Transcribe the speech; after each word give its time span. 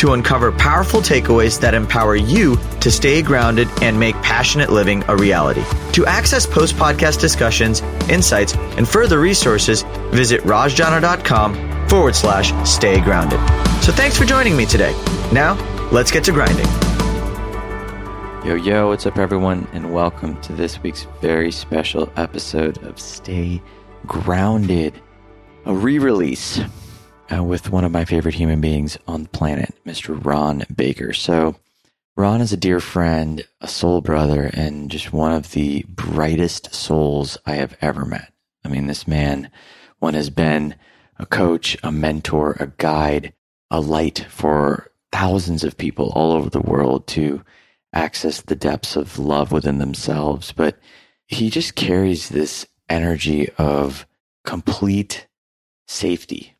to 0.00 0.14
uncover 0.14 0.50
powerful 0.50 1.00
takeaways 1.00 1.60
that 1.60 1.74
empower 1.74 2.16
you 2.16 2.56
to 2.80 2.90
stay 2.90 3.20
grounded 3.20 3.68
and 3.82 4.00
make 4.00 4.14
passionate 4.22 4.70
living 4.70 5.04
a 5.08 5.16
reality. 5.16 5.62
To 5.92 6.06
access 6.06 6.46
post 6.46 6.74
podcast 6.76 7.20
discussions, 7.20 7.82
insights, 8.08 8.54
and 8.78 8.88
further 8.88 9.20
resources, 9.20 9.82
visit 10.10 10.40
rajjana.com 10.40 11.88
forward 11.88 12.16
slash 12.16 12.50
stay 12.66 12.98
grounded. 13.02 13.38
So 13.82 13.92
thanks 13.92 14.16
for 14.16 14.24
joining 14.24 14.56
me 14.56 14.64
today. 14.64 14.92
Now, 15.34 15.54
let's 15.92 16.10
get 16.10 16.24
to 16.24 16.32
grinding. 16.32 16.66
Yo, 18.46 18.54
yo, 18.54 18.88
what's 18.88 19.04
up, 19.04 19.18
everyone, 19.18 19.68
and 19.74 19.92
welcome 19.92 20.40
to 20.40 20.54
this 20.54 20.82
week's 20.82 21.06
very 21.20 21.52
special 21.52 22.10
episode 22.16 22.82
of 22.84 22.98
Stay 22.98 23.60
Grounded, 24.06 24.98
a 25.66 25.74
re 25.74 25.98
release 25.98 26.58
uh, 27.34 27.42
with 27.42 27.70
one 27.70 27.84
of 27.84 27.92
my 27.92 28.04
favorite 28.04 28.34
human 28.34 28.60
beings 28.60 28.98
on 29.06 29.24
the 29.24 29.28
planet, 29.28 29.74
Mr. 29.86 30.22
Ron 30.22 30.64
Baker. 30.74 31.12
So, 31.12 31.56
Ron 32.16 32.40
is 32.40 32.52
a 32.52 32.56
dear 32.56 32.80
friend, 32.80 33.46
a 33.60 33.68
soul 33.68 34.00
brother, 34.00 34.50
and 34.52 34.90
just 34.90 35.12
one 35.12 35.32
of 35.32 35.52
the 35.52 35.84
brightest 35.88 36.74
souls 36.74 37.38
I 37.46 37.54
have 37.54 37.76
ever 37.80 38.04
met. 38.04 38.32
I 38.64 38.68
mean, 38.68 38.86
this 38.86 39.08
man, 39.08 39.50
one 40.00 40.14
has 40.14 40.28
been 40.28 40.74
a 41.18 41.26
coach, 41.26 41.76
a 41.82 41.92
mentor, 41.92 42.56
a 42.58 42.66
guide, 42.78 43.32
a 43.70 43.80
light 43.80 44.26
for 44.28 44.90
thousands 45.12 45.64
of 45.64 45.78
people 45.78 46.12
all 46.14 46.32
over 46.32 46.50
the 46.50 46.60
world 46.60 47.06
to 47.08 47.42
access 47.92 48.40
the 48.40 48.56
depths 48.56 48.96
of 48.96 49.18
love 49.18 49.52
within 49.52 49.78
themselves. 49.78 50.52
But 50.52 50.78
he 51.26 51.50
just 51.50 51.74
carries 51.74 52.28
this 52.28 52.66
energy 52.88 53.48
of 53.56 54.06
complete 54.44 55.26
safety. 55.86 56.56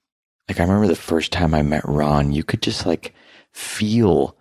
Like 0.51 0.59
I 0.59 0.65
remember 0.65 0.89
the 0.89 0.97
first 0.97 1.31
time 1.31 1.55
I 1.55 1.63
met 1.63 1.85
Ron, 1.85 2.33
you 2.33 2.43
could 2.43 2.61
just 2.61 2.85
like 2.85 3.15
feel 3.53 4.37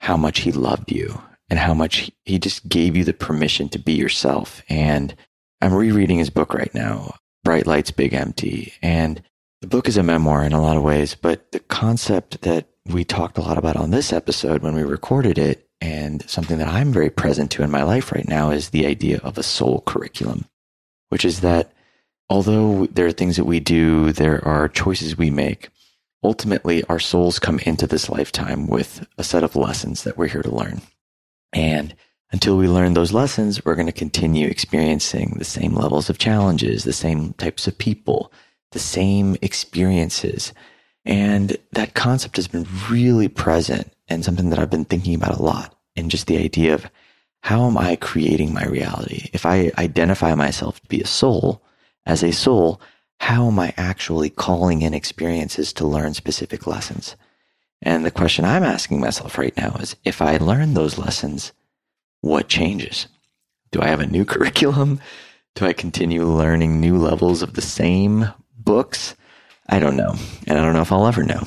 how 0.00 0.16
much 0.16 0.38
he 0.40 0.50
loved 0.50 0.90
you 0.90 1.20
and 1.50 1.58
how 1.58 1.74
much 1.74 2.10
he 2.24 2.38
just 2.38 2.66
gave 2.70 2.96
you 2.96 3.04
the 3.04 3.12
permission 3.12 3.68
to 3.68 3.78
be 3.78 3.92
yourself. 3.92 4.62
And 4.70 5.14
I'm 5.60 5.74
rereading 5.74 6.16
his 6.16 6.30
book 6.30 6.54
right 6.54 6.74
now, 6.74 7.16
Bright 7.44 7.66
Lights, 7.66 7.90
Big 7.90 8.14
Empty. 8.14 8.72
And 8.80 9.22
the 9.60 9.66
book 9.66 9.88
is 9.88 9.98
a 9.98 10.02
memoir 10.02 10.42
in 10.42 10.54
a 10.54 10.62
lot 10.62 10.78
of 10.78 10.84
ways, 10.84 11.14
but 11.14 11.52
the 11.52 11.60
concept 11.60 12.40
that 12.40 12.68
we 12.86 13.04
talked 13.04 13.36
a 13.36 13.42
lot 13.42 13.58
about 13.58 13.76
on 13.76 13.90
this 13.90 14.10
episode 14.10 14.62
when 14.62 14.74
we 14.74 14.84
recorded 14.84 15.36
it 15.36 15.68
and 15.82 16.26
something 16.30 16.56
that 16.56 16.68
I'm 16.68 16.94
very 16.94 17.10
present 17.10 17.50
to 17.50 17.62
in 17.62 17.70
my 17.70 17.82
life 17.82 18.10
right 18.10 18.26
now 18.26 18.52
is 18.52 18.70
the 18.70 18.86
idea 18.86 19.18
of 19.18 19.36
a 19.36 19.42
soul 19.42 19.82
curriculum, 19.84 20.46
which 21.10 21.26
is 21.26 21.42
that 21.42 21.74
although 22.28 22.86
there 22.86 23.06
are 23.06 23.12
things 23.12 23.36
that 23.36 23.44
we 23.44 23.60
do, 23.60 24.12
there 24.12 24.44
are 24.46 24.68
choices 24.68 25.16
we 25.16 25.30
make. 25.30 25.68
Ultimately, 26.24 26.84
our 26.84 27.00
souls 27.00 27.38
come 27.38 27.58
into 27.60 27.86
this 27.86 28.08
lifetime 28.08 28.66
with 28.68 29.06
a 29.18 29.24
set 29.24 29.42
of 29.42 29.56
lessons 29.56 30.04
that 30.04 30.16
we're 30.16 30.28
here 30.28 30.42
to 30.42 30.54
learn. 30.54 30.80
And 31.52 31.94
until 32.30 32.56
we 32.56 32.68
learn 32.68 32.94
those 32.94 33.12
lessons, 33.12 33.64
we're 33.64 33.74
going 33.74 33.86
to 33.86 33.92
continue 33.92 34.48
experiencing 34.48 35.34
the 35.36 35.44
same 35.44 35.74
levels 35.74 36.08
of 36.08 36.18
challenges, 36.18 36.84
the 36.84 36.92
same 36.92 37.34
types 37.34 37.66
of 37.66 37.76
people, 37.76 38.32
the 38.70 38.78
same 38.78 39.36
experiences. 39.42 40.52
And 41.04 41.56
that 41.72 41.94
concept 41.94 42.36
has 42.36 42.48
been 42.48 42.66
really 42.88 43.28
present 43.28 43.92
and 44.08 44.24
something 44.24 44.50
that 44.50 44.58
I've 44.58 44.70
been 44.70 44.84
thinking 44.84 45.14
about 45.14 45.38
a 45.38 45.42
lot. 45.42 45.76
And 45.96 46.10
just 46.10 46.26
the 46.26 46.38
idea 46.38 46.74
of 46.74 46.90
how 47.42 47.66
am 47.66 47.76
I 47.76 47.96
creating 47.96 48.54
my 48.54 48.64
reality? 48.64 49.28
If 49.32 49.44
I 49.44 49.72
identify 49.76 50.34
myself 50.34 50.80
to 50.80 50.88
be 50.88 51.00
a 51.00 51.06
soul, 51.06 51.62
as 52.06 52.22
a 52.22 52.32
soul, 52.32 52.80
how 53.20 53.46
am 53.46 53.58
I 53.58 53.72
actually 53.76 54.30
calling 54.30 54.82
in 54.82 54.94
experiences 54.94 55.72
to 55.74 55.86
learn 55.86 56.14
specific 56.14 56.66
lessons? 56.66 57.16
And 57.80 58.04
the 58.04 58.10
question 58.10 58.44
I'm 58.44 58.62
asking 58.62 59.00
myself 59.00 59.38
right 59.38 59.56
now 59.56 59.76
is 59.80 59.96
if 60.04 60.22
I 60.22 60.36
learn 60.36 60.74
those 60.74 60.98
lessons, 60.98 61.52
what 62.20 62.48
changes? 62.48 63.08
Do 63.70 63.80
I 63.80 63.88
have 63.88 64.00
a 64.00 64.06
new 64.06 64.24
curriculum? 64.32 65.00
Do 65.54 65.66
I 65.66 65.72
continue 65.72 66.24
learning 66.24 66.80
new 66.80 66.96
levels 66.96 67.42
of 67.42 67.54
the 67.54 67.62
same 67.62 68.26
books? 68.56 69.14
I 69.68 69.78
don't 69.78 69.96
know. 69.96 70.14
And 70.46 70.58
I 70.58 70.62
don't 70.62 70.74
know 70.74 70.82
if 70.82 70.92
I'll 70.92 71.06
ever 71.06 71.22
know. 71.22 71.42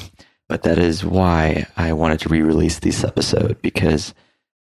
But 0.48 0.64
that 0.64 0.78
is 0.78 1.04
why 1.04 1.66
I 1.76 1.94
wanted 1.94 2.20
to 2.22 2.30
re 2.30 2.42
release 2.42 2.80
this 2.80 3.04
episode 3.04 3.62
because 3.62 4.14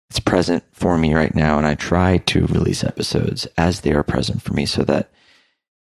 it's 0.09 0.19
present 0.19 0.63
for 0.71 0.97
me 0.97 1.13
right 1.13 1.35
now. 1.35 1.57
And 1.57 1.67
I 1.67 1.75
try 1.75 2.17
to 2.17 2.47
release 2.47 2.83
episodes 2.83 3.47
as 3.57 3.81
they 3.81 3.91
are 3.91 4.03
present 4.03 4.41
for 4.41 4.53
me 4.53 4.65
so 4.65 4.83
that 4.83 5.11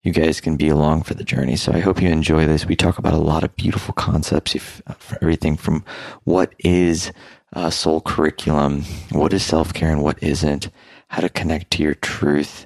you 0.03 0.11
guys 0.11 0.41
can 0.41 0.57
be 0.57 0.67
along 0.67 1.03
for 1.03 1.13
the 1.13 1.23
journey. 1.23 1.55
So 1.55 1.71
I 1.71 1.79
hope 1.79 2.01
you 2.01 2.09
enjoy 2.09 2.47
this. 2.47 2.65
We 2.65 2.75
talk 2.75 2.97
about 2.97 3.13
a 3.13 3.17
lot 3.17 3.43
of 3.43 3.55
beautiful 3.55 3.93
concepts, 3.93 4.55
if, 4.55 4.81
uh, 4.87 4.95
everything 5.21 5.57
from 5.57 5.83
what 6.23 6.55
is 6.59 7.11
a 7.53 7.71
soul 7.71 8.01
curriculum, 8.01 8.83
what 9.11 9.33
is 9.33 9.43
self 9.43 9.73
care 9.73 9.91
and 9.91 10.01
what 10.01 10.21
isn't, 10.23 10.69
how 11.09 11.21
to 11.21 11.29
connect 11.29 11.71
to 11.71 11.83
your 11.83 11.95
truth, 11.95 12.65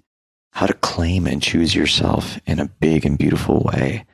how 0.52 0.66
to 0.66 0.74
claim 0.74 1.28
and 1.28 1.42
choose 1.42 1.76
yourself 1.76 2.40
in 2.46 2.60
a 2.60 2.68
big 2.80 3.06
and 3.06 3.18
beautiful 3.18 3.62
way, 3.62 4.06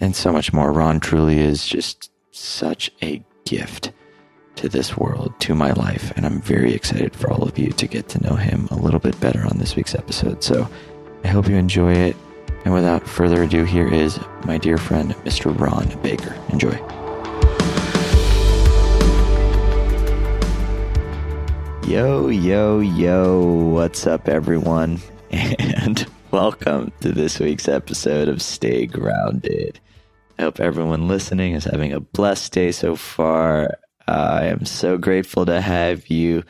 and 0.00 0.14
so 0.14 0.32
much 0.32 0.52
more. 0.52 0.72
Ron 0.72 1.00
truly 1.00 1.40
is 1.40 1.66
just 1.66 2.10
such 2.30 2.90
a 3.02 3.24
gift 3.46 3.92
to 4.56 4.68
this 4.68 4.96
world, 4.96 5.32
to 5.40 5.54
my 5.54 5.72
life, 5.72 6.12
and 6.14 6.24
I'm 6.24 6.40
very 6.40 6.72
excited 6.72 7.16
for 7.16 7.30
all 7.32 7.42
of 7.42 7.58
you 7.58 7.72
to 7.72 7.86
get 7.88 8.08
to 8.10 8.22
know 8.22 8.36
him 8.36 8.68
a 8.70 8.76
little 8.76 9.00
bit 9.00 9.18
better 9.20 9.44
on 9.44 9.58
this 9.58 9.74
week's 9.74 9.96
episode. 9.96 10.44
So 10.44 10.68
I 11.24 11.28
hope 11.28 11.48
you 11.48 11.56
enjoy 11.56 11.92
it. 11.92 12.16
And 12.64 12.72
without 12.72 13.06
further 13.06 13.42
ado, 13.42 13.64
here 13.64 13.86
is 13.86 14.18
my 14.46 14.56
dear 14.56 14.78
friend, 14.78 15.14
Mr. 15.16 15.56
Ron 15.58 16.00
Baker. 16.00 16.34
Enjoy. 16.48 16.72
Yo, 21.86 22.28
yo, 22.28 22.80
yo, 22.80 23.44
what's 23.44 24.06
up, 24.06 24.28
everyone? 24.28 24.98
And 25.30 26.06
welcome 26.30 26.90
to 27.00 27.12
this 27.12 27.38
week's 27.38 27.68
episode 27.68 28.28
of 28.28 28.40
Stay 28.40 28.86
Grounded. 28.86 29.78
I 30.38 30.42
hope 30.42 30.58
everyone 30.58 31.06
listening 31.06 31.52
is 31.52 31.64
having 31.64 31.92
a 31.92 32.00
blessed 32.00 32.52
day 32.52 32.72
so 32.72 32.96
far. 32.96 33.76
I 34.08 34.46
am 34.46 34.64
so 34.64 34.96
grateful 34.96 35.44
to 35.44 35.60
have 35.60 36.08
you 36.08 36.44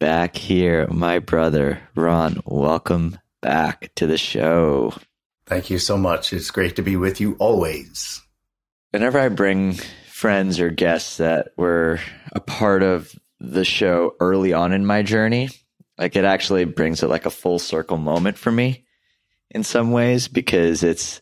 back 0.00 0.36
here, 0.36 0.88
my 0.88 1.20
brother, 1.20 1.80
Ron. 1.94 2.40
Welcome 2.44 3.18
back 3.40 3.92
to 3.94 4.08
the 4.08 4.18
show. 4.18 4.94
Thank 5.50 5.68
you 5.68 5.80
so 5.80 5.98
much. 5.98 6.32
It's 6.32 6.52
great 6.52 6.76
to 6.76 6.82
be 6.82 6.94
with 6.94 7.20
you 7.20 7.34
always. 7.40 8.22
Whenever 8.92 9.18
I 9.18 9.28
bring 9.30 9.72
friends 10.06 10.60
or 10.60 10.70
guests 10.70 11.16
that 11.16 11.48
were 11.56 11.98
a 12.30 12.38
part 12.38 12.84
of 12.84 13.12
the 13.40 13.64
show 13.64 14.14
early 14.20 14.52
on 14.52 14.72
in 14.72 14.86
my 14.86 15.02
journey, 15.02 15.48
like 15.98 16.14
it 16.14 16.24
actually 16.24 16.66
brings 16.66 17.02
it 17.02 17.08
like 17.08 17.26
a 17.26 17.30
full 17.30 17.58
circle 17.58 17.96
moment 17.96 18.38
for 18.38 18.52
me 18.52 18.84
in 19.50 19.64
some 19.64 19.90
ways 19.90 20.28
because 20.28 20.84
it's 20.84 21.20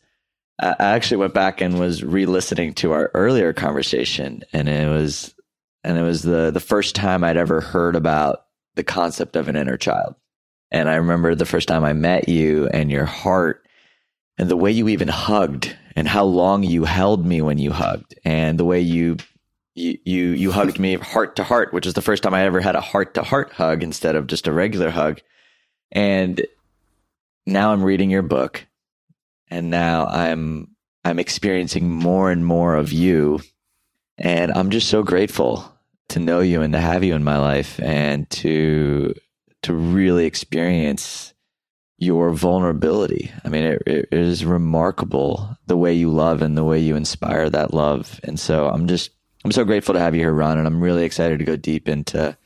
I 0.61 0.75
actually 0.79 1.17
went 1.17 1.33
back 1.33 1.63
and 1.63 1.81
was 1.81 2.05
re-listening 2.05 2.75
to 2.75 2.93
our 2.93 3.11
earlier 3.15 3.55
conversation, 3.55 4.43
and 4.53 4.69
it 4.69 4.91
was 4.91 5.35
and 5.83 5.97
it 5.97 6.03
was 6.03 6.21
the 6.21 6.51
the 6.51 6.61
first 6.61 6.95
time 6.95 7.25
I'd 7.25 7.39
ever 7.39 7.63
heard 7.63 7.97
about 7.97 8.41
the 8.75 8.85
concept 8.85 9.37
of 9.37 9.49
an 9.49 9.57
inner 9.57 9.79
child. 9.79 10.17
And 10.71 10.87
I 10.87 10.97
remember 10.97 11.35
the 11.35 11.47
first 11.47 11.67
time 11.67 11.83
I 11.83 11.95
met 11.95 12.29
you 12.29 12.69
and 12.69 12.91
your 12.91 13.07
heart 13.07 13.65
and 14.39 14.49
the 14.49 14.57
way 14.57 14.71
you 14.71 14.89
even 14.89 15.09
hugged 15.09 15.77
and 15.97 16.07
how 16.07 16.25
long 16.25 16.63
you 16.63 16.85
held 16.85 17.27
me 17.27 17.43
when 17.43 17.59
you 17.59 17.73
hugged 17.73 18.15
and 18.25 18.59
the 18.59 18.65
way 18.65 18.81
you 18.81 19.17
you 19.75 19.99
you, 20.05 20.29
you 20.29 20.53
hugged 20.53 20.79
me 20.79 20.95
heart 20.95 21.37
to 21.37 21.45
heart, 21.45 21.73
which 21.73 21.87
is 21.87 21.95
the 21.95 22.03
first 22.03 22.23
time 22.23 22.35
I 22.35 22.45
ever 22.45 22.61
had 22.61 22.77
a 22.77 22.81
heart 22.81 23.15
to 23.15 23.23
heart 23.23 23.53
hug 23.53 23.83
instead 23.83 24.17
of 24.17 24.27
just 24.27 24.47
a 24.47 24.53
regular 24.53 24.91
hug. 24.91 25.21
And 25.93 26.45
now 27.47 27.73
I'm 27.73 27.83
reading 27.83 28.11
your 28.11 28.23
book 28.23 28.67
and 29.51 29.71
now 29.71 30.07
I'm 30.07 30.75
I'm 31.05 31.19
experiencing 31.19 31.91
more 31.91 32.31
and 32.31 32.45
more 32.45 32.77
of 32.77 32.93
you 32.93 33.41
and 34.19 34.53
I'm 34.53 34.71
just 34.71 34.89
so 34.89 35.03
grateful 35.03 35.73
to 36.11 36.19
know 36.19 36.41
you 36.41 36.63
and 36.63 36.73
to 36.73 36.81
have 36.81 37.05
you 37.05 37.15
in 37.15 37.25
my 37.25 37.39
life 37.39 37.81
and 37.81 38.29
to 38.31 39.15
to 39.63 39.75
really 39.75 40.27
experience 40.27 41.35
your 41.99 42.31
vulnerability. 42.31 43.31
I 43.45 43.49
mean, 43.49 43.65
it, 43.65 43.83
it 43.87 44.09
is 44.13 44.45
remarkable 44.45 45.57
the 45.67 45.77
way 45.77 45.93
you 45.95 46.11
love 46.11 46.43
and 46.43 46.57
the 46.57 46.65
way 46.65 46.79
you 46.79 46.95
inspire 46.95 47.51
that 47.51 47.75
love. 47.75 48.21
And 48.23 48.39
so 48.39 48.69
I'm 48.69 48.87
just, 48.87 49.11
I'm 49.45 49.53
so 49.53 49.65
grateful 49.65 49.95
to 49.95 50.01
have 50.01 50.15
you 50.15 50.21
here, 50.21 50.33
Ron. 50.33 50.59
And 50.59 50.67
I'm 50.67 50.81
really 50.81 51.05
excited 51.05 51.41
to 51.41 51.45
go 51.45 51.57
deep 51.57 51.89
into 51.89 52.37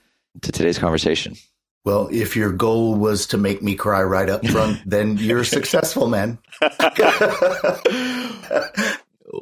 to 0.40 0.52
today's 0.52 0.78
conversation. 0.78 1.36
Well, 1.84 2.08
if 2.10 2.36
your 2.36 2.52
goal 2.52 2.94
was 2.94 3.26
to 3.28 3.36
make 3.36 3.62
me 3.62 3.74
cry 3.74 4.02
right 4.02 4.30
up 4.30 4.46
front, 4.46 4.80
then 4.86 5.18
you're 5.18 5.44
successful, 5.44 6.08
man. 6.08 6.38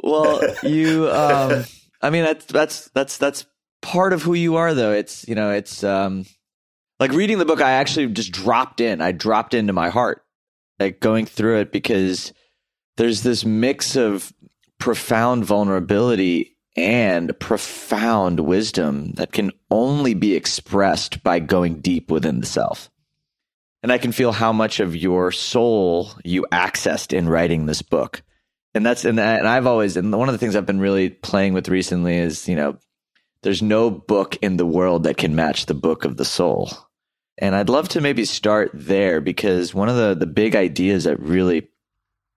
well, 0.03 0.41
you, 0.65 1.09
um, 1.11 1.65
I 2.03 2.11
mean, 2.11 2.25
that's, 2.25 2.47
that's, 2.47 2.89
that's, 2.89 3.19
that's 3.19 3.47
part 3.81 4.13
of 4.13 4.23
who 4.23 4.35
you 4.35 4.57
are 4.57 4.75
though. 4.75 4.93
It's, 4.93 5.29
you 5.29 5.37
know, 5.37 5.53
it's, 5.53 5.85
um, 5.85 6.25
like 7.01 7.13
reading 7.13 7.39
the 7.39 7.47
book, 7.47 7.63
I 7.63 7.73
actually 7.73 8.07
just 8.09 8.31
dropped 8.31 8.81
in. 8.81 9.01
I 9.01 9.13
dropped 9.13 9.55
into 9.55 9.73
my 9.73 9.89
heart, 9.89 10.23
like 10.79 11.01
going 11.01 11.25
through 11.25 11.61
it 11.61 11.73
because 11.73 12.33
there's 12.99 13.23
this 13.23 13.45
mix 13.45 13.97
of 13.97 14.33
profound 14.79 15.45
vulnerability 15.45 16.59
and 16.77 17.37
profound 17.41 18.41
wisdom 18.41 19.13
that 19.13 19.33
can 19.33 19.51
only 19.71 20.15
be 20.15 20.37
expressed 20.37 21.23
by 21.25 21.41
going 21.41 21.81
deep 21.81 22.11
within 22.11 22.41
the 22.41 22.47
self. 22.47 22.91
And 23.83 23.91
I 23.91 23.99
can 23.99 24.13
feel 24.13 24.33
how 24.33 24.53
much 24.53 24.79
of 24.79 24.95
your 24.95 25.33
soul 25.33 26.11
you 26.23 26.47
accessed 26.53 27.17
in 27.17 27.29
writing 27.29 27.65
this 27.65 27.81
book. 27.81 28.23
And 28.75 28.85
that's, 28.85 29.07
and, 29.07 29.19
and 29.19 29.49
I've 29.49 29.67
always, 29.67 29.97
and 29.97 30.17
one 30.17 30.29
of 30.29 30.35
the 30.35 30.39
things 30.39 30.55
I've 30.55 30.67
been 30.67 30.81
really 30.81 31.09
playing 31.09 31.55
with 31.55 31.69
recently 31.69 32.19
is, 32.19 32.47
you 32.47 32.57
know, 32.57 32.79
there's 33.43 33.63
no 33.63 33.91
book 33.91 34.37
in 34.43 34.59
the 34.59 34.67
world 34.67 35.05
that 35.05 35.17
can 35.17 35.35
match 35.35 35.65
the 35.65 35.75
book 35.75 36.05
of 36.05 36.19
the 36.19 36.27
soul. 36.27 36.71
And 37.41 37.57
I'd 37.57 37.71
love 37.71 37.89
to 37.91 38.03
maybe 38.03 38.27
start 38.27 38.71
there 38.75 39.21
because 39.23 39.75
one 39.75 39.89
of 39.89 39.97
the, 39.97 40.15
the 40.15 40.27
big 40.27 40.55
ideas 40.55 41.05
that 41.05 41.19
really 41.19 41.69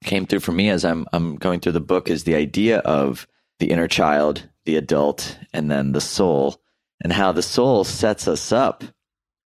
came 0.05 0.25
through 0.25 0.39
for 0.39 0.53
me 0.53 0.69
as 0.69 0.85
I'm, 0.85 1.05
I'm 1.11 1.35
going 1.35 1.59
through 1.59 1.73
the 1.73 1.81
book 1.81 2.09
is 2.09 2.23
the 2.23 2.35
idea 2.35 2.79
of 2.79 3.27
the 3.59 3.69
inner 3.69 3.87
child, 3.87 4.47
the 4.65 4.77
adult, 4.77 5.37
and 5.51 5.69
then 5.69 5.91
the 5.91 6.01
soul, 6.01 6.61
and 7.03 7.11
how 7.11 7.33
the 7.33 7.41
soul 7.41 7.83
sets 7.83 8.27
us 8.29 8.53
up 8.53 8.83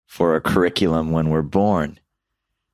for 0.07 0.35
a 0.35 0.41
curriculum 0.41 1.13
when 1.13 1.31
we're 1.31 1.43
born. 1.43 2.01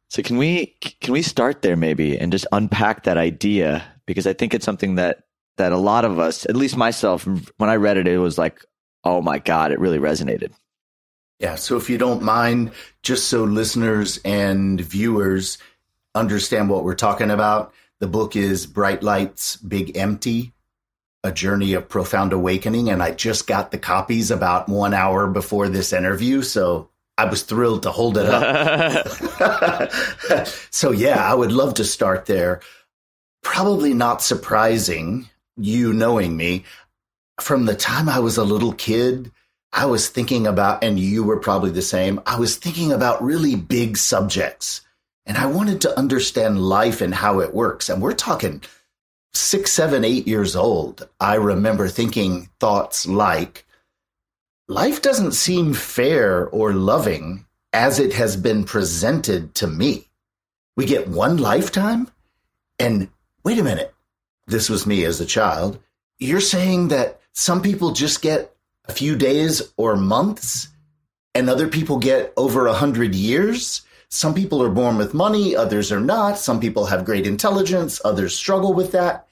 So 0.09 0.23
can 0.23 0.39
we 0.39 0.75
can 1.01 1.13
we 1.13 1.23
start 1.23 1.63
there 1.63 1.77
maybe 1.77 2.19
and 2.19 2.33
just 2.33 2.47
unpack 2.51 3.05
that 3.05 3.17
idea 3.17 3.85
because 4.07 4.27
I 4.27 4.33
think 4.33 4.55
it's 4.55 4.65
something 4.65 4.97
that 4.97 5.25
that 5.57 5.73
a 5.73 5.77
lot 5.77 6.05
of 6.05 6.19
us, 6.19 6.47
at 6.47 6.57
least 6.57 6.77
myself, 6.77 7.29
when 7.59 7.71
I 7.71 7.77
read 7.77 7.97
it, 7.97 8.09
it 8.09 8.19
was 8.19 8.39
like, 8.39 8.65
oh 9.05 9.23
my 9.23 9.39
god, 9.39 9.71
it 9.71 9.79
really 9.79 9.99
resonated. 9.99 10.53
Yeah. 11.41 11.57
So 11.57 11.77
if 11.77 11.91
you 11.91 11.99
don't 11.99 12.23
mind, 12.23 12.71
just 13.03 13.29
so 13.29 13.43
listeners 13.45 14.21
and 14.25 14.81
viewers 14.81 15.59
understand 16.15 16.71
what 16.71 16.85
we're 16.85 16.95
talking 16.95 17.31
about, 17.31 17.75
the 17.99 18.07
book 18.07 18.37
is 18.37 18.67
Bright 18.67 19.03
Lights, 19.03 19.57
Big 19.57 19.97
Empty 19.97 20.53
a 21.23 21.33
journey 21.33 21.75
of 21.75 21.89
profound 21.89 22.33
awakening. 22.33 22.89
And 22.89 23.03
I 23.03 23.11
just 23.13 23.47
got 23.47 23.71
the 23.71 23.79
copies 23.79 24.31
about 24.31 24.69
one 24.69 24.95
hour 24.95 25.27
before 25.27 25.69
this 25.69 25.93
interview. 25.93 26.43
So 26.43 26.89
I 27.19 27.27
was 27.27 27.43
thrilled 27.43 27.83
to 27.83 27.91
hold 27.91 28.17
it 28.17 28.27
up. 28.27 29.89
so, 30.71 30.93
yeah, 30.93 31.31
I 31.31 31.35
would 31.35 31.53
love 31.53 31.75
to 31.75 31.85
start 31.85 32.27
there. 32.27 32.61
Probably 33.43 33.95
not 33.95 34.23
surprising, 34.23 35.29
you 35.57 35.93
knowing 35.93 36.37
me. 36.37 36.65
From 37.41 37.67
the 37.67 37.77
time 37.77 38.09
I 38.09 38.21
was 38.21 38.37
a 38.37 38.45
little 38.45 38.73
kid, 38.73 39.31
I 39.73 39.87
was 39.87 40.09
thinking 40.09 40.47
about, 40.47 40.83
and 40.83 40.99
you 40.99 41.25
were 41.25 41.39
probably 41.39 41.71
the 41.71 41.83
same, 41.83 42.21
I 42.27 42.39
was 42.39 42.57
thinking 42.57 42.93
about 42.93 43.23
really 43.23 43.55
big 43.55 43.97
subjects. 43.97 44.83
And 45.27 45.39
I 45.39 45.47
wanted 45.47 45.81
to 45.83 45.97
understand 45.99 46.61
life 46.61 47.01
and 47.01 47.15
how 47.15 47.41
it 47.41 47.55
works. 47.55 47.89
And 47.89 48.03
we're 48.03 48.15
talking 48.15 48.63
six, 49.33 49.73
seven, 49.73 50.05
eight 50.05 50.27
years 50.27 50.57
old, 50.57 51.09
I 51.21 51.35
remember 51.35 51.89
thinking 51.89 52.49
thoughts 52.59 53.07
like, 53.07 53.65
life 54.67 55.03
doesn't 55.03 55.33
seem 55.33 55.75
fair 55.75 56.49
or 56.49 56.73
loving 56.73 57.47
as 57.73 58.01
it 58.01 58.15
has 58.15 58.37
been 58.37 58.65
presented 58.65 59.55
to 59.57 59.67
me. 59.67 60.09
We 60.77 60.85
get 60.87 61.09
one 61.09 61.37
lifetime? 61.37 62.11
And 62.79 63.09
wait 63.45 63.59
a 63.59 63.65
minute, 63.65 63.95
this 64.47 64.69
was 64.69 64.87
me 64.87 65.05
as 65.05 65.21
a 65.21 65.27
child. 65.27 65.79
You're 66.19 66.41
saying 66.41 66.89
that 66.89 67.21
some 67.33 67.63
people 67.63 67.93
just 67.93 68.23
get 68.23 68.57
a 68.89 68.93
few 68.93 69.17
days 69.17 69.73
or 69.77 69.97
months 69.97 70.69
and 71.35 71.49
other 71.49 71.69
people 71.69 71.99
get 71.99 72.33
over 72.37 72.67
a 72.67 72.73
hundred 72.75 73.15
years? 73.15 73.83
Some 74.09 74.35
people 74.35 74.63
are 74.63 74.71
born 74.71 74.97
with 74.97 75.15
money, 75.15 75.55
others 75.55 75.93
are 75.93 76.01
not. 76.01 76.39
Some 76.39 76.59
people 76.61 76.87
have 76.87 77.05
great 77.05 77.27
intelligence, 77.27 78.01
others 78.05 78.37
struggle 78.37 78.75
with 78.75 78.93
that. 78.93 79.29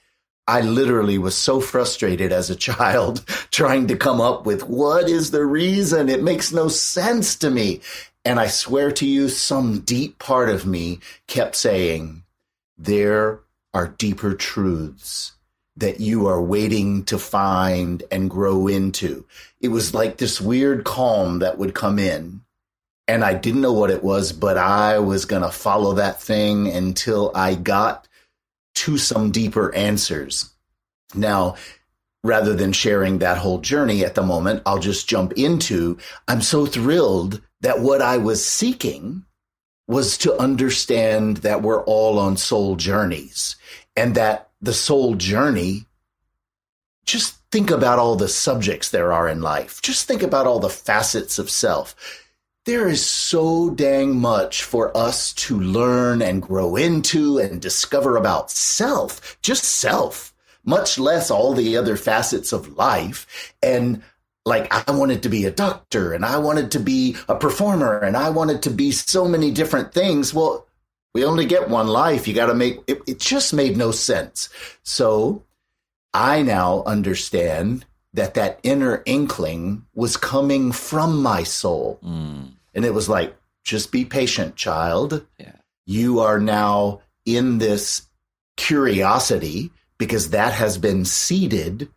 I 0.47 0.61
literally 0.61 1.17
was 1.17 1.35
so 1.35 1.59
frustrated 1.59 2.31
as 2.31 2.49
a 2.49 2.55
child 2.55 3.23
trying 3.51 3.87
to 3.87 3.97
come 3.97 4.19
up 4.19 4.45
with 4.45 4.67
what 4.67 5.07
is 5.07 5.31
the 5.31 5.45
reason? 5.45 6.09
It 6.09 6.23
makes 6.23 6.51
no 6.51 6.69
sense 6.69 7.35
to 7.35 7.51
me. 7.51 7.81
And 8.25 8.39
I 8.39 8.47
swear 8.47 8.91
to 8.93 9.05
you, 9.05 9.29
some 9.29 9.81
deep 9.81 10.17
part 10.17 10.49
of 10.49 10.65
me 10.65 10.99
kept 11.27 11.55
saying, 11.55 12.23
there 12.77 13.41
are 13.73 13.87
deeper 13.87 14.33
truths 14.33 15.33
that 15.79 15.99
you 15.99 16.27
are 16.27 16.41
waiting 16.41 17.03
to 17.05 17.17
find 17.17 18.03
and 18.11 18.29
grow 18.29 18.67
into. 18.67 19.25
It 19.59 19.69
was 19.69 19.93
like 19.93 20.17
this 20.17 20.39
weird 20.39 20.83
calm 20.85 21.39
that 21.39 21.57
would 21.57 21.73
come 21.73 21.99
in 21.99 22.41
and 23.09 23.23
I 23.23 23.33
didn't 23.33 23.61
know 23.61 23.73
what 23.73 23.89
it 23.89 24.03
was, 24.03 24.31
but 24.31 24.55
I 24.55 24.99
was 24.99 25.25
going 25.25 25.41
to 25.41 25.49
follow 25.49 25.93
that 25.95 26.21
thing 26.21 26.67
until 26.67 27.31
I 27.33 27.55
got 27.55 28.07
to 28.75 28.99
some 28.99 29.31
deeper 29.31 29.73
answers. 29.73 30.51
Now, 31.15 31.55
rather 32.23 32.53
than 32.53 32.71
sharing 32.71 33.17
that 33.17 33.39
whole 33.39 33.61
journey 33.61 34.05
at 34.05 34.13
the 34.13 34.21
moment, 34.21 34.61
I'll 34.63 34.77
just 34.77 35.09
jump 35.09 35.33
into 35.33 35.97
I'm 36.27 36.41
so 36.41 36.67
thrilled 36.67 37.41
that 37.61 37.79
what 37.79 38.03
I 38.03 38.17
was 38.17 38.45
seeking 38.45 39.25
was 39.87 40.19
to 40.19 40.37
understand 40.37 41.37
that 41.37 41.63
we're 41.63 41.83
all 41.85 42.19
on 42.19 42.37
soul 42.37 42.75
journeys 42.75 43.55
and 43.95 44.13
that 44.15 44.48
the 44.61 44.73
soul 44.73 45.15
journey 45.15 45.85
just 47.05 47.37
think 47.51 47.71
about 47.71 47.97
all 47.97 48.15
the 48.15 48.27
subjects 48.27 48.91
there 48.91 49.11
are 49.11 49.27
in 49.27 49.41
life. 49.41 49.81
Just 49.81 50.07
think 50.07 50.21
about 50.21 50.45
all 50.45 50.59
the 50.59 50.69
facets 50.69 51.39
of 51.39 51.49
self 51.49 51.95
there 52.69 52.87
is 52.87 53.03
so 53.03 53.71
dang 53.71 54.15
much 54.19 54.63
for 54.63 54.95
us 54.95 55.33
to 55.33 55.59
learn 55.59 56.21
and 56.21 56.39
grow 56.39 56.75
into 56.75 57.39
and 57.39 57.59
discover 57.59 58.15
about 58.15 58.51
self, 58.51 59.39
just 59.41 59.63
self, 59.63 60.35
much 60.63 60.99
less 60.99 61.31
all 61.31 61.53
the 61.53 61.75
other 61.75 61.97
facets 61.97 62.53
of 62.53 62.77
life. 62.77 63.55
And 63.63 64.03
like, 64.45 64.71
I 64.71 64.91
wanted 64.91 65.23
to 65.23 65.29
be 65.29 65.45
a 65.45 65.51
doctor 65.51 66.13
and 66.13 66.23
I 66.23 66.37
wanted 66.37 66.69
to 66.73 66.79
be 66.79 67.15
a 67.27 67.35
performer 67.35 67.97
and 67.97 68.15
I 68.15 68.29
wanted 68.29 68.61
to 68.61 68.69
be 68.69 68.91
so 68.91 69.27
many 69.27 69.49
different 69.49 69.91
things. 69.91 70.31
Well, 70.31 70.67
we 71.13 71.25
only 71.25 71.45
get 71.45 71.69
one 71.69 71.87
life. 71.87 72.27
You 72.27 72.33
got 72.33 72.47
to 72.47 72.53
make 72.53 72.79
it, 72.87 73.01
it 73.07 73.19
just 73.19 73.53
made 73.53 73.77
no 73.77 73.91
sense. 73.91 74.49
So 74.83 75.43
I 76.13 76.41
now 76.41 76.83
understand 76.85 77.85
that 78.13 78.33
that 78.33 78.59
inner 78.63 79.03
inkling 79.05 79.85
was 79.93 80.17
coming 80.17 80.71
from 80.71 81.21
my 81.21 81.43
soul. 81.43 81.99
Mm. 82.03 82.53
And 82.73 82.85
it 82.85 82.93
was 82.93 83.09
like, 83.09 83.35
just 83.63 83.91
be 83.91 84.05
patient, 84.05 84.55
child. 84.55 85.25
Yeah. 85.37 85.55
You 85.85 86.19
are 86.19 86.39
now 86.39 87.01
in 87.25 87.59
this 87.59 88.03
curiosity 88.57 89.71
because 89.97 90.31
that 90.31 90.53
has 90.53 90.77
been 90.77 91.05
seeded 91.05 91.89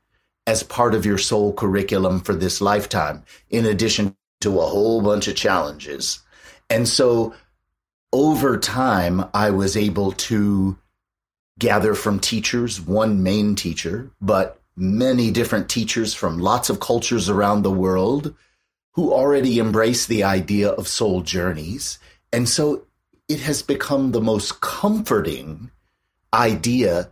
as 0.46 0.62
part 0.62 0.94
of 0.94 1.06
your 1.06 1.18
soul 1.18 1.52
curriculum 1.52 2.20
for 2.20 2.34
this 2.34 2.60
lifetime, 2.60 3.22
in 3.48 3.64
addition 3.64 4.16
to 4.40 4.60
a 4.60 4.66
whole 4.66 5.00
bunch 5.00 5.28
of 5.28 5.36
challenges. 5.36 6.20
And 6.68 6.88
so 6.88 7.34
over 8.12 8.58
time, 8.58 9.24
I 9.32 9.50
was 9.50 9.76
able 9.76 10.12
to 10.12 10.76
gather 11.58 11.94
from 11.94 12.18
teachers, 12.18 12.80
one 12.80 13.22
main 13.22 13.54
teacher, 13.54 14.10
but 14.20 14.60
many 14.76 15.30
different 15.30 15.68
teachers 15.68 16.14
from 16.14 16.38
lots 16.38 16.70
of 16.70 16.80
cultures 16.80 17.28
around 17.28 17.62
the 17.62 17.70
world 17.70 18.34
who 18.92 19.12
already 19.12 19.58
embrace 19.58 20.06
the 20.06 20.24
idea 20.24 20.70
of 20.70 20.88
soul 20.88 21.22
journeys. 21.22 21.98
And 22.32 22.48
so 22.48 22.86
it 23.28 23.40
has 23.40 23.62
become 23.62 24.12
the 24.12 24.20
most 24.20 24.60
comforting 24.60 25.70
idea 26.34 27.10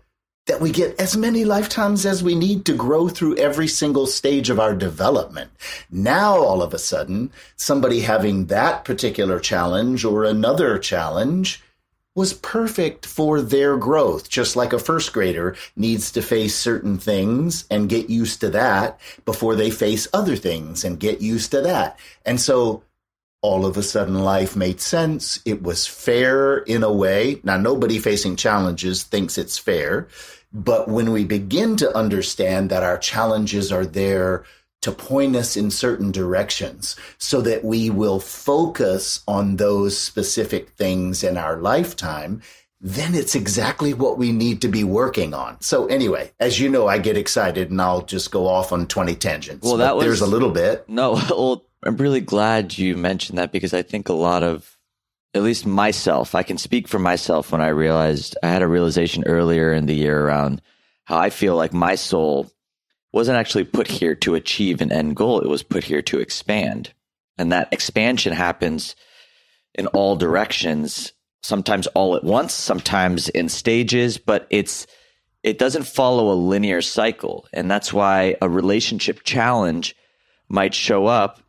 that 0.51 0.61
we 0.61 0.73
get 0.73 0.99
as 1.01 1.17
many 1.17 1.45
lifetimes 1.45 2.05
as 2.05 2.25
we 2.25 2.35
need 2.35 2.65
to 2.65 2.75
grow 2.75 3.09
through 3.09 3.37
every 3.37 3.69
single 3.69 4.05
stage 4.05 4.51
of 4.51 4.59
our 4.59 4.75
development. 4.75 5.49
Now, 5.93 6.39
all 6.39 6.61
of 6.61 6.75
a 6.75 6.79
sudden, 6.79 7.31
somebody 7.55 8.01
having 8.01 8.47
that 8.47 8.85
particular 8.85 9.39
challenge 9.39 10.05
or 10.05 10.25
another 10.25 10.77
challenge 10.81 11.63
was 12.17 12.33
perfect 12.33 13.07
for 13.07 13.41
their 13.41 13.77
growth, 13.77 14.29
just 14.29 14.57
like 14.57 14.73
a 14.73 14.81
first 14.81 15.13
grader 15.13 15.55
needs 15.77 16.11
to 16.11 16.21
face 16.21 16.57
certain 16.57 16.99
things 16.99 17.65
and 17.71 17.89
get 17.89 18.11
used 18.11 18.41
to 18.41 18.51
that 18.51 18.99
before 19.25 19.55
they 19.55 19.71
face 19.71 20.09
other 20.13 20.35
things 20.35 20.83
and 20.83 20.99
get 20.99 21.21
used 21.21 21.53
to 21.53 21.61
that. 21.61 21.97
And 22.27 22.41
so 22.41 22.83
all 23.41 23.65
of 23.65 23.77
a 23.77 23.83
sudden 23.85 24.19
life 24.19 24.57
made 24.57 24.81
sense. 24.81 25.41
It 25.45 25.63
was 25.63 25.87
fair 25.87 26.59
in 26.59 26.83
a 26.83 26.93
way. 26.93 27.41
Now, 27.45 27.57
nobody 27.57 28.01
facing 28.01 28.35
challenges 28.35 29.05
thinks 29.05 29.39
it's 29.39 29.57
fair. 29.57 30.09
But 30.53 30.89
when 30.89 31.13
we 31.13 31.25
begin 31.25 31.77
to 31.77 31.97
understand 31.97 32.71
that 32.71 32.83
our 32.83 32.99
challenges 32.99 33.71
are 33.71 33.87
there 33.87 34.45
to 34.83 34.93
point 34.93 35.37
us 35.37 35.57
in 35.57 35.71
certain 35.71 36.11
directions 36.11 36.97
so 37.19 37.41
that 37.43 37.65
we 37.65 37.91
will 37.91 38.19
focus 38.19 39.23
on 39.29 39.57
those 39.57 39.97
specific 39.97 40.71
things 40.71 41.23
in 41.23 41.37
our 41.37 41.59
lifetime 41.59 42.41
then 42.81 43.15
it's 43.15 43.35
exactly 43.35 43.93
what 43.93 44.17
we 44.17 44.33
need 44.33 44.63
to 44.63 44.69
be 44.69 44.85
working 44.85 45.35
on. 45.35 45.61
So 45.61 45.87
anyway, 45.87 46.33
as 46.41 46.59
you 46.59 46.69
know, 46.71 46.89
I 46.89 46.99
get 46.99 47.17
excited 47.17 47.71
and 47.71 47.81
I'll 47.81 48.03
just 48.03 48.31
go 48.31 48.47
off 48.47 48.73
on 48.73 48.87
20 48.87 49.15
tangents. 49.17 49.67
Well, 49.67 49.77
that 49.79 49.97
was, 49.97 50.05
there's 50.05 50.21
a 50.23 50.27
little 50.27 50.51
bit. 50.51 50.89
No, 50.89 51.13
well, 51.31 51.65
I'm 51.85 51.97
really 51.99 52.23
glad 52.23 52.79
you 52.79 52.97
mentioned 52.97 53.39
that 53.39 53.53
because 53.53 53.75
I 53.75 53.83
think 53.83 54.09
a 54.09 54.15
lot 54.15 54.43
of, 54.43 54.79
at 55.35 55.43
least 55.43 55.67
myself, 55.67 56.35
I 56.35 56.43
can 56.43 56.59
speak 56.59 56.89
for 56.89 56.99
myself 56.99 57.53
when 57.53 57.61
I 57.61 57.69
realized 57.69 58.37
I 58.43 58.49
had 58.49 58.63
a 58.63 58.69
realization 58.69 59.25
earlier 59.27 59.73
in 59.73 59.87
the 59.87 59.95
year 59.95 60.27
around 60.27 60.61
how 61.05 61.19
I 61.19 61.31
feel 61.31 61.57
like 61.57 61.73
my 61.73 61.95
soul 61.95 62.51
wasn't 63.13 63.39
actually 63.39 63.65
put 63.65 63.89
here 63.89 64.15
to 64.17 64.35
achieve 64.35 64.81
an 64.81 64.93
end 64.93 65.17
goal. 65.17 65.41
It 65.41 65.49
was 65.49 65.63
put 65.63 65.85
here 65.85 66.03
to 66.03 66.21
expand. 66.21 66.93
And 67.39 67.53
that 67.53 67.73
expansion 67.73 68.33
happens 68.33 68.97
in 69.75 69.87
all 69.89 70.17
directions 70.17 71.13
sometimes 71.43 71.87
all 71.89 72.17
at 72.17 72.25
once, 72.25 72.53
sometimes 72.53 73.29
in 73.29 73.49
stages, 73.49 74.19
but 74.19 74.47
it's 74.51 74.87
it 75.43 75.59
doesn't 75.59 75.85
follow 75.85 76.31
a 76.31 76.35
linear 76.35 76.83
cycle. 76.83 77.47
And 77.53 77.71
that's 77.71 77.93
why 77.93 78.37
a 78.43 78.49
relationship 78.49 79.23
challenge 79.25 79.97
might 80.49 80.75
show 80.75 81.07
up, 81.07 81.41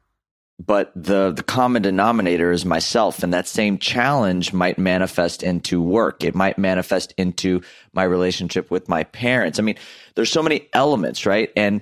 but 0.65 0.91
the 0.96 1.32
the 1.32 1.44
common 1.44 1.82
denominator 1.82 2.51
is 2.51 2.65
myself 2.65 3.24
and 3.24 3.34
that 3.34 3.48
same 3.48 3.77
challenge 3.77 4.53
might 4.53 4.77
manifest 4.77 5.44
into 5.44 5.82
work. 5.82 6.24
It 6.24 6.36
might 6.36 6.58
manifest 6.58 7.13
into 7.18 7.62
my 7.94 8.03
relationship 8.03 8.70
with 8.70 8.89
my 8.89 9.03
parents. 9.06 9.60
I 9.60 9.63
mean, 9.63 9.77
there's 10.15 10.32
so 10.32 10.44
many 10.44 10.68
elements, 10.74 11.25
right? 11.25 11.51
And 11.56 11.82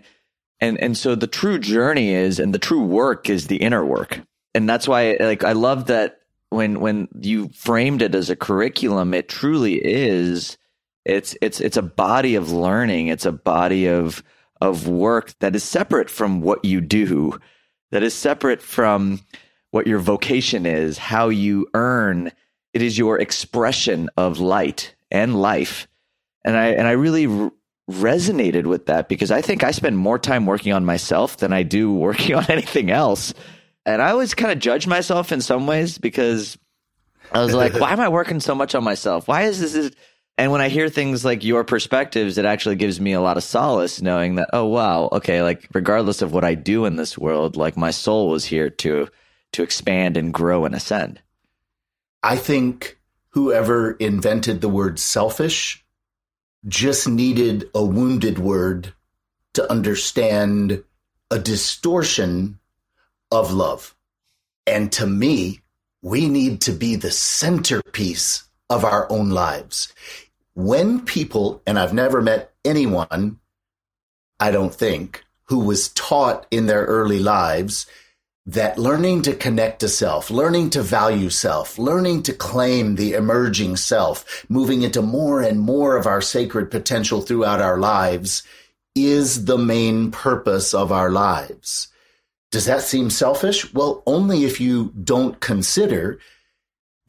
and 0.61 0.77
and 0.79 0.97
so 0.97 1.15
the 1.15 1.27
true 1.27 1.59
journey 1.59 2.11
is 2.11 2.39
and 2.39 2.53
the 2.53 2.59
true 2.59 2.83
work 2.83 3.29
is 3.29 3.47
the 3.47 3.57
inner 3.57 3.85
work. 3.85 4.21
And 4.53 4.69
that's 4.69 4.87
why 4.87 5.17
like 5.19 5.43
I 5.43 5.53
love 5.53 5.87
that 5.87 6.19
when 6.49 6.79
when 6.79 7.07
you 7.19 7.49
framed 7.49 8.01
it 8.01 8.15
as 8.15 8.29
a 8.29 8.35
curriculum, 8.35 9.13
it 9.13 9.29
truly 9.29 9.75
is. 9.75 10.57
It's 11.05 11.35
it's 11.41 11.59
it's 11.59 11.77
a 11.77 11.81
body 11.81 12.35
of 12.35 12.51
learning. 12.51 13.07
It's 13.07 13.25
a 13.25 13.31
body 13.31 13.87
of 13.87 14.23
of 14.61 14.87
work 14.87 15.33
that 15.39 15.55
is 15.55 15.63
separate 15.63 16.09
from 16.09 16.41
what 16.41 16.65
you 16.65 16.81
do, 16.81 17.39
that 17.91 18.03
is 18.03 18.13
separate 18.13 18.61
from 18.61 19.21
what 19.71 19.87
your 19.87 19.99
vocation 19.99 20.65
is, 20.65 20.97
how 20.97 21.29
you 21.29 21.67
earn. 21.73 22.31
It 22.73 22.81
is 22.81 22.97
your 22.97 23.19
expression 23.19 24.09
of 24.17 24.39
light 24.39 24.95
and 25.11 25.39
life, 25.39 25.87
and 26.43 26.55
I 26.55 26.67
and 26.67 26.87
I 26.87 26.91
really 26.91 27.51
resonated 27.89 28.65
with 28.65 28.85
that 28.85 29.09
because 29.09 29.31
I 29.31 29.41
think 29.41 29.63
I 29.63 29.71
spend 29.71 29.97
more 29.97 30.19
time 30.19 30.45
working 30.45 30.73
on 30.73 30.85
myself 30.85 31.37
than 31.37 31.51
I 31.51 31.63
do 31.63 31.91
working 31.91 32.35
on 32.35 32.45
anything 32.49 32.91
else. 32.91 33.33
And 33.85 34.01
I 34.01 34.11
always 34.11 34.33
kind 34.33 34.51
of 34.51 34.59
judge 34.59 34.85
myself 34.85 35.31
in 35.31 35.41
some 35.41 35.65
ways 35.65 35.97
because 35.97 36.57
I 37.31 37.39
was 37.43 37.53
like, 37.53 37.73
why 37.73 37.91
am 37.91 37.99
I 37.99 38.09
working 38.09 38.39
so 38.39 38.53
much 38.53 38.75
on 38.75 38.83
myself? 38.83 39.27
Why 39.27 39.43
is 39.43 39.59
this? 39.59 39.95
And 40.39 40.53
when 40.53 40.61
I 40.61 40.69
hear 40.69 40.87
things 40.87 41.25
like 41.25 41.43
your 41.43 41.65
perspectives, 41.65 42.37
it 42.37 42.45
actually 42.45 42.77
gives 42.77 42.97
me 43.01 43.11
a 43.11 43.19
lot 43.19 43.35
of 43.35 43.43
solace 43.43 44.01
knowing 44.01 44.35
that, 44.35 44.49
oh, 44.53 44.67
wow, 44.67 45.09
okay, 45.11 45.43
like 45.43 45.67
regardless 45.73 46.21
of 46.21 46.31
what 46.31 46.45
I 46.45 46.55
do 46.55 46.85
in 46.85 46.95
this 46.95 47.17
world, 47.17 47.57
like 47.57 47.75
my 47.75 47.91
soul 47.91 48.29
was 48.29 48.45
here 48.45 48.69
to, 48.69 49.09
to 49.51 49.63
expand 49.63 50.15
and 50.15 50.33
grow 50.33 50.63
and 50.63 50.73
ascend. 50.73 51.21
I 52.23 52.37
think 52.37 52.97
whoever 53.31 53.91
invented 53.91 54.61
the 54.61 54.69
word 54.69 54.97
selfish 54.97 55.83
just 56.69 57.05
needed 57.05 57.69
a 57.75 57.83
wounded 57.83 58.39
word 58.39 58.93
to 59.55 59.69
understand 59.69 60.85
a 61.29 61.37
distortion 61.37 62.59
of 63.29 63.51
love. 63.51 63.93
And 64.65 64.89
to 64.93 65.05
me, 65.05 65.59
we 66.01 66.29
need 66.29 66.61
to 66.61 66.71
be 66.71 66.95
the 66.95 67.11
centerpiece 67.11 68.45
of 68.69 68.85
our 68.85 69.11
own 69.11 69.31
lives. 69.31 69.93
When 70.59 71.05
people, 71.05 71.61
and 71.65 71.79
I've 71.79 71.93
never 71.93 72.21
met 72.21 72.51
anyone, 72.65 73.39
I 74.41 74.51
don't 74.51 74.75
think, 74.75 75.23
who 75.45 75.59
was 75.59 75.87
taught 75.87 76.47
in 76.51 76.65
their 76.65 76.83
early 76.83 77.19
lives 77.19 77.85
that 78.45 78.77
learning 78.77 79.21
to 79.21 79.33
connect 79.33 79.79
to 79.79 79.87
self, 79.87 80.29
learning 80.29 80.71
to 80.71 80.81
value 80.81 81.29
self, 81.29 81.79
learning 81.79 82.23
to 82.23 82.33
claim 82.33 82.95
the 82.95 83.13
emerging 83.13 83.77
self, 83.77 84.45
moving 84.49 84.81
into 84.81 85.01
more 85.01 85.41
and 85.41 85.61
more 85.61 85.95
of 85.95 86.05
our 86.05 86.21
sacred 86.21 86.69
potential 86.69 87.21
throughout 87.21 87.61
our 87.61 87.79
lives 87.79 88.43
is 88.95 89.45
the 89.45 89.57
main 89.57 90.11
purpose 90.11 90.73
of 90.73 90.91
our 90.91 91.09
lives. 91.09 91.87
Does 92.51 92.65
that 92.65 92.81
seem 92.81 93.09
selfish? 93.09 93.73
Well, 93.73 94.03
only 94.05 94.43
if 94.43 94.59
you 94.59 94.91
don't 95.05 95.39
consider 95.39 96.19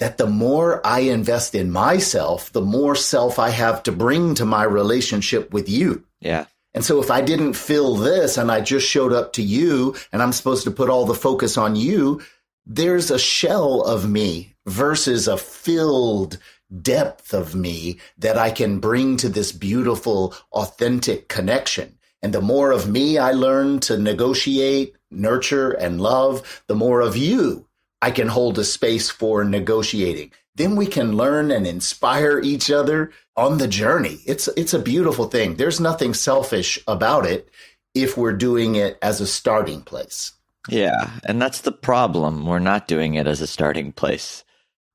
that 0.01 0.17
the 0.17 0.27
more 0.27 0.85
I 0.85 1.01
invest 1.01 1.55
in 1.55 1.71
myself, 1.71 2.51
the 2.53 2.63
more 2.63 2.97
self 2.97 3.39
I 3.39 3.51
have 3.51 3.83
to 3.85 3.93
bring 3.93 4.35
to 4.37 4.47
my 4.47 4.65
relationship 4.65 5.53
with 5.53 5.69
you. 5.69 6.05
Yeah. 6.21 6.47
And 6.73 6.85
so 6.85 7.03
if 7.03 7.11
I 7.11 7.21
didn't 7.21 7.53
fill 7.53 7.97
this 7.97 8.39
and 8.39 8.51
I 8.51 8.63
just 8.63 8.89
showed 8.89 9.13
up 9.13 9.35
to 9.35 9.43
you 9.43 9.95
and 10.11 10.23
I'm 10.23 10.33
supposed 10.33 10.65
to 10.65 10.71
put 10.71 10.89
all 10.89 11.05
the 11.05 11.15
focus 11.15 11.59
on 11.59 11.77
you, 11.77 12.23
there's 12.65 13.11
a 13.11 13.19
shell 13.19 13.83
of 13.83 14.09
me 14.09 14.55
versus 14.67 15.29
a 15.29 15.37
filled 15.37 16.39
depth 16.81 17.35
of 17.35 17.55
me 17.55 17.99
that 18.19 18.39
I 18.39 18.51
can 18.51 18.79
bring 18.79 19.19
to 19.19 19.29
this 19.29 19.53
beautiful, 19.53 20.35
authentic 20.53 21.29
connection. 21.29 21.99
And 22.23 22.33
the 22.33 22.41
more 22.41 22.71
of 22.71 22.89
me 22.89 23.19
I 23.19 23.33
learn 23.33 23.81
to 23.81 23.99
negotiate, 23.99 24.95
nurture, 25.11 25.73
and 25.73 26.01
love, 26.01 26.63
the 26.69 26.75
more 26.75 27.01
of 27.03 27.19
you 27.19 27.67
I 28.03 28.11
can 28.11 28.29
hold 28.29 28.59
a 28.59 28.65
space 28.65 29.11
for 29.11 29.45
negotiating. 29.45 30.33
Then 30.55 30.77
we 30.77 30.87
can 30.87 31.17
learn 31.17 31.51
and 31.51 31.67
inspire 31.67 32.41
each 32.41 32.71
other 32.71 33.13
on 33.37 33.59
the 33.59 33.69
journey. 33.69 34.21
It's 34.27 34.49
it's 34.49 34.75
a 34.75 34.79
beautiful 34.79 35.27
thing. 35.27 35.57
There's 35.57 35.81
nothing 35.81 36.15
selfish 36.15 36.79
about 36.87 37.27
it 37.27 37.49
if 37.95 38.17
we're 38.17 38.33
doing 38.33 38.75
it 38.75 38.99
as 39.03 39.21
a 39.21 39.27
starting 39.27 39.83
place. 39.83 40.33
Yeah, 40.69 41.11
and 41.25 41.41
that's 41.41 41.63
the 41.63 41.73
problem. 41.73 42.47
We're 42.47 42.59
not 42.59 42.89
doing 42.89 43.15
it 43.15 43.27
as 43.27 43.41
a 43.41 43.47
starting 43.47 43.93
place. 43.93 44.45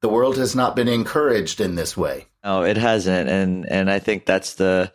The 0.02 0.10
world 0.10 0.38
has 0.38 0.56
not 0.56 0.76
been 0.76 0.88
encouraged 0.88 1.60
in 1.60 1.76
this 1.76 1.98
way. 1.98 2.28
No, 2.44 2.64
it 2.64 2.78
hasn't, 2.78 3.30
and 3.30 3.66
and 3.66 3.90
I 3.90 4.00
think 4.00 4.26
that's 4.26 4.56
the 4.56 4.92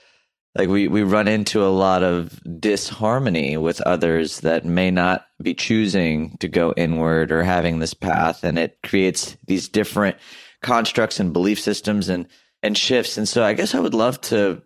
like 0.61 0.69
we 0.69 0.89
we 0.89 1.03
run 1.03 1.27
into 1.27 1.65
a 1.65 1.73
lot 1.73 2.03
of 2.03 2.39
disharmony 2.61 3.57
with 3.57 3.81
others 3.81 4.41
that 4.41 4.67
may 4.67 4.91
not 4.91 5.25
be 5.41 5.55
choosing 5.55 6.37
to 6.37 6.49
go 6.49 6.75
inward 6.77 7.33
or 7.33 7.43
having 7.43 7.79
this 7.79 7.95
path 7.95 8.45
and 8.45 8.59
it 8.59 8.77
creates 8.83 9.39
these 9.47 9.71
different 9.71 10.19
constructs 10.61 11.19
and 11.19 11.33
belief 11.33 11.59
systems 11.59 12.11
and 12.11 12.27
and 12.63 12.77
shifts. 12.77 13.17
And 13.17 13.27
so 13.27 13.43
i 13.43 13.55
guess 13.55 13.75
i 13.75 13.81
would 13.81 13.95
love 13.95 14.21
to 14.23 14.61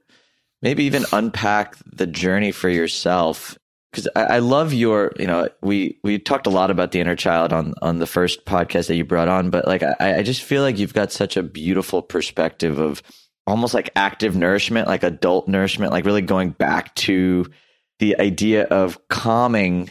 maybe 0.63 0.83
even 0.83 1.05
unpack 1.13 1.77
the 1.87 2.09
journey 2.09 2.51
for 2.51 2.69
yourself 2.69 3.57
because 3.93 4.09
I, 4.17 4.25
I, 4.25 4.39
love 4.41 4.73
your 4.73 5.13
you 5.17 5.29
know 5.29 5.49
we 5.63 6.01
we 6.03 6.19
talked 6.19 6.49
a 6.49 6.51
lot 6.51 6.73
about 6.73 6.91
the 6.91 6.99
inner 6.99 7.15
child 7.15 7.53
on 7.53 7.75
on 7.83 7.99
the 7.99 8.07
first 8.09 8.47
podcast 8.47 8.89
that 8.89 8.97
you 8.97 9.05
brought 9.05 9.29
on 9.29 9.51
but 9.51 9.69
like 9.69 9.85
i 9.85 10.19
i 10.19 10.23
just 10.25 10.43
feel 10.43 10.63
like 10.63 10.77
you've 10.77 10.93
got 10.93 11.13
such 11.13 11.37
a 11.37 11.43
beautiful 11.45 12.03
perspective 12.03 12.81
of 12.81 13.01
almost 13.47 13.75
like 13.75 13.91
active 13.97 14.37
nourishment, 14.37 14.89
like 14.89 15.03
adult 15.03 15.49
nourishment, 15.49 15.93
like 15.93 16.05
really 16.05 16.23
going 16.23 16.51
back 16.51 16.95
to 16.95 17.47
the 17.99 18.19
idea 18.19 18.65
of 18.65 19.09
calming 19.09 19.91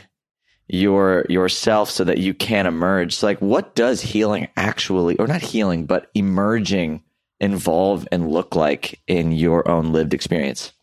your 0.67 1.25
yourself 1.29 1.89
so 1.89 2.03
that 2.03 2.17
you 2.17 2.33
can 2.33 2.65
emerge. 2.65 3.15
So 3.15 3.27
like 3.27 3.39
what 3.39 3.75
does 3.75 4.01
healing 4.01 4.47
actually 4.57 5.17
or 5.17 5.27
not 5.27 5.41
healing, 5.41 5.85
but 5.85 6.09
emerging 6.13 7.03
involve 7.39 8.07
and 8.11 8.29
look 8.29 8.55
like 8.55 9.01
in 9.07 9.31
your 9.31 9.67
own 9.69 9.91
lived 9.91 10.13
experience? 10.13 10.73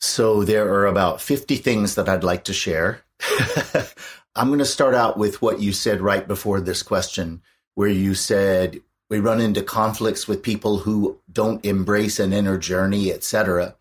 So 0.00 0.44
there 0.44 0.68
are 0.72 0.86
about 0.86 1.20
50 1.20 1.56
things 1.56 1.94
that 1.94 2.08
I'd 2.08 2.24
like 2.24 2.44
to 2.44 2.52
share. 2.52 3.02
I'm 4.36 4.48
going 4.48 4.58
to 4.58 4.64
start 4.64 4.94
out 4.94 5.16
with 5.16 5.40
what 5.40 5.60
you 5.60 5.72
said 5.72 6.00
right 6.00 6.26
before 6.26 6.60
this 6.60 6.82
question, 6.82 7.42
where 7.74 7.88
you 7.88 8.14
said 8.14 8.80
we 9.08 9.20
run 9.20 9.40
into 9.40 9.62
conflicts 9.62 10.26
with 10.26 10.42
people 10.42 10.78
who 10.78 11.18
don't 11.30 11.64
embrace 11.64 12.18
an 12.18 12.32
inner 12.32 12.58
journey, 12.58 13.12
etc. 13.12 13.76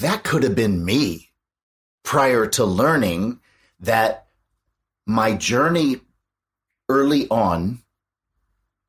That 0.00 0.24
could 0.24 0.42
have 0.42 0.56
been 0.56 0.84
me 0.84 1.30
prior 2.02 2.46
to 2.46 2.64
learning 2.64 3.40
that 3.80 4.26
my 5.06 5.34
journey 5.34 6.00
early 6.88 7.28
on 7.28 7.82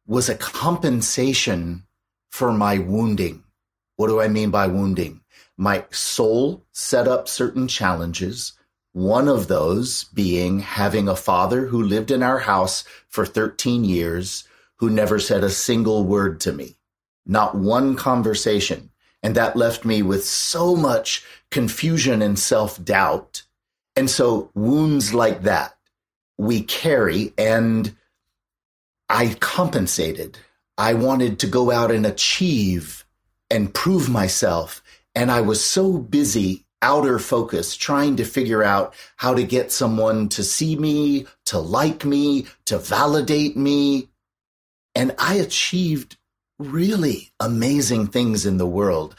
was 0.08 0.28
a 0.28 0.36
compensation 0.36 1.84
for 2.32 2.52
my 2.52 2.80
wounding. 2.80 3.44
What 3.96 4.08
do 4.08 4.20
I 4.20 4.28
mean 4.28 4.50
by 4.50 4.68
wounding? 4.68 5.22
My 5.56 5.86
soul 5.92 6.66
set 6.72 7.08
up 7.08 7.28
certain 7.28 7.68
challenges. 7.68 8.54
One 8.94 9.28
of 9.28 9.48
those 9.48 10.06
being 10.06 10.60
having 10.60 11.08
a 11.08 11.16
father 11.16 11.68
who 11.68 11.84
lived 11.84 12.10
in 12.10 12.24
our 12.24 12.40
house 12.40 12.84
for 13.08 13.26
13 13.26 13.84
years 13.84 14.46
who 14.80 14.90
never 14.90 15.20
said 15.20 15.44
a 15.44 15.50
single 15.50 16.04
word 16.04 16.40
to 16.42 16.54
me, 16.54 16.76
not 17.26 17.56
one 17.56 17.96
conversation. 17.96 18.90
And 19.22 19.36
that 19.36 19.58
left 19.58 19.84
me 19.84 20.02
with 20.02 20.26
so 20.26 20.76
much 20.76 21.26
confusion 21.52 22.22
and 22.22 22.40
self 22.40 22.84
doubt. 22.84 23.44
And 23.96 24.10
so 24.10 24.50
wounds 24.54 25.14
like 25.14 25.44
that 25.44 25.76
we 26.40 26.62
carry 26.62 27.34
and 27.38 27.96
I 29.10 29.36
compensated. 29.42 30.40
I 30.78 30.94
wanted 30.94 31.40
to 31.40 31.48
go 31.48 31.70
out 31.70 31.92
and 31.92 32.06
achieve 32.06 33.06
and 33.52 33.74
prove 33.74 34.10
myself. 34.10 34.82
And 35.14 35.30
I 35.30 35.42
was 35.42 35.62
so 35.64 35.98
busy 35.98 36.66
outer 36.82 37.20
focus, 37.20 37.76
trying 37.76 38.16
to 38.16 38.24
figure 38.24 38.64
out 38.64 38.94
how 39.18 39.34
to 39.34 39.44
get 39.44 39.74
someone 39.74 40.30
to 40.30 40.44
see 40.44 40.78
me, 40.78 41.28
to 41.48 41.60
like 41.60 42.06
me, 42.06 42.48
to 42.66 42.78
validate 42.78 43.58
me. 43.58 44.08
And 44.96 45.14
I 45.18 45.36
achieved 45.36 46.18
really 46.58 47.32
amazing 47.40 48.08
things 48.08 48.46
in 48.46 48.58
the 48.58 48.68
world. 48.68 49.16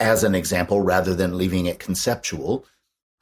As 0.00 0.24
an 0.24 0.34
example, 0.34 0.82
rather 0.82 1.14
than 1.14 1.38
leaving 1.38 1.66
it 1.66 1.78
conceptual, 1.78 2.66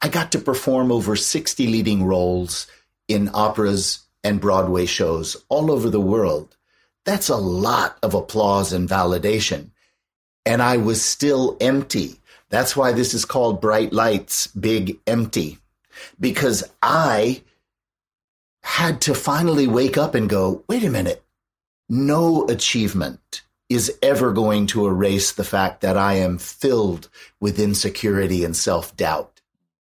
I 0.01 0.09
got 0.09 0.31
to 0.33 0.39
perform 0.39 0.91
over 0.91 1.15
60 1.15 1.67
leading 1.67 2.03
roles 2.03 2.67
in 3.07 3.29
operas 3.33 4.03
and 4.23 4.41
Broadway 4.41 4.85
shows 4.85 5.37
all 5.49 5.71
over 5.71 5.89
the 5.89 6.01
world. 6.01 6.55
That's 7.05 7.29
a 7.29 7.37
lot 7.37 7.97
of 8.01 8.13
applause 8.13 8.73
and 8.73 8.87
validation. 8.87 9.71
And 10.45 10.61
I 10.61 10.77
was 10.77 11.01
still 11.01 11.57
empty. 11.61 12.19
That's 12.49 12.75
why 12.75 12.91
this 12.91 13.13
is 13.13 13.25
called 13.25 13.61
Bright 13.61 13.93
Lights, 13.93 14.47
Big 14.47 14.99
Empty, 15.07 15.57
because 16.19 16.63
I 16.81 17.41
had 18.61 19.01
to 19.01 19.15
finally 19.15 19.67
wake 19.67 19.97
up 19.97 20.15
and 20.15 20.29
go, 20.29 20.63
wait 20.67 20.83
a 20.83 20.89
minute, 20.89 21.22
no 21.93 22.47
achievement 22.47 23.43
is 23.69 23.95
ever 24.01 24.33
going 24.33 24.65
to 24.67 24.87
erase 24.87 25.31
the 25.31 25.43
fact 25.43 25.81
that 25.81 25.95
I 25.95 26.15
am 26.15 26.37
filled 26.37 27.09
with 27.39 27.59
insecurity 27.59 28.43
and 28.43 28.55
self 28.55 28.97
doubt. 28.97 29.41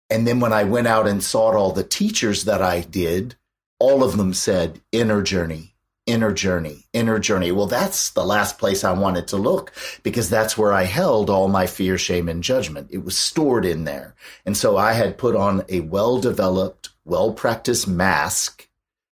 And 0.10 0.28
then 0.28 0.42
when 0.42 0.52
I 0.52 0.66
went 0.66 0.88
out 0.88 1.08
and 1.08 1.24
sought 1.24 1.56
all 1.56 1.72
the 1.72 1.84
teachers 1.84 2.44
that 2.44 2.62
I 2.62 2.82
did, 2.82 3.36
all 3.80 4.04
of 4.04 4.18
them 4.18 4.34
said 4.34 4.82
inner 4.92 5.24
journey, 5.24 5.74
inner 6.06 6.34
journey, 6.34 6.86
inner 6.92 7.18
journey. 7.18 7.54
Well, 7.54 7.68
that's 7.68 8.10
the 8.10 8.26
last 8.26 8.60
place 8.60 8.84
I 8.84 8.92
wanted 8.92 9.30
to 9.30 9.38
look 9.38 9.72
because 10.04 10.30
that's 10.30 10.58
where 10.58 10.74
I 10.74 10.84
held 10.84 11.30
all 11.30 11.48
my 11.48 11.66
fear, 11.66 11.98
shame, 11.98 12.28
and 12.28 12.44
judgment. 12.44 12.90
It 12.92 13.06
was 13.06 13.18
stored 13.18 13.66
in 13.66 13.86
there. 13.86 14.16
And 14.46 14.58
so 14.58 14.76
I 14.76 14.94
had 14.94 15.18
put 15.18 15.36
on 15.36 15.64
a 15.70 15.80
well 15.80 16.20
developed, 16.20 16.90
well 17.06 17.32
practiced 17.32 17.88
mask 17.88 18.68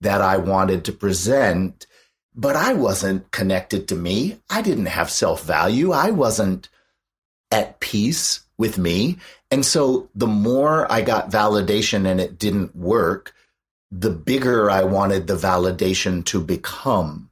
that 0.01 0.21
I 0.21 0.37
wanted 0.37 0.85
to 0.85 0.93
present, 0.93 1.89
but 2.35 2.57
I 2.57 2.75
wasn't 2.75 3.31
connected 3.31 3.89
to 3.89 3.95
me. 3.95 4.41
I 4.51 4.63
didn't 4.63 4.87
have 4.87 5.11
self 5.11 5.45
value. 5.45 5.93
I 5.93 6.11
wasn't 6.11 6.69
at 7.51 7.81
peace 7.81 8.41
with 8.59 8.79
me. 8.79 9.19
And 9.51 9.65
so 9.65 10.09
the 10.15 10.27
more 10.27 10.91
I 10.91 11.03
got 11.03 11.31
validation 11.31 12.07
and 12.07 12.21
it 12.21 12.39
didn't 12.39 12.75
work, 12.75 13.35
the 13.91 14.11
bigger 14.11 14.71
I 14.71 14.85
wanted 14.85 15.27
the 15.27 15.37
validation 15.37 16.25
to 16.27 16.41
become. 16.41 17.31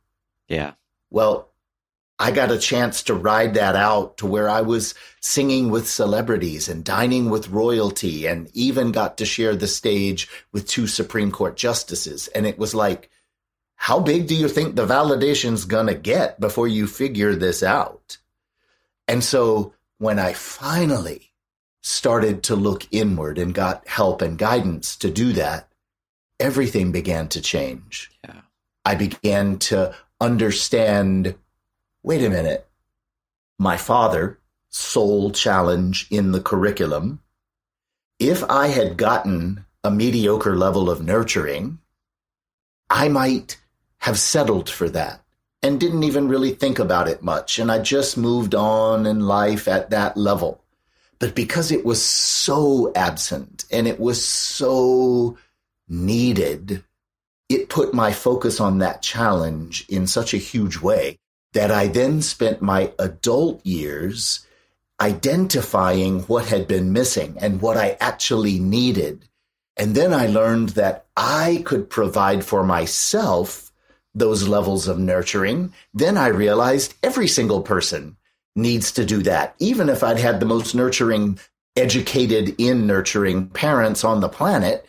Yeah. 0.49 0.73
Well, 1.11 1.49
I 2.19 2.31
got 2.31 2.53
a 2.53 2.59
chance 2.59 3.03
to 3.05 3.15
ride 3.15 3.55
that 3.55 3.75
out 3.75 4.19
to 4.19 4.27
where 4.27 4.49
I 4.49 4.61
was 4.61 4.95
singing 5.21 5.71
with 5.71 5.89
celebrities 5.89 6.69
and 6.69 6.85
dining 6.85 7.31
with 7.31 7.49
royalty 7.49 8.27
and 8.27 8.49
even 8.55 8.93
got 8.93 9.19
to 9.19 9.25
share 9.25 9.57
the 9.57 9.67
stage 9.67 10.29
with 10.53 10.69
two 10.69 10.87
Supreme 10.87 11.33
Court 11.33 11.57
justices. 11.57 12.29
And 12.29 12.47
it 12.47 12.59
was 12.59 12.77
like, 12.77 13.11
how 13.83 13.99
big 13.99 14.29
do 14.29 14.37
you 14.37 14.47
think 14.47 14.77
the 14.77 14.87
validation's 14.87 15.65
going 15.65 15.89
to 15.89 15.95
get 15.97 16.39
before 16.39 16.69
you 16.69 16.87
figure 16.87 17.35
this 17.35 17.65
out? 17.65 18.19
And 19.09 19.25
so 19.25 19.75
when 19.99 20.21
I 20.21 20.35
finally 20.35 21.33
started 21.81 22.45
to 22.45 22.55
look 22.55 22.87
inward 22.93 23.39
and 23.39 23.53
got 23.53 23.89
help 23.89 24.23
and 24.23 24.39
guidance 24.39 24.95
to 24.99 25.11
do 25.11 25.33
that, 25.33 25.69
everything 26.39 26.93
began 26.93 27.27
to 27.31 27.41
change. 27.41 28.13
Yeah. 28.23 28.43
I 28.85 28.95
began 28.95 29.59
to 29.71 29.97
understand 30.21 31.35
wait 32.05 32.23
a 32.23 32.31
minute, 32.31 32.69
my 33.59 33.77
father, 33.77 34.39
soul 34.69 35.33
challenge 35.33 36.07
in 36.09 36.31
the 36.31 36.41
curriculum. 36.41 37.19
If 38.21 38.45
I 38.49 38.69
had 38.69 38.97
gotten 38.97 39.65
a 39.83 39.91
mediocre 39.91 40.55
level 40.55 40.89
of 40.89 41.03
nurturing, 41.03 41.81
I 42.89 43.09
might 43.09 43.57
have 44.03 44.19
settled 44.19 44.69
for 44.69 44.89
that 44.89 45.23
and 45.63 45.79
didn't 45.79 46.03
even 46.03 46.27
really 46.27 46.51
think 46.51 46.81
about 46.81 47.09
it 47.09 47.23
much. 47.23 47.61
And 47.61 47.71
I 47.71 47.79
just 47.79 48.17
moved 48.19 48.53
on 48.53 49.07
in 49.07 49.21
life 49.21 49.69
at 49.69 49.91
that 49.91 50.17
level. 50.17 50.61
But 51.21 51.37
because 51.37 51.71
it 51.71 51.85
was 51.85 52.03
so 52.03 52.91
absent 52.97 53.65
and 53.71 53.87
it 53.87 54.01
was 54.01 54.25
so 54.25 55.39
needed, 55.89 56.83
it 57.49 57.69
put 57.69 57.95
my 57.95 58.13
focus 58.13 58.59
on 58.59 58.79
that 58.79 59.03
challenge 59.03 59.87
in 59.89 60.09
such 60.09 60.35
a 60.35 60.39
huge 60.39 60.79
way 60.79 61.17
that 61.53 61.71
I 61.71 61.87
then 61.87 62.23
spent 62.23 62.61
my 62.61 62.93
adult 62.99 63.65
years 63.65 64.45
identifying 65.01 66.23
what 66.23 66.47
had 66.47 66.67
been 66.67 66.93
missing 66.93 67.37
and 67.41 67.63
what 67.63 67.77
I 67.77 67.97
actually 68.01 68.59
needed. 68.59 69.29
And 69.77 69.95
then 69.95 70.13
I 70.13 70.27
learned 70.27 70.71
that 70.71 71.07
I 71.17 71.63
could 71.65 71.89
provide 71.89 72.45
for 72.45 72.65
myself 72.65 73.72
those 74.15 74.49
levels 74.49 74.89
of 74.89 74.99
nurturing. 74.99 75.73
Then 75.95 76.17
I 76.17 76.29
realized 76.29 76.95
every 77.03 77.29
single 77.29 77.63
person 77.63 78.17
needs 78.55 78.93
to 78.93 79.05
do 79.05 79.23
that. 79.23 79.55
Even 79.59 79.89
if 79.89 80.03
I'd 80.03 80.19
had 80.19 80.41
the 80.41 80.47
most 80.47 80.75
nurturing, 80.75 81.39
educated 81.77 82.55
in 82.59 82.87
nurturing 82.87 83.49
parents 83.49 84.05
on 84.05 84.21
the 84.21 84.29
planet, 84.29 84.87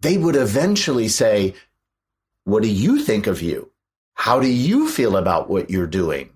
they 0.00 0.18
would 0.18 0.36
eventually 0.36 1.08
say, 1.08 1.54
What 2.44 2.62
do 2.62 2.68
you 2.68 3.02
think 3.02 3.26
of 3.26 3.42
you? 3.42 3.70
How 4.14 4.40
do 4.40 4.48
you 4.48 4.88
feel 4.88 5.16
about 5.16 5.48
what 5.48 5.70
you're 5.70 5.86
doing? 5.86 6.30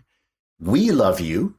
We 0.60 0.92
love 0.92 1.20
you, 1.20 1.56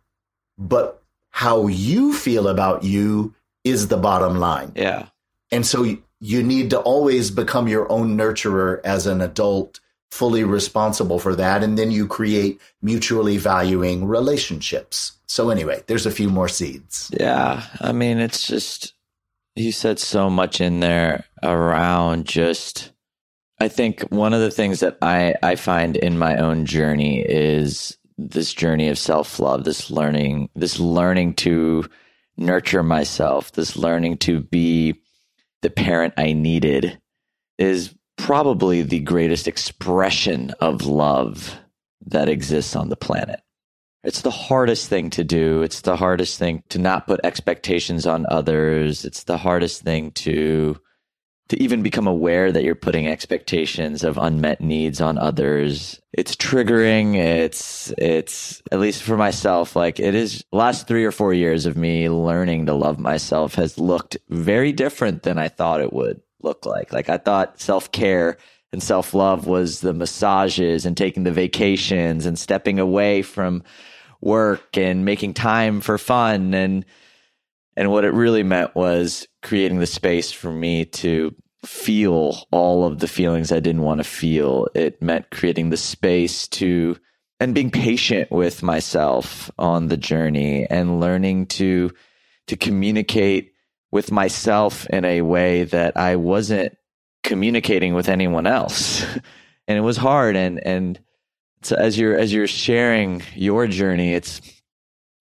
but 0.58 1.04
how 1.30 1.68
you 1.68 2.14
feel 2.14 2.48
about 2.48 2.84
you 2.84 3.34
is 3.64 3.88
the 3.88 3.98
bottom 3.98 4.40
line. 4.40 4.72
Yeah. 4.76 5.08
And 5.52 5.66
so 5.66 5.98
you 6.20 6.44
need 6.44 6.70
to 6.70 6.80
always 6.80 7.32
become 7.32 7.68
your 7.68 7.92
own 7.92 8.18
nurturer 8.18 8.80
as 8.86 9.08
an 9.08 9.20
adult, 9.20 9.80
fully 10.14 10.44
responsible 10.44 11.18
for 11.18 11.36
that. 11.36 11.64
And 11.64 11.78
then 11.78 11.90
you 11.90 12.08
create 12.08 12.62
mutually 12.82 13.38
valuing 13.38 14.06
relationships. 14.06 15.14
So, 15.26 15.50
anyway, 15.50 15.84
there's 15.88 16.06
a 16.06 16.12
few 16.12 16.30
more 16.30 16.48
seeds. 16.48 17.10
Yeah. 17.20 17.64
I 17.82 17.92
mean, 17.94 18.20
it's 18.20 18.46
just, 18.46 18.94
you 19.56 19.72
said 19.72 19.98
so 19.98 20.30
much 20.30 20.62
in 20.62 20.80
there 20.82 21.26
around 21.42 22.26
just 22.26 22.92
I 23.60 23.70
think 23.70 24.02
one 24.10 24.34
of 24.34 24.42
the 24.42 24.52
things 24.52 24.82
that 24.82 24.98
I 25.02 25.36
I 25.42 25.56
find 25.56 25.96
in 25.96 26.18
my 26.18 26.38
own 26.38 26.66
journey 26.66 27.22
is 27.22 27.98
this 28.18 28.54
journey 28.54 28.90
of 28.90 29.00
self-love, 29.00 29.64
this 29.64 29.90
learning, 29.90 30.50
this 30.54 30.80
learning 30.80 31.36
to 31.36 31.86
nurture 32.36 32.84
myself, 32.84 33.54
this 33.54 33.78
learning 33.78 34.18
to 34.18 34.42
be 34.42 35.02
the 35.62 35.70
parent 35.70 36.14
I 36.18 36.34
needed 36.34 37.00
is 37.58 37.96
probably 38.18 38.82
the 38.82 39.00
greatest 39.00 39.48
expression 39.48 40.52
of 40.60 40.86
love 40.86 41.58
that 42.06 42.30
exists 42.30 42.76
on 42.76 42.90
the 42.90 42.96
planet. 42.96 43.42
It's 44.04 44.22
the 44.22 44.32
hardest 44.32 44.90
thing 44.90 45.10
to 45.12 45.24
do. 45.24 45.62
It's 45.62 45.82
the 45.82 45.96
hardest 45.96 46.38
thing 46.38 46.64
to 46.70 46.80
not 46.80 47.08
put 47.08 47.22
expectations 47.24 48.06
on 48.06 48.26
others. 48.30 49.06
It's 49.06 49.24
the 49.24 49.38
hardest 49.38 49.82
thing 49.82 50.12
to 50.12 50.78
to 51.50 51.62
even 51.62 51.84
become 51.84 52.08
aware 52.08 52.52
that 52.52 52.64
you're 52.64 52.74
putting 52.74 53.08
expectations 53.08 54.04
of 54.04 54.18
unmet 54.18 54.62
needs 54.62 55.02
on 55.02 55.18
others. 55.18 56.02
It's 56.14 56.36
triggering. 56.36 57.16
It's 57.16 57.94
it's 57.98 58.62
at 58.72 58.80
least 58.80 59.04
for 59.04 59.18
myself 59.18 59.76
like 59.76 60.00
it 60.00 60.16
is 60.16 60.44
last 60.52 60.88
3 60.88 61.04
or 61.04 61.12
4 61.12 61.34
years 61.34 61.66
of 61.66 61.78
me 61.78 62.10
learning 62.10 62.66
to 62.66 62.74
love 62.74 63.00
myself 63.00 63.56
has 63.56 63.78
looked 63.78 64.18
very 64.30 64.72
different 64.72 65.24
than 65.24 65.38
I 65.38 65.48
thought 65.48 65.82
it 65.82 65.94
would 65.94 66.22
look 66.44 66.66
like. 66.66 66.94
Like 66.94 67.10
I 67.10 67.18
thought 67.18 67.60
self-care 67.60 68.38
and 68.72 68.82
self-love 68.82 69.48
was 69.48 69.82
the 69.82 69.94
massages 69.94 70.86
and 70.86 70.98
taking 70.98 71.24
the 71.24 71.32
vacations 71.32 72.26
and 72.26 72.38
stepping 72.38 72.80
away 72.80 73.22
from 73.22 73.64
work 74.22 74.78
and 74.78 75.06
making 75.06 75.34
time 75.34 75.82
for 75.82 75.98
fun 75.98 76.54
and 76.54 76.86
and 77.76 77.92
what 77.92 78.06
it 78.06 78.14
really 78.14 78.44
meant 78.44 78.76
was 78.76 79.28
creating 79.42 79.80
the 79.80 79.88
space 79.88 80.32
for 80.32 80.52
me 80.52 80.86
to 80.86 81.36
feel 81.66 82.46
all 82.52 82.86
of 82.86 83.00
the 83.00 83.08
feelings 83.08 83.52
I 83.52 83.60
didn't 83.60 83.82
want 83.82 84.00
to 84.00 84.04
feel. 84.04 84.68
It 84.76 85.02
meant 85.02 85.32
creating 85.32 85.70
the 85.70 85.78
space 85.78 86.48
to 86.50 86.98
and 87.40 87.56
being 87.56 87.72
patient 87.72 88.32
with 88.32 88.64
myself 88.64 89.50
on 89.58 89.88
the 89.88 89.98
journey 89.98 90.68
and 90.70 91.00
learning 91.00 91.48
to 91.48 91.92
to 92.48 92.56
communicate 92.56 93.53
with 93.94 94.12
myself 94.12 94.88
in 94.88 95.06
a 95.06 95.22
way 95.22 95.66
that 95.66 95.96
I 95.96 96.16
wasn't 96.16 96.76
communicating 97.22 97.94
with 97.94 98.10
anyone 98.10 98.48
else. 98.48 99.04
and 99.68 99.78
it 99.78 99.82
was 99.82 99.98
hard 99.98 100.36
and 100.36 100.60
and 100.66 101.00
so 101.62 101.76
as 101.76 101.98
you're 101.98 102.18
as 102.18 102.34
you're 102.34 102.48
sharing 102.48 103.22
your 103.36 103.68
journey 103.68 104.14
it's 104.14 104.42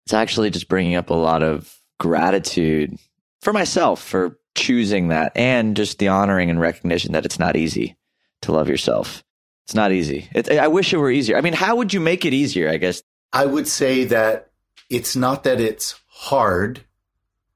it's 0.06 0.14
actually 0.14 0.52
just 0.52 0.70
bringing 0.70 0.96
up 0.96 1.10
a 1.10 1.16
lot 1.16 1.42
of 1.44 1.82
gratitude 2.00 2.98
for 3.42 3.52
myself 3.52 4.02
for 4.02 4.38
choosing 4.56 5.08
that 5.08 5.32
and 5.36 5.76
just 5.76 5.98
the 5.98 6.08
honoring 6.08 6.52
and 6.52 6.62
recognition 6.62 7.14
that 7.14 7.26
it's 7.26 7.40
not 7.40 7.56
easy 7.56 7.98
to 8.44 8.52
love 8.52 8.70
yourself. 8.70 9.24
It's 9.66 9.76
not 9.76 9.92
easy. 9.92 10.30
It, 10.34 10.50
I 10.52 10.68
wish 10.68 10.94
it 10.94 10.98
were 10.98 11.12
easier. 11.12 11.38
I 11.38 11.42
mean, 11.42 11.54
how 11.54 11.76
would 11.76 11.94
you 11.94 12.00
make 12.00 12.24
it 12.24 12.34
easier? 12.34 12.70
I 12.70 12.78
guess 12.78 13.02
I 13.34 13.46
would 13.46 13.68
say 13.68 14.06
that 14.06 14.52
it's 14.90 15.16
not 15.16 15.44
that 15.44 15.60
it's 15.60 16.00
hard, 16.08 16.82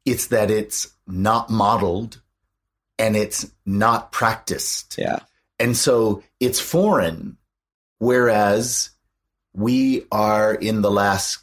it's 0.05 0.27
that 0.27 0.51
it's 0.51 0.92
not 1.07 1.49
modeled 1.49 2.21
and 2.99 3.15
it's 3.15 3.51
not 3.65 4.11
practiced. 4.11 4.95
Yeah. 4.97 5.19
And 5.59 5.75
so 5.75 6.23
it's 6.39 6.59
foreign. 6.59 7.37
Whereas 7.99 8.89
we 9.53 10.05
are 10.11 10.53
in 10.53 10.81
the 10.81 10.91
last 10.91 11.39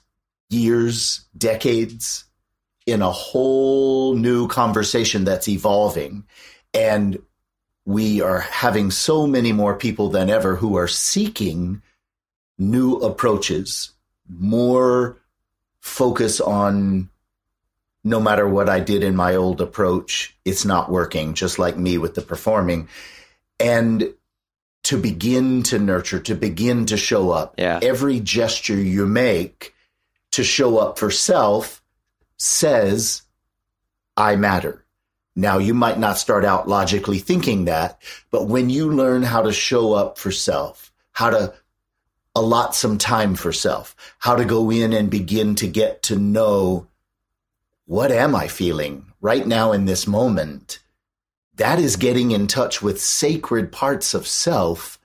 years, 0.51 1.25
decades, 1.37 2.25
in 2.87 3.03
a 3.03 3.11
whole 3.11 4.15
new 4.15 4.49
conversation 4.49 5.25
that's 5.25 5.49
evolving. 5.49 6.25
And 6.75 7.19
we 7.85 8.21
are 8.21 8.41
having 8.41 8.91
so 8.91 9.27
many 9.27 9.53
more 9.53 9.75
people 9.75 10.11
than 10.11 10.29
ever 10.29 10.57
who 10.57 10.77
are 10.77 10.89
seeking 10.89 11.83
new 12.59 12.97
approaches, 12.97 13.91
more 14.29 15.17
focus 15.81 16.41
on 16.41 17.09
no 18.03 18.21
matter 18.21 18.49
what 18.49 18.69
I 18.69 18.81
did 18.81 19.03
in 19.03 19.15
my 19.15 19.37
old 19.37 19.61
approach, 19.61 20.37
it's 20.45 20.65
not 20.65 20.91
working, 20.91 21.35
just 21.35 21.59
like 21.59 21.77
me 21.77 21.99
with 21.99 22.15
the 22.15 22.23
performing. 22.23 22.89
And 23.59 24.15
to 24.85 24.97
begin 24.97 25.63
to 25.65 25.79
nurture, 25.79 26.21
to 26.21 26.35
begin 26.35 26.87
to 26.87 26.97
show 26.97 27.31
up. 27.31 27.55
Yeah. 27.59 27.79
Every 27.83 28.21
gesture 28.21 28.77
you 28.77 29.07
make 29.07 29.75
to 30.33 30.45
show 30.45 30.79
up 30.79 30.99
for 30.99 31.11
self 31.11 31.83
says, 32.39 33.23
I 34.17 34.37
matter. 34.37 34.85
Now, 35.37 35.59
you 35.59 35.75
might 35.75 35.99
not 35.99 36.19
start 36.19 36.45
out 36.45 36.69
logically 36.69 37.19
thinking 37.19 37.67
that, 37.67 38.01
but 38.31 38.49
when 38.49 38.71
you 38.71 38.91
learn 38.91 39.23
how 39.23 39.43
to 39.43 39.53
show 39.53 39.93
up 39.93 40.19
for 40.19 40.33
self, 40.33 40.93
how 41.13 41.31
to 41.31 41.55
allot 42.35 42.75
some 42.75 42.99
time 42.99 43.35
for 43.35 43.53
self, 43.53 43.95
how 44.19 44.37
to 44.37 44.45
go 44.45 44.71
in 44.71 44.93
and 44.93 45.11
begin 45.11 45.55
to 45.57 45.69
get 45.69 46.03
to 46.05 46.17
know 46.17 46.87
what 47.91 48.13
am 48.13 48.37
I 48.37 48.47
feeling 48.47 49.05
right 49.21 49.45
now 49.45 49.73
in 49.73 49.85
this 49.85 50.07
moment? 50.07 50.79
That 51.57 51.81
is 51.81 51.97
getting 51.97 52.31
in 52.31 52.47
touch 52.47 52.81
with 52.81 53.03
sacred 53.03 53.73
parts 53.73 54.15
of 54.15 54.29
self 54.29 54.97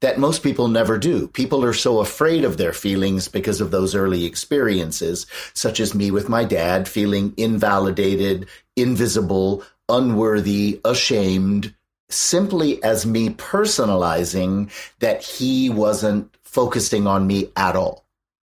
that 0.00 0.18
most 0.18 0.42
people 0.42 0.66
never 0.66 0.98
do. 0.98 1.28
People 1.28 1.64
are 1.64 1.72
so 1.72 2.00
afraid 2.00 2.42
of 2.42 2.56
their 2.56 2.72
feelings 2.72 3.28
because 3.28 3.60
of 3.60 3.70
those 3.70 3.94
early 3.94 4.24
experiences, 4.24 5.24
such 5.54 5.78
as 5.78 5.94
me 5.94 6.10
with 6.10 6.28
my 6.28 6.42
dad 6.42 6.88
feeling 6.88 7.32
invalidated, 7.36 8.48
invisible, 8.74 9.62
unworthy, 9.88 10.80
ashamed, 10.84 11.72
simply 12.08 12.82
as 12.82 13.06
me 13.06 13.28
personalizing 13.30 14.68
that 14.98 15.22
he 15.22 15.70
wasn't 15.70 16.36
focusing 16.42 17.06
on 17.06 17.24
me 17.24 17.52
at 17.54 17.76
all. 17.76 18.04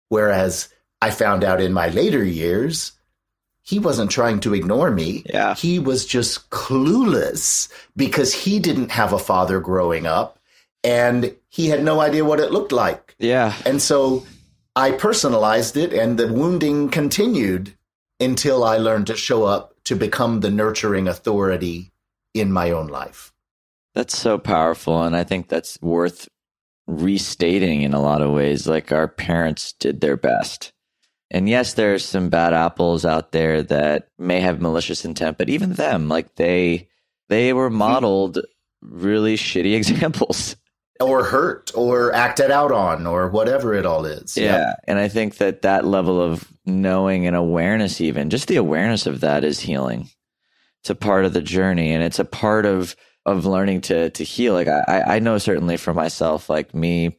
Whereas 0.10 0.68
I 1.02 1.12
found 1.12 1.46
out 1.46 1.62
in 1.62 1.72
my 1.72 1.88
later 1.88 2.26
years, 2.26 2.92
he 3.66 3.80
wasn't 3.80 4.12
trying 4.12 4.40
to 4.42 4.54
ignore 4.54 4.92
me. 4.92 5.24
Yeah. 5.26 5.56
He 5.56 5.80
was 5.80 6.06
just 6.06 6.52
clueless 6.52 7.68
because 7.96 8.32
he 8.32 8.60
didn't 8.60 8.92
have 8.92 9.12
a 9.12 9.20
father 9.20 9.60
growing 9.60 10.06
up 10.06 10.38
and 10.84 11.36
he 11.50 11.68
had 11.68 11.84
no 11.84 12.00
idea 12.00 12.24
what 12.24 12.40
it 12.40 12.52
looked 12.52 12.72
like. 12.72 13.16
Yeah. 13.18 13.56
And 13.66 13.82
so 13.82 14.24
I 14.76 14.92
personalized 14.92 15.78
it 15.78 15.94
and 15.94 16.20
the 16.20 16.32
wounding 16.32 16.90
continued 16.90 17.74
until 18.20 18.64
I 18.64 18.78
learned 18.78 19.08
to 19.08 19.16
show 19.16 19.46
up 19.46 19.74
to 19.86 19.96
become 19.96 20.42
the 20.42 20.52
nurturing 20.52 21.08
authority 21.08 21.92
in 22.36 22.52
my 22.52 22.70
own 22.70 22.88
life. 22.88 23.34
That's 23.96 24.16
so 24.16 24.38
powerful. 24.38 25.02
And 25.02 25.16
I 25.16 25.24
think 25.24 25.48
that's 25.48 25.82
worth 25.82 26.30
restating 26.86 27.82
in 27.82 27.96
a 27.96 28.02
lot 28.02 28.22
of 28.22 28.32
ways. 28.32 28.68
Like 28.68 28.92
our 28.92 29.08
parents 29.08 29.74
did 29.74 30.02
their 30.02 30.18
best. 30.18 30.72
And 31.36 31.50
yes, 31.50 31.74
there's 31.74 32.06
some 32.06 32.30
bad 32.30 32.54
apples 32.54 33.04
out 33.04 33.34
there 33.34 33.62
that 33.64 34.08
may 34.18 34.40
have 34.40 34.62
malicious 34.62 35.04
intent, 35.04 35.38
but 35.38 35.50
even 35.50 35.74
them, 35.74 36.08
like 36.08 36.36
they 36.36 36.88
they 37.28 37.52
were 37.52 37.70
modeled 37.70 38.40
really 38.82 39.36
shitty 39.36 39.76
examples. 39.76 40.56
Or 41.02 41.26
hurt 41.26 41.72
or 41.76 42.14
acted 42.14 42.52
out 42.52 42.72
on 42.72 43.06
or 43.06 43.30
whatever 43.30 43.74
it 43.74 43.86
all 43.86 44.06
is. 44.06 44.38
Yeah. 44.38 44.76
And 44.86 44.98
I 44.98 45.10
think 45.10 45.36
that 45.40 45.64
that 45.64 45.84
level 45.84 46.22
of 46.22 46.50
knowing 46.66 47.28
and 47.28 47.36
awareness, 47.36 48.00
even 48.00 48.30
just 48.30 48.48
the 48.48 48.56
awareness 48.56 49.06
of 49.06 49.20
that 49.20 49.44
is 49.44 49.60
healing. 49.60 50.08
It's 50.80 50.90
a 50.90 50.96
part 50.96 51.26
of 51.26 51.34
the 51.34 51.42
journey 51.42 51.92
and 51.92 52.02
it's 52.02 52.20
a 52.20 52.24
part 52.24 52.66
of, 52.66 52.96
of 53.26 53.46
learning 53.46 53.82
to, 53.82 54.10
to 54.12 54.24
heal. 54.24 54.54
Like 54.54 54.70
I, 54.70 55.04
I 55.06 55.20
know 55.20 55.38
certainly 55.38 55.76
for 55.76 55.94
myself, 55.94 56.50
like 56.50 56.74
me, 56.74 57.18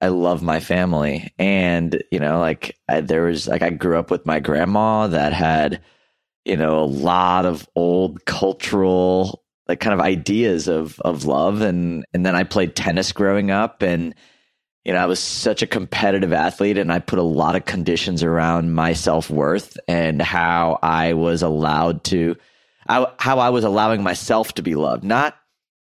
I 0.00 0.08
love 0.08 0.42
my 0.42 0.60
family. 0.60 1.32
And, 1.38 2.02
you 2.10 2.20
know, 2.20 2.38
like 2.38 2.78
I, 2.88 3.00
there 3.00 3.24
was 3.24 3.48
like, 3.48 3.62
I 3.62 3.70
grew 3.70 3.98
up 3.98 4.10
with 4.10 4.26
my 4.26 4.40
grandma 4.40 5.08
that 5.08 5.32
had, 5.32 5.80
you 6.44 6.56
know, 6.56 6.78
a 6.78 6.84
lot 6.84 7.46
of 7.46 7.68
old 7.74 8.24
cultural 8.24 9.42
like 9.66 9.80
kind 9.80 9.92
of 9.92 10.00
ideas 10.00 10.66
of 10.66 10.98
of 11.00 11.26
love. 11.26 11.60
And 11.60 12.04
and 12.14 12.24
then 12.24 12.34
I 12.34 12.44
played 12.44 12.74
tennis 12.74 13.12
growing 13.12 13.50
up. 13.50 13.82
And 13.82 14.14
you 14.84 14.94
know 14.94 14.98
I 15.00 15.06
was 15.06 15.20
such 15.20 15.60
a 15.60 15.66
competitive 15.66 16.32
athlete 16.32 16.78
and 16.78 16.90
I 16.90 16.98
put 17.00 17.18
a 17.18 17.22
lot 17.22 17.56
of 17.56 17.66
conditions 17.66 18.22
around 18.22 18.72
my 18.72 18.94
self-worth 18.94 19.76
and 19.86 20.22
how 20.22 20.78
I 20.82 21.12
was 21.12 21.42
allowed 21.42 22.04
to 22.04 22.36
how 22.86 23.38
I 23.38 23.50
was 23.50 23.64
allowing 23.64 24.02
myself 24.02 24.54
to 24.54 24.62
be 24.62 24.74
loved. 24.74 25.04
Not 25.04 25.36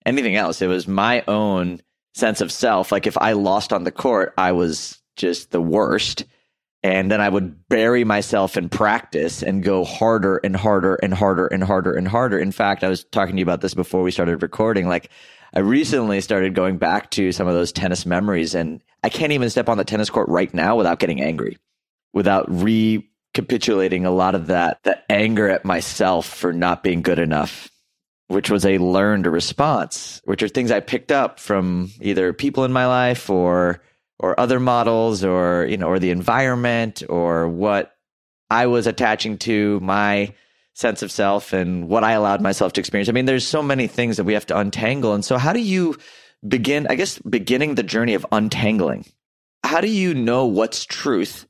anything 0.04 0.34
else. 0.34 0.60
It 0.60 0.66
was 0.66 0.88
my 0.88 1.22
own 1.28 1.80
sense 2.14 2.40
of 2.40 2.50
self 2.50 2.90
like 2.90 3.06
if 3.06 3.16
I 3.18 3.32
lost 3.32 3.72
on 3.72 3.84
the 3.84 3.92
court 3.92 4.34
I 4.36 4.52
was 4.52 5.00
just 5.16 5.50
the 5.50 5.60
worst 5.60 6.24
and 6.82 7.10
then 7.10 7.20
I 7.20 7.28
would 7.28 7.68
bury 7.68 8.04
myself 8.04 8.56
in 8.56 8.68
practice 8.68 9.42
and 9.42 9.64
go 9.64 9.84
harder 9.84 10.36
and 10.38 10.54
harder 10.54 10.94
and 10.96 11.12
harder 11.12 11.46
and 11.46 11.62
harder 11.62 11.92
and 11.92 12.06
harder. 12.06 12.38
In 12.38 12.52
fact, 12.52 12.84
I 12.84 12.88
was 12.88 13.04
talking 13.04 13.34
to 13.34 13.40
you 13.40 13.44
about 13.44 13.60
this 13.60 13.74
before 13.74 14.02
we 14.02 14.12
started 14.12 14.42
recording. 14.42 14.86
Like, 14.86 15.10
I 15.54 15.60
recently 15.60 16.20
started 16.20 16.54
going 16.54 16.78
back 16.78 17.10
to 17.12 17.32
some 17.32 17.48
of 17.48 17.54
those 17.54 17.72
tennis 17.72 18.06
memories, 18.06 18.54
and 18.54 18.80
I 19.02 19.08
can't 19.08 19.32
even 19.32 19.50
step 19.50 19.68
on 19.68 19.78
the 19.78 19.84
tennis 19.84 20.10
court 20.10 20.28
right 20.28 20.52
now 20.54 20.76
without 20.76 21.00
getting 21.00 21.20
angry, 21.20 21.58
without 22.12 22.46
recapitulating 22.48 24.04
a 24.04 24.10
lot 24.10 24.34
of 24.34 24.46
that, 24.48 24.78
that 24.84 25.04
anger 25.10 25.48
at 25.48 25.64
myself 25.64 26.26
for 26.26 26.52
not 26.52 26.84
being 26.84 27.02
good 27.02 27.18
enough, 27.18 27.70
which 28.28 28.50
was 28.50 28.64
a 28.64 28.78
learned 28.78 29.26
response, 29.26 30.20
which 30.24 30.42
are 30.42 30.48
things 30.48 30.70
I 30.70 30.80
picked 30.80 31.10
up 31.12 31.40
from 31.40 31.90
either 32.00 32.32
people 32.32 32.64
in 32.64 32.72
my 32.72 32.86
life 32.86 33.28
or 33.28 33.82
or 34.20 34.38
other 34.38 34.60
models 34.60 35.24
or 35.24 35.66
you 35.68 35.76
know 35.76 35.88
or 35.88 35.98
the 35.98 36.10
environment 36.10 37.02
or 37.08 37.48
what 37.48 37.96
I 38.50 38.66
was 38.66 38.86
attaching 38.86 39.38
to 39.38 39.80
my 39.80 40.32
sense 40.74 41.02
of 41.02 41.10
self 41.10 41.52
and 41.52 41.88
what 41.88 42.04
I 42.04 42.12
allowed 42.12 42.40
myself 42.40 42.72
to 42.74 42.80
experience. 42.80 43.08
I 43.08 43.12
mean, 43.12 43.26
there's 43.26 43.46
so 43.46 43.62
many 43.62 43.88
things 43.88 44.16
that 44.16 44.24
we 44.24 44.34
have 44.34 44.46
to 44.46 44.58
untangle. 44.58 45.12
And 45.12 45.24
so 45.24 45.36
how 45.36 45.52
do 45.52 45.60
you 45.60 45.96
begin, 46.46 46.86
I 46.88 46.94
guess, 46.94 47.18
beginning 47.18 47.74
the 47.74 47.82
journey 47.82 48.14
of 48.14 48.24
untangling? 48.30 49.04
How 49.64 49.80
do 49.80 49.88
you 49.88 50.14
know 50.14 50.46
what's 50.46 50.84
truth 50.84 51.48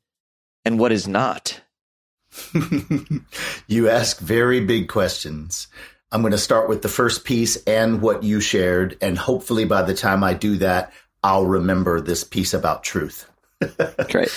and 0.64 0.79
what 0.79 0.93
is 0.93 1.07
not? 1.07 1.61
you 3.67 3.91
ask 3.91 4.19
very 4.19 4.61
big 4.61 4.88
questions. 4.88 5.69
I'm 6.11 6.23
going 6.23 6.33
to 6.33 6.38
start 6.38 6.68
with 6.68 6.83
the 6.83 6.88
first 6.88 7.25
piece 7.25 7.57
and 7.64 8.01
what 8.01 8.23
you 8.23 8.40
shared. 8.40 8.97
And 9.01 9.18
hopefully 9.18 9.64
by 9.64 9.83
the 9.83 9.94
time 9.94 10.25
I 10.25 10.35
do 10.35 10.57
that, 10.59 10.92
I'll 11.23 11.47
remember 11.47 12.01
this 12.01 12.25
piece 12.25 12.55
about 12.55 12.83
truth. 12.83 13.29
Great. 14.11 14.31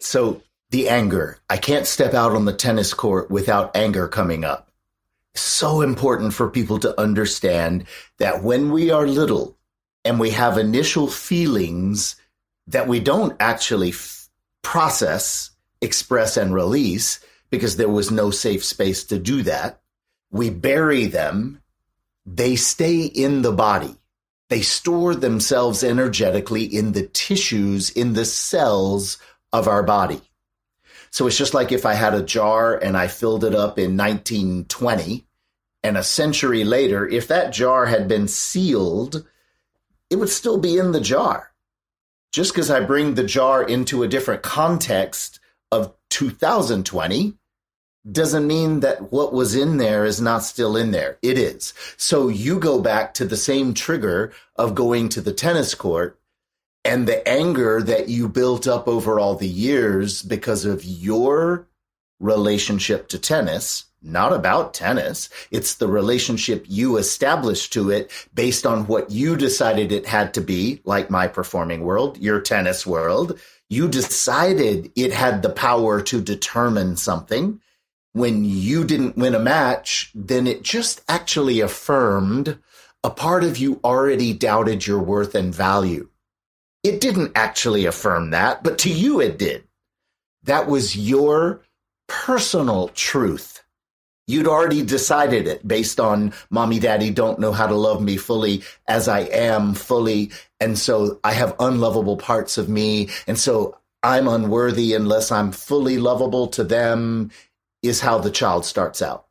so 0.00 0.42
the 0.70 0.88
anger. 0.88 1.38
I 1.48 1.58
can't 1.58 1.86
step 1.86 2.14
out 2.14 2.32
on 2.32 2.46
the 2.46 2.52
tennis 2.52 2.94
court 2.94 3.30
without 3.30 3.76
anger 3.76 4.08
coming 4.08 4.44
up. 4.44 4.70
So 5.34 5.80
important 5.80 6.34
for 6.34 6.50
people 6.50 6.78
to 6.80 6.98
understand 7.00 7.86
that 8.18 8.42
when 8.42 8.72
we 8.72 8.90
are 8.90 9.06
little 9.06 9.56
and 10.04 10.18
we 10.18 10.30
have 10.30 10.58
initial 10.58 11.08
feelings 11.08 12.16
that 12.66 12.88
we 12.88 13.00
don't 13.00 13.36
actually 13.38 13.90
f- 13.90 14.28
process, 14.62 15.50
express, 15.80 16.36
and 16.36 16.54
release 16.54 17.20
because 17.50 17.76
there 17.76 17.88
was 17.88 18.10
no 18.10 18.30
safe 18.30 18.64
space 18.64 19.04
to 19.04 19.18
do 19.18 19.42
that, 19.42 19.81
we 20.32 20.50
bury 20.50 21.06
them. 21.06 21.62
They 22.26 22.56
stay 22.56 23.04
in 23.04 23.42
the 23.42 23.52
body 23.52 23.96
they 24.52 24.60
store 24.60 25.14
themselves 25.14 25.82
energetically 25.82 26.64
in 26.64 26.92
the 26.92 27.06
tissues, 27.06 27.88
in 27.88 28.12
the 28.12 28.26
cells 28.26 29.16
of 29.50 29.66
our 29.66 29.82
body. 29.82 30.20
So 31.10 31.26
it's 31.26 31.38
just 31.38 31.54
like 31.54 31.72
if 31.72 31.86
I 31.86 31.94
had 31.94 32.12
a 32.12 32.22
jar 32.22 32.76
and 32.76 32.94
I 32.94 33.08
filled 33.08 33.44
it 33.44 33.54
up 33.54 33.78
in 33.78 33.96
1920 33.96 35.24
and 35.82 35.96
a 35.96 36.02
century 36.02 36.64
later, 36.64 37.08
if 37.08 37.28
that 37.28 37.54
jar 37.54 37.86
had 37.86 38.08
been 38.08 38.28
sealed, 38.28 39.26
it 40.10 40.16
would 40.16 40.28
still 40.28 40.58
be 40.58 40.76
in 40.76 40.92
the 40.92 41.00
jar. 41.00 41.54
Just 42.30 42.52
because 42.52 42.70
I 42.70 42.80
bring 42.80 43.14
the 43.14 43.24
jar 43.24 43.62
into 43.62 44.02
a 44.02 44.08
different 44.08 44.42
context 44.42 45.40
of 45.70 45.94
2020 46.10 47.38
doesn't 48.10 48.46
mean 48.46 48.80
that 48.80 49.12
what 49.12 49.32
was 49.32 49.54
in 49.54 49.76
there 49.76 50.04
is 50.04 50.20
not 50.20 50.42
still 50.42 50.76
in 50.76 50.90
there. 50.90 51.18
It 51.22 51.38
is. 51.38 51.72
So 51.96 52.28
you 52.28 52.58
go 52.58 52.80
back 52.80 53.14
to 53.14 53.24
the 53.24 53.36
same 53.36 53.74
trigger 53.74 54.32
of 54.56 54.74
going 54.74 55.08
to 55.10 55.20
the 55.20 55.32
tennis 55.32 55.74
court 55.74 56.18
and 56.84 57.06
the 57.06 57.26
anger 57.28 57.80
that 57.82 58.08
you 58.08 58.28
built 58.28 58.66
up 58.66 58.88
over 58.88 59.20
all 59.20 59.36
the 59.36 59.46
years 59.46 60.22
because 60.22 60.64
of 60.64 60.84
your 60.84 61.68
relationship 62.18 63.08
to 63.08 63.18
tennis, 63.18 63.84
not 64.02 64.32
about 64.32 64.74
tennis. 64.74 65.28
It's 65.52 65.74
the 65.74 65.88
relationship 65.88 66.64
you 66.68 66.96
established 66.96 67.72
to 67.74 67.90
it 67.90 68.10
based 68.34 68.66
on 68.66 68.86
what 68.86 69.12
you 69.12 69.36
decided 69.36 69.92
it 69.92 70.06
had 70.06 70.34
to 70.34 70.40
be, 70.40 70.80
like 70.84 71.08
my 71.08 71.28
performing 71.28 71.82
world, 71.82 72.18
your 72.18 72.40
tennis 72.40 72.84
world. 72.84 73.38
You 73.68 73.88
decided 73.88 74.90
it 74.96 75.12
had 75.12 75.42
the 75.42 75.50
power 75.50 76.02
to 76.02 76.20
determine 76.20 76.96
something 76.96 77.60
when 78.12 78.44
you 78.44 78.84
didn't 78.84 79.16
win 79.16 79.34
a 79.34 79.38
match, 79.38 80.10
then 80.14 80.46
it 80.46 80.62
just 80.62 81.02
actually 81.08 81.60
affirmed 81.60 82.58
a 83.04 83.10
part 83.10 83.42
of 83.42 83.58
you 83.58 83.80
already 83.82 84.32
doubted 84.32 84.86
your 84.86 85.00
worth 85.00 85.34
and 85.34 85.54
value. 85.54 86.08
It 86.82 87.00
didn't 87.00 87.32
actually 87.34 87.86
affirm 87.86 88.30
that, 88.30 88.62
but 88.62 88.78
to 88.78 88.90
you 88.90 89.20
it 89.20 89.38
did. 89.38 89.64
That 90.44 90.66
was 90.66 90.96
your 90.96 91.62
personal 92.08 92.88
truth. 92.88 93.62
You'd 94.26 94.46
already 94.46 94.82
decided 94.82 95.46
it 95.46 95.66
based 95.66 95.98
on 95.98 96.32
mommy, 96.50 96.78
daddy 96.78 97.10
don't 97.10 97.40
know 97.40 97.52
how 97.52 97.66
to 97.66 97.74
love 97.74 98.00
me 98.00 98.16
fully 98.16 98.62
as 98.86 99.08
I 99.08 99.20
am 99.20 99.74
fully. 99.74 100.30
And 100.60 100.78
so 100.78 101.18
I 101.24 101.32
have 101.32 101.56
unlovable 101.58 102.16
parts 102.16 102.56
of 102.56 102.68
me. 102.68 103.08
And 103.26 103.38
so 103.38 103.78
I'm 104.02 104.28
unworthy 104.28 104.94
unless 104.94 105.32
I'm 105.32 105.50
fully 105.50 105.98
lovable 105.98 106.48
to 106.48 106.64
them 106.64 107.30
is 107.82 108.00
how 108.00 108.18
the 108.18 108.30
child 108.30 108.64
starts 108.64 109.02
out. 109.02 109.26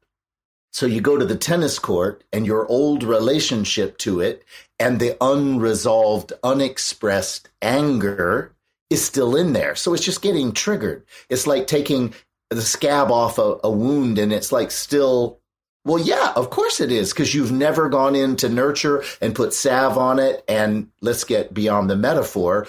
So 0.74 0.86
you 0.86 1.02
go 1.02 1.18
to 1.18 1.26
the 1.26 1.36
tennis 1.36 1.80
court 1.80 2.24
and 2.32 2.46
your 2.46 2.66
old 2.68 3.04
relationship 3.04 3.98
to 4.00 4.22
it 4.22 4.44
and 4.80 5.00
the 5.00 5.18
unresolved, 5.22 6.34
unexpressed 6.44 7.50
anger 7.62 8.54
is 8.90 9.04
still 9.04 9.36
in 9.36 9.54
there. 9.54 9.76
So 9.76 9.94
it's 9.94 10.06
just 10.06 10.22
getting 10.22 10.54
triggered. 10.54 11.06
It's 11.30 11.46
like 11.46 11.68
taking 11.68 12.14
the 12.50 12.62
scab 12.62 13.12
off 13.12 13.38
a, 13.38 13.58
a 13.64 13.72
wound 13.72 14.18
and 14.18 14.32
it's 14.32 14.52
like 14.52 14.72
still 14.72 15.42
well, 15.84 16.00
yeah, 16.00 16.34
of 16.36 16.52
course 16.52 16.80
it 16.80 16.92
is, 16.92 17.12
because 17.12 17.34
you've 17.34 17.52
never 17.52 17.90
gone 17.90 18.16
in 18.16 18.36
to 18.38 18.50
nurture 18.50 19.04
and 19.20 19.34
put 19.34 19.54
salve 19.54 19.98
on 19.98 20.20
it. 20.20 20.44
And 20.48 20.92
let's 21.02 21.24
get 21.24 21.54
beyond 21.54 21.90
the 21.90 21.96
metaphor. 21.96 22.68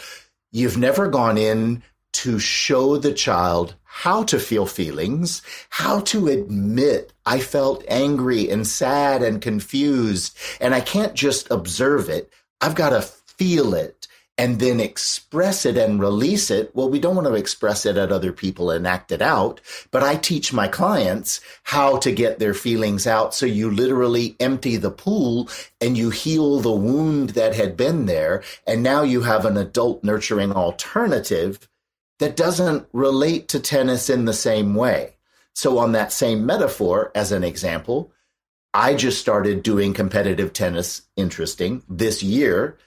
You've 0.51 0.79
never 0.79 1.09
gone 1.09 1.37
in 1.37 1.83
to 2.13 2.39
show 2.39 2.97
the 2.97 3.13
child 3.13 3.75
how 3.95 4.23
to 4.25 4.39
feel 4.39 4.65
feelings, 4.65 5.43
how 5.69 6.01
to 6.01 6.27
admit 6.29 7.13
I 7.27 7.41
felt 7.41 7.85
angry 7.87 8.49
and 8.49 8.67
sad 8.67 9.23
and 9.23 9.41
confused. 9.41 10.37
And 10.63 10.75
I 10.75 10.81
can't 10.81 11.15
just 11.15 11.51
observe 11.51 12.09
it. 12.09 12.33
I've 12.63 12.75
got 12.75 12.91
to 12.91 13.03
feel 13.03 13.75
it 13.75 14.09
and 14.39 14.59
then 14.59 14.81
express 14.81 15.67
it 15.67 15.77
and 15.77 16.01
release 16.01 16.51
it. 16.51 16.75
Well, 16.75 16.89
we 16.89 16.99
don't 16.99 17.15
want 17.15 17.29
to 17.29 17.35
express 17.35 17.85
it 17.85 17.99
at 17.99 18.11
other 18.11 18.33
people 18.33 18.71
and 18.71 18.87
act 18.87 19.13
it 19.13 19.21
out, 19.21 19.61
but 19.91 20.03
I 20.03 20.17
teach 20.17 20.55
my 20.55 20.69
clients 20.69 21.43
how 21.65 21.99
to 21.99 22.11
get 22.11 22.39
their 22.39 22.55
feelings 22.55 23.07
out. 23.07 23.35
So 23.35 23.45
you 23.45 23.71
literally 23.71 24.37
empty 24.41 24.79
the 24.79 24.91
pool 24.91 25.51
and 25.83 25.99
you 25.99 26.09
heal 26.09 26.61
the 26.61 26.73
wound 26.73 27.31
that 27.31 27.55
had 27.55 27.77
been 27.77 28.07
there. 28.07 28.43
And 28.67 28.83
now 28.83 29.03
you 29.03 29.21
have 29.21 29.45
an 29.45 29.59
adult 29.59 30.03
nurturing 30.03 30.53
alternative 30.53 31.69
that 32.23 32.37
doesn't 32.37 32.87
relate 32.93 33.49
to 33.49 33.59
tennis 33.59 34.09
in 34.09 34.27
the 34.27 34.33
same 34.33 34.77
way. 34.77 35.17
So, 35.55 35.79
on 35.79 35.91
that 35.93 36.13
same 36.13 36.47
metaphor, 36.47 37.11
as 37.17 37.33
an 37.33 37.43
example, 37.43 38.13
I 38.73 38.95
just 38.95 39.21
started 39.21 39.65
doing 39.65 39.93
competitive 39.93 40.53
tennis 40.53 41.03
interesting 41.17 41.83
this 41.89 42.23
year. 42.23 42.79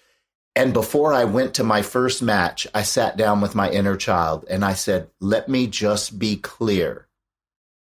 And 0.56 0.71
before 0.71 1.13
I 1.13 1.26
went 1.26 1.56
to 1.56 1.65
my 1.65 1.82
first 1.82 2.21
match, 2.21 2.65
I 2.74 2.84
sat 2.84 3.17
down 3.17 3.41
with 3.41 3.56
my 3.56 3.69
inner 3.69 3.98
child 3.98 4.45
and 4.50 4.63
I 4.63 4.74
said, 4.74 5.10
let 5.19 5.50
me 5.50 5.67
just 5.67 6.17
be 6.17 6.38
clear. 6.38 7.06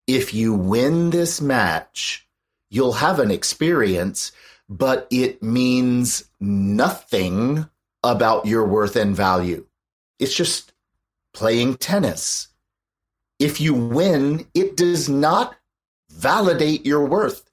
If 0.08 0.34
you 0.34 0.54
win 0.54 1.10
this 1.10 1.40
match, 1.40 2.26
you'll 2.68 2.94
have 2.94 3.20
an 3.20 3.30
experience, 3.30 4.32
but 4.68 5.06
it 5.12 5.40
means 5.40 6.24
nothing 6.40 7.70
about 8.02 8.44
your 8.44 8.66
worth 8.66 8.96
and 8.96 9.14
value. 9.14 9.66
It's 10.18 10.34
just 10.34 10.73
playing 11.34 11.76
tennis. 11.76 12.48
If 13.38 13.60
you 13.60 13.74
win, 13.74 14.46
it 14.54 14.76
does 14.76 15.08
not 15.08 15.56
validate 16.10 16.86
your 16.86 17.04
worth. 17.04 17.44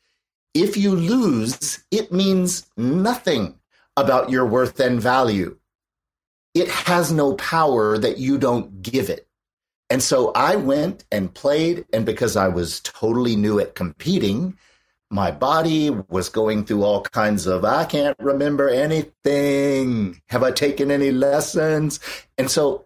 If 0.53 0.77
you 0.77 0.95
lose, 0.95 1.83
it 1.91 2.11
means 2.11 2.65
nothing 2.77 3.55
about 3.97 4.29
your 4.29 4.45
worth 4.45 4.79
and 4.79 5.01
value. 5.01 5.57
It 6.53 6.69
has 6.69 7.11
no 7.11 7.33
power 7.35 7.97
that 7.97 8.17
you 8.17 8.37
don't 8.37 8.81
give 8.81 9.09
it. 9.09 9.27
And 9.89 10.01
so 10.01 10.31
I 10.33 10.55
went 10.55 11.03
and 11.11 11.33
played, 11.33 11.85
and 11.91 12.05
because 12.05 12.37
I 12.37 12.47
was 12.47 12.79
totally 12.81 13.35
new 13.35 13.59
at 13.59 13.75
competing, 13.75 14.57
my 15.09 15.31
body 15.31 15.89
was 15.89 16.29
going 16.29 16.63
through 16.63 16.83
all 16.83 17.01
kinds 17.01 17.45
of, 17.45 17.65
I 17.65 17.83
can't 17.83 18.17
remember 18.19 18.69
anything. 18.69 20.21
Have 20.29 20.43
I 20.43 20.51
taken 20.51 20.91
any 20.91 21.11
lessons? 21.11 21.99
And 22.37 22.49
so 22.49 22.85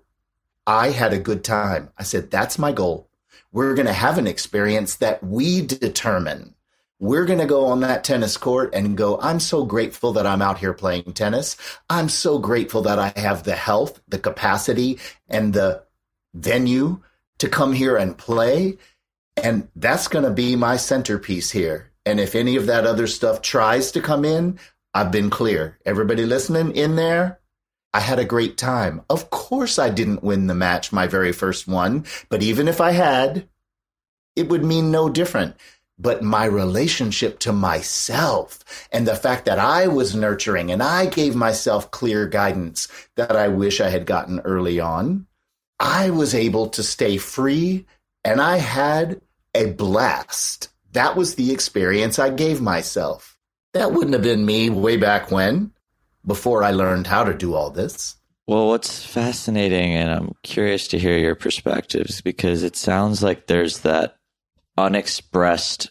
I 0.67 0.89
had 0.89 1.13
a 1.13 1.19
good 1.19 1.43
time. 1.43 1.89
I 1.97 2.03
said, 2.03 2.31
that's 2.31 2.57
my 2.57 2.71
goal. 2.71 3.09
We're 3.51 3.75
going 3.75 3.87
to 3.87 3.93
have 3.93 4.17
an 4.17 4.27
experience 4.27 4.95
that 4.95 5.23
we 5.23 5.61
determine. 5.61 6.55
We're 6.99 7.25
going 7.25 7.39
to 7.39 7.45
go 7.45 7.65
on 7.67 7.81
that 7.81 8.03
tennis 8.03 8.37
court 8.37 8.73
and 8.73 8.97
go, 8.97 9.19
I'm 9.19 9.39
so 9.39 9.65
grateful 9.65 10.13
that 10.13 10.25
I'm 10.25 10.41
out 10.41 10.57
here 10.57 10.73
playing 10.73 11.13
tennis. 11.13 11.57
I'm 11.89 12.09
so 12.09 12.39
grateful 12.39 12.81
that 12.83 12.99
I 12.99 13.13
have 13.17 13.43
the 13.43 13.55
health, 13.55 14.01
the 14.07 14.19
capacity, 14.19 14.99
and 15.29 15.53
the 15.53 15.83
venue 16.33 17.01
to 17.39 17.49
come 17.49 17.73
here 17.73 17.97
and 17.97 18.17
play. 18.17 18.77
And 19.37 19.67
that's 19.75 20.07
going 20.07 20.23
to 20.25 20.31
be 20.31 20.55
my 20.55 20.77
centerpiece 20.77 21.51
here. 21.51 21.91
And 22.05 22.19
if 22.19 22.35
any 22.35 22.55
of 22.55 22.67
that 22.67 22.85
other 22.85 23.07
stuff 23.07 23.41
tries 23.41 23.91
to 23.91 24.01
come 24.01 24.23
in, 24.23 24.59
I've 24.93 25.11
been 25.11 25.29
clear. 25.29 25.77
Everybody 25.85 26.25
listening 26.25 26.75
in 26.75 26.95
there, 26.95 27.39
I 27.95 28.01
had 28.01 28.19
a 28.19 28.25
great 28.25 28.57
time. 28.57 29.03
Of 29.09 29.29
course, 29.29 29.79
I 29.79 29.89
didn't 29.89 30.21
win 30.21 30.47
the 30.47 30.53
match, 30.53 30.91
my 30.91 31.07
very 31.07 31.31
first 31.31 31.65
one, 31.65 32.03
but 32.27 32.43
even 32.43 32.67
if 32.67 32.81
I 32.81 32.91
had, 32.91 33.47
it 34.35 34.49
would 34.49 34.65
mean 34.65 34.91
no 34.91 35.07
different. 35.07 35.55
But 35.97 36.21
my 36.21 36.43
relationship 36.43 37.39
to 37.39 37.53
myself 37.53 38.59
and 38.91 39.07
the 39.07 39.15
fact 39.15 39.45
that 39.45 39.59
I 39.59 39.87
was 39.87 40.13
nurturing 40.13 40.73
and 40.73 40.83
I 40.83 41.05
gave 41.05 41.37
myself 41.37 41.89
clear 41.89 42.27
guidance 42.27 42.89
that 43.15 43.33
I 43.33 43.47
wish 43.47 43.79
I 43.79 43.87
had 43.87 44.05
gotten 44.05 44.41
early 44.41 44.81
on, 44.81 45.27
I 45.79 46.09
was 46.09 46.35
able 46.35 46.67
to 46.71 46.83
stay 46.83 47.15
free 47.15 47.85
and 48.25 48.41
I 48.41 48.57
had 48.57 49.21
a 49.53 49.71
blast. 49.71 50.67
That 50.91 51.15
was 51.15 51.35
the 51.35 51.53
experience 51.53 52.19
I 52.19 52.29
gave 52.29 52.59
myself. 52.59 53.37
That 53.73 53.93
wouldn't 53.93 54.15
have 54.15 54.23
been 54.23 54.45
me 54.45 54.69
way 54.69 54.97
back 54.97 55.31
when 55.31 55.71
before 56.25 56.63
I 56.63 56.71
learned 56.71 57.07
how 57.07 57.23
to 57.23 57.33
do 57.33 57.53
all 57.53 57.69
this. 57.69 58.15
Well, 58.47 58.67
what's 58.67 59.03
fascinating, 59.03 59.93
and 59.95 60.11
I'm 60.11 60.35
curious 60.43 60.87
to 60.89 60.99
hear 60.99 61.17
your 61.17 61.35
perspectives 61.35 62.21
because 62.21 62.61
it 62.61 62.75
sounds 62.75 63.23
like 63.23 63.47
there's 63.47 63.79
that 63.79 64.17
unexpressed 64.77 65.89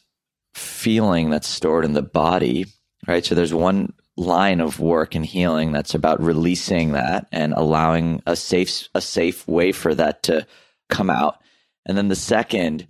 feeling 0.55 1.31
that's 1.31 1.49
stored 1.49 1.85
in 1.85 1.95
the 1.95 2.03
body, 2.03 2.67
right? 3.09 3.25
So 3.25 3.35
there's 3.35 3.55
one 3.55 3.93
line 4.17 4.61
of 4.61 4.79
work 4.79 5.17
and 5.17 5.27
healing 5.27 5.73
that's 5.73 5.95
about 5.95 6.23
releasing 6.23 6.93
that 6.93 7.27
and 7.33 7.53
allowing 7.55 8.23
a 8.27 8.37
safe 8.37 8.89
a 8.95 9.01
safe 9.01 9.49
way 9.49 9.73
for 9.73 9.93
that 9.95 10.23
to 10.25 10.47
come 10.89 11.11
out. 11.11 11.39
And 11.87 11.99
then 11.99 12.09
the 12.09 12.15
second 12.17 12.87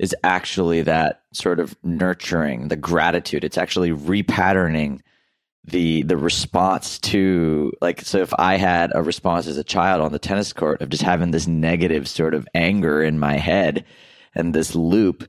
is 0.00 0.14
actually 0.24 0.82
that 0.82 1.22
sort 1.32 1.60
of 1.60 1.76
nurturing, 1.84 2.68
the 2.68 2.76
gratitude. 2.76 3.44
It's 3.44 3.58
actually 3.58 3.90
repatterning 3.90 5.00
the 5.66 6.02
the 6.02 6.16
response 6.16 6.98
to 6.98 7.72
like 7.80 8.02
so 8.02 8.18
if 8.18 8.34
I 8.38 8.56
had 8.56 8.92
a 8.94 9.02
response 9.02 9.46
as 9.46 9.56
a 9.56 9.64
child 9.64 10.02
on 10.02 10.12
the 10.12 10.18
tennis 10.18 10.52
court 10.52 10.82
of 10.82 10.90
just 10.90 11.02
having 11.02 11.30
this 11.30 11.46
negative 11.46 12.06
sort 12.08 12.34
of 12.34 12.46
anger 12.54 13.02
in 13.02 13.18
my 13.18 13.36
head 13.36 13.84
and 14.34 14.54
this 14.54 14.74
loop 14.74 15.26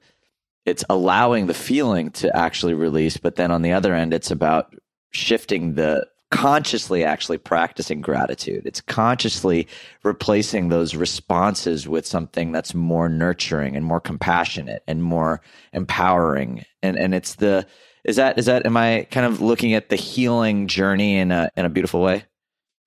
it's 0.66 0.84
allowing 0.90 1.48
the 1.48 1.54
feeling 1.54 2.12
to 2.12 2.36
actually 2.36 2.74
release 2.74 3.16
but 3.16 3.36
then 3.36 3.50
on 3.50 3.62
the 3.62 3.72
other 3.72 3.94
end 3.94 4.14
it's 4.14 4.32
about 4.32 4.76
shifting 5.12 5.76
the 5.76 6.06
consciously 6.32 7.06
actually 7.06 7.38
practicing 7.38 8.02
gratitude. 8.02 8.64
It's 8.66 8.82
consciously 8.82 9.70
replacing 10.04 10.68
those 10.68 10.94
responses 10.94 11.88
with 11.88 12.06
something 12.06 12.52
that's 12.52 12.74
more 12.74 13.08
nurturing 13.08 13.76
and 13.78 13.86
more 13.86 14.02
compassionate 14.02 14.84
and 14.86 15.02
more 15.02 15.42
empowering. 15.72 16.66
And 16.84 16.98
and 16.98 17.16
it's 17.16 17.36
the 17.36 17.66
is 18.06 18.16
that 18.16 18.38
is 18.38 18.46
that 18.46 18.66
am 18.66 18.78
I 18.78 19.08
kind 19.12 19.26
of 19.26 19.42
looking 19.42 19.74
at 19.74 19.90
the 19.90 19.96
healing 19.96 20.68
journey 20.68 21.18
in 21.18 21.32
a 21.32 21.50
in 21.58 21.66
a 21.66 21.70
beautiful 21.70 22.02
way? 22.02 22.24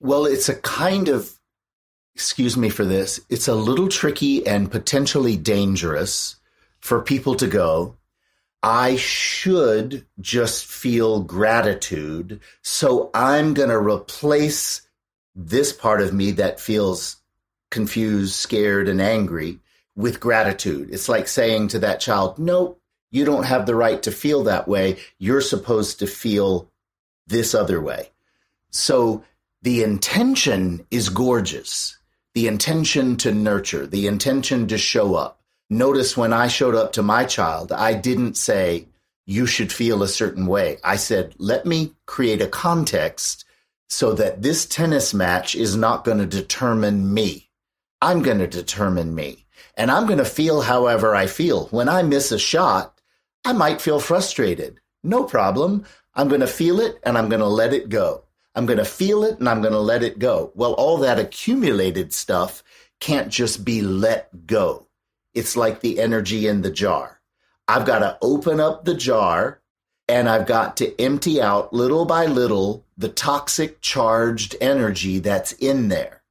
Well, 0.00 0.26
it's 0.26 0.48
a 0.48 0.54
kind 0.54 1.08
of 1.08 1.38
excuse 2.14 2.56
me 2.56 2.68
for 2.68 2.84
this. 2.84 3.20
It's 3.28 3.48
a 3.48 3.54
little 3.54 3.88
tricky 3.88 4.46
and 4.46 4.70
potentially 4.70 5.36
dangerous 5.36 6.36
for 6.80 7.02
people 7.02 7.34
to 7.36 7.46
go, 7.46 7.96
I 8.62 8.96
should 8.96 10.06
just 10.20 10.66
feel 10.66 11.22
gratitude. 11.22 12.40
So 12.62 13.10
I'm 13.14 13.54
going 13.54 13.68
to 13.68 13.78
replace 13.78 14.82
this 15.34 15.72
part 15.72 16.00
of 16.00 16.12
me 16.12 16.32
that 16.32 16.60
feels 16.60 17.16
confused, 17.70 18.34
scared, 18.34 18.88
and 18.88 19.00
angry 19.00 19.60
with 19.94 20.20
gratitude. 20.20 20.90
It's 20.90 21.08
like 21.08 21.28
saying 21.28 21.68
to 21.68 21.78
that 21.80 22.00
child, 22.00 22.38
nope, 22.38 22.80
you 23.10 23.24
don't 23.24 23.44
have 23.44 23.66
the 23.66 23.74
right 23.74 24.02
to 24.02 24.10
feel 24.10 24.44
that 24.44 24.68
way. 24.68 24.98
You're 25.18 25.40
supposed 25.40 25.98
to 26.00 26.06
feel 26.06 26.70
this 27.26 27.54
other 27.54 27.80
way. 27.80 28.10
So 28.70 29.24
the 29.62 29.82
intention 29.82 30.86
is 30.90 31.08
gorgeous. 31.08 31.98
The 32.34 32.46
intention 32.46 33.16
to 33.18 33.32
nurture, 33.32 33.86
the 33.86 34.06
intention 34.06 34.68
to 34.68 34.78
show 34.78 35.14
up. 35.14 35.40
Notice 35.70 36.16
when 36.16 36.32
I 36.32 36.48
showed 36.48 36.74
up 36.74 36.92
to 36.92 37.02
my 37.02 37.24
child, 37.24 37.72
I 37.72 37.94
didn't 37.94 38.36
say, 38.36 38.88
you 39.26 39.44
should 39.44 39.70
feel 39.72 40.02
a 40.02 40.08
certain 40.08 40.46
way. 40.46 40.78
I 40.82 40.96
said, 40.96 41.34
let 41.38 41.66
me 41.66 41.92
create 42.06 42.40
a 42.40 42.46
context 42.46 43.44
so 43.88 44.12
that 44.14 44.40
this 44.40 44.64
tennis 44.64 45.12
match 45.12 45.54
is 45.54 45.76
not 45.76 46.04
going 46.04 46.18
to 46.18 46.26
determine 46.26 47.12
me. 47.12 47.50
I'm 48.00 48.22
going 48.22 48.38
to 48.38 48.46
determine 48.46 49.14
me. 49.14 49.44
And 49.74 49.90
I'm 49.90 50.06
going 50.06 50.18
to 50.18 50.24
feel 50.24 50.62
however 50.62 51.14
I 51.14 51.26
feel. 51.26 51.66
When 51.66 51.88
I 51.88 52.02
miss 52.02 52.32
a 52.32 52.38
shot, 52.38 52.97
I 53.48 53.54
might 53.54 53.80
feel 53.80 53.98
frustrated. 53.98 54.78
No 55.02 55.24
problem. 55.24 55.86
I'm 56.14 56.28
going 56.28 56.42
to 56.42 56.46
feel 56.46 56.80
it 56.80 57.00
and 57.02 57.16
I'm 57.16 57.30
going 57.30 57.40
to 57.40 57.46
let 57.46 57.72
it 57.72 57.88
go. 57.88 58.24
I'm 58.54 58.66
going 58.66 58.78
to 58.78 58.84
feel 58.84 59.24
it 59.24 59.38
and 59.38 59.48
I'm 59.48 59.62
going 59.62 59.72
to 59.72 59.80
let 59.80 60.02
it 60.02 60.18
go. 60.18 60.52
Well, 60.54 60.74
all 60.74 60.98
that 60.98 61.18
accumulated 61.18 62.12
stuff 62.12 62.62
can't 63.00 63.30
just 63.30 63.64
be 63.64 63.80
let 63.80 64.46
go. 64.46 64.86
It's 65.32 65.56
like 65.56 65.80
the 65.80 65.98
energy 65.98 66.46
in 66.46 66.60
the 66.60 66.70
jar. 66.70 67.22
I've 67.66 67.86
got 67.86 68.00
to 68.00 68.18
open 68.20 68.60
up 68.60 68.84
the 68.84 68.94
jar 68.94 69.62
and 70.10 70.28
I've 70.28 70.46
got 70.46 70.76
to 70.76 71.00
empty 71.00 71.40
out 71.40 71.72
little 71.72 72.04
by 72.04 72.26
little 72.26 72.84
the 72.98 73.08
toxic 73.08 73.80
charged 73.80 74.56
energy 74.60 75.20
that's 75.20 75.52
in 75.52 75.88
there. 75.88 76.22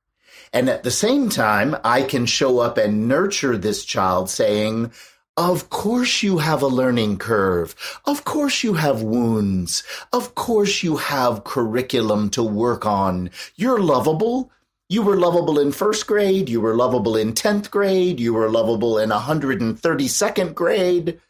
And 0.53 0.69
at 0.69 0.83
the 0.83 0.91
same 0.91 1.29
time, 1.29 1.77
I 1.83 2.03
can 2.03 2.27
show 2.27 2.59
up 2.59 2.77
and 2.77 3.07
nurture 3.07 3.57
this 3.57 3.83
child 3.85 4.29
saying, 4.29 4.91
of 5.37 5.69
course 5.69 6.23
you 6.23 6.39
have 6.39 6.63
a 6.63 6.67
learning 6.67 7.19
curve. 7.19 7.75
Of 8.05 8.25
course 8.25 8.63
you 8.63 8.73
have 8.73 9.03
wounds. 9.03 9.83
Of 10.11 10.33
course 10.33 10.81
you 10.81 10.97
have 10.97 11.43
curriculum 11.43 12.31
to 12.31 12.41
work 12.41 12.87
on. 12.87 13.29
You're 13.55 13.79
lovable. 13.79 14.51
You 14.89 15.03
were 15.03 15.15
lovable 15.15 15.59
in 15.59 15.71
first 15.71 16.07
grade. 16.07 16.49
You 16.49 16.59
were 16.59 16.75
lovable 16.75 17.15
in 17.15 17.33
10th 17.33 17.69
grade. 17.69 18.19
You 18.19 18.33
were 18.33 18.49
lovable 18.49 18.97
in 18.97 19.11
132nd 19.11 20.55
grade. 20.55 21.21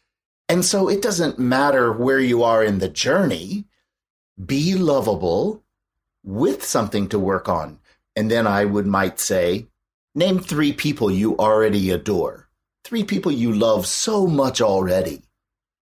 And 0.48 0.64
so 0.64 0.88
it 0.88 1.02
doesn't 1.02 1.38
matter 1.38 1.92
where 1.92 2.20
you 2.20 2.42
are 2.42 2.64
in 2.64 2.78
the 2.78 2.88
journey. 2.88 3.66
Be 4.42 4.74
lovable 4.74 5.62
with 6.24 6.64
something 6.64 7.08
to 7.10 7.18
work 7.18 7.46
on. 7.48 7.78
And 8.16 8.30
then 8.30 8.46
I 8.46 8.64
would 8.64 8.86
might 8.86 9.20
say, 9.20 9.66
name 10.14 10.38
three 10.38 10.72
people 10.72 11.10
you 11.10 11.36
already 11.36 11.90
adore 11.90 12.47
three 12.84 13.04
people 13.04 13.32
you 13.32 13.52
love 13.52 13.86
so 13.86 14.26
much 14.26 14.60
already. 14.60 15.22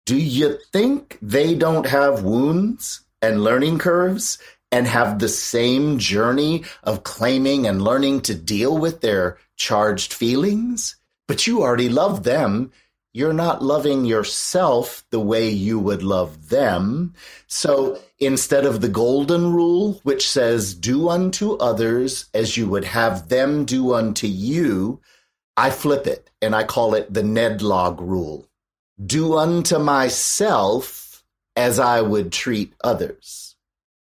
Do 0.07 0.16
you 0.16 0.59
think 0.72 1.18
they 1.20 1.55
don't 1.55 1.87
have 1.87 2.22
wounds 2.22 3.01
and 3.20 3.42
learning 3.42 3.79
curves 3.79 4.38
and 4.70 4.87
have 4.87 5.18
the 5.18 5.29
same 5.29 5.99
journey 5.99 6.64
of 6.83 7.03
claiming 7.03 7.66
and 7.66 7.83
learning 7.83 8.20
to 8.22 8.35
deal 8.35 8.77
with 8.79 9.01
their 9.01 9.38
charged 9.57 10.12
feelings? 10.12 10.96
But 11.27 11.46
you 11.46 11.62
already 11.62 11.88
love 11.88 12.22
them. 12.22 12.70
You're 13.12 13.33
not 13.33 13.64
loving 13.64 14.05
yourself 14.05 15.05
the 15.11 15.18
way 15.18 15.49
you 15.49 15.79
would 15.79 16.03
love 16.03 16.51
them. 16.51 17.14
So 17.46 17.99
instead 18.18 18.64
of 18.64 18.81
the 18.81 18.88
golden 18.88 19.53
rule, 19.53 20.01
which 20.03 20.29
says, 20.29 20.75
do 20.75 21.09
unto 21.09 21.55
others 21.55 22.27
as 22.35 22.57
you 22.57 22.68
would 22.68 22.85
have 22.85 23.29
them 23.29 23.64
do 23.64 23.94
unto 23.94 24.27
you, 24.27 25.01
I 25.57 25.70
flip 25.70 26.07
it 26.07 26.31
and 26.46 26.54
I 26.54 26.62
call 26.62 26.94
it 26.94 27.12
the 27.12 27.24
Ned 27.24 27.61
Log 27.61 28.00
rule. 28.00 28.48
Do 29.04 29.37
unto 29.37 29.78
myself 29.78 31.24
as 31.56 31.78
I 31.78 32.00
would 32.00 32.32
treat 32.32 32.72
others. 32.82 33.56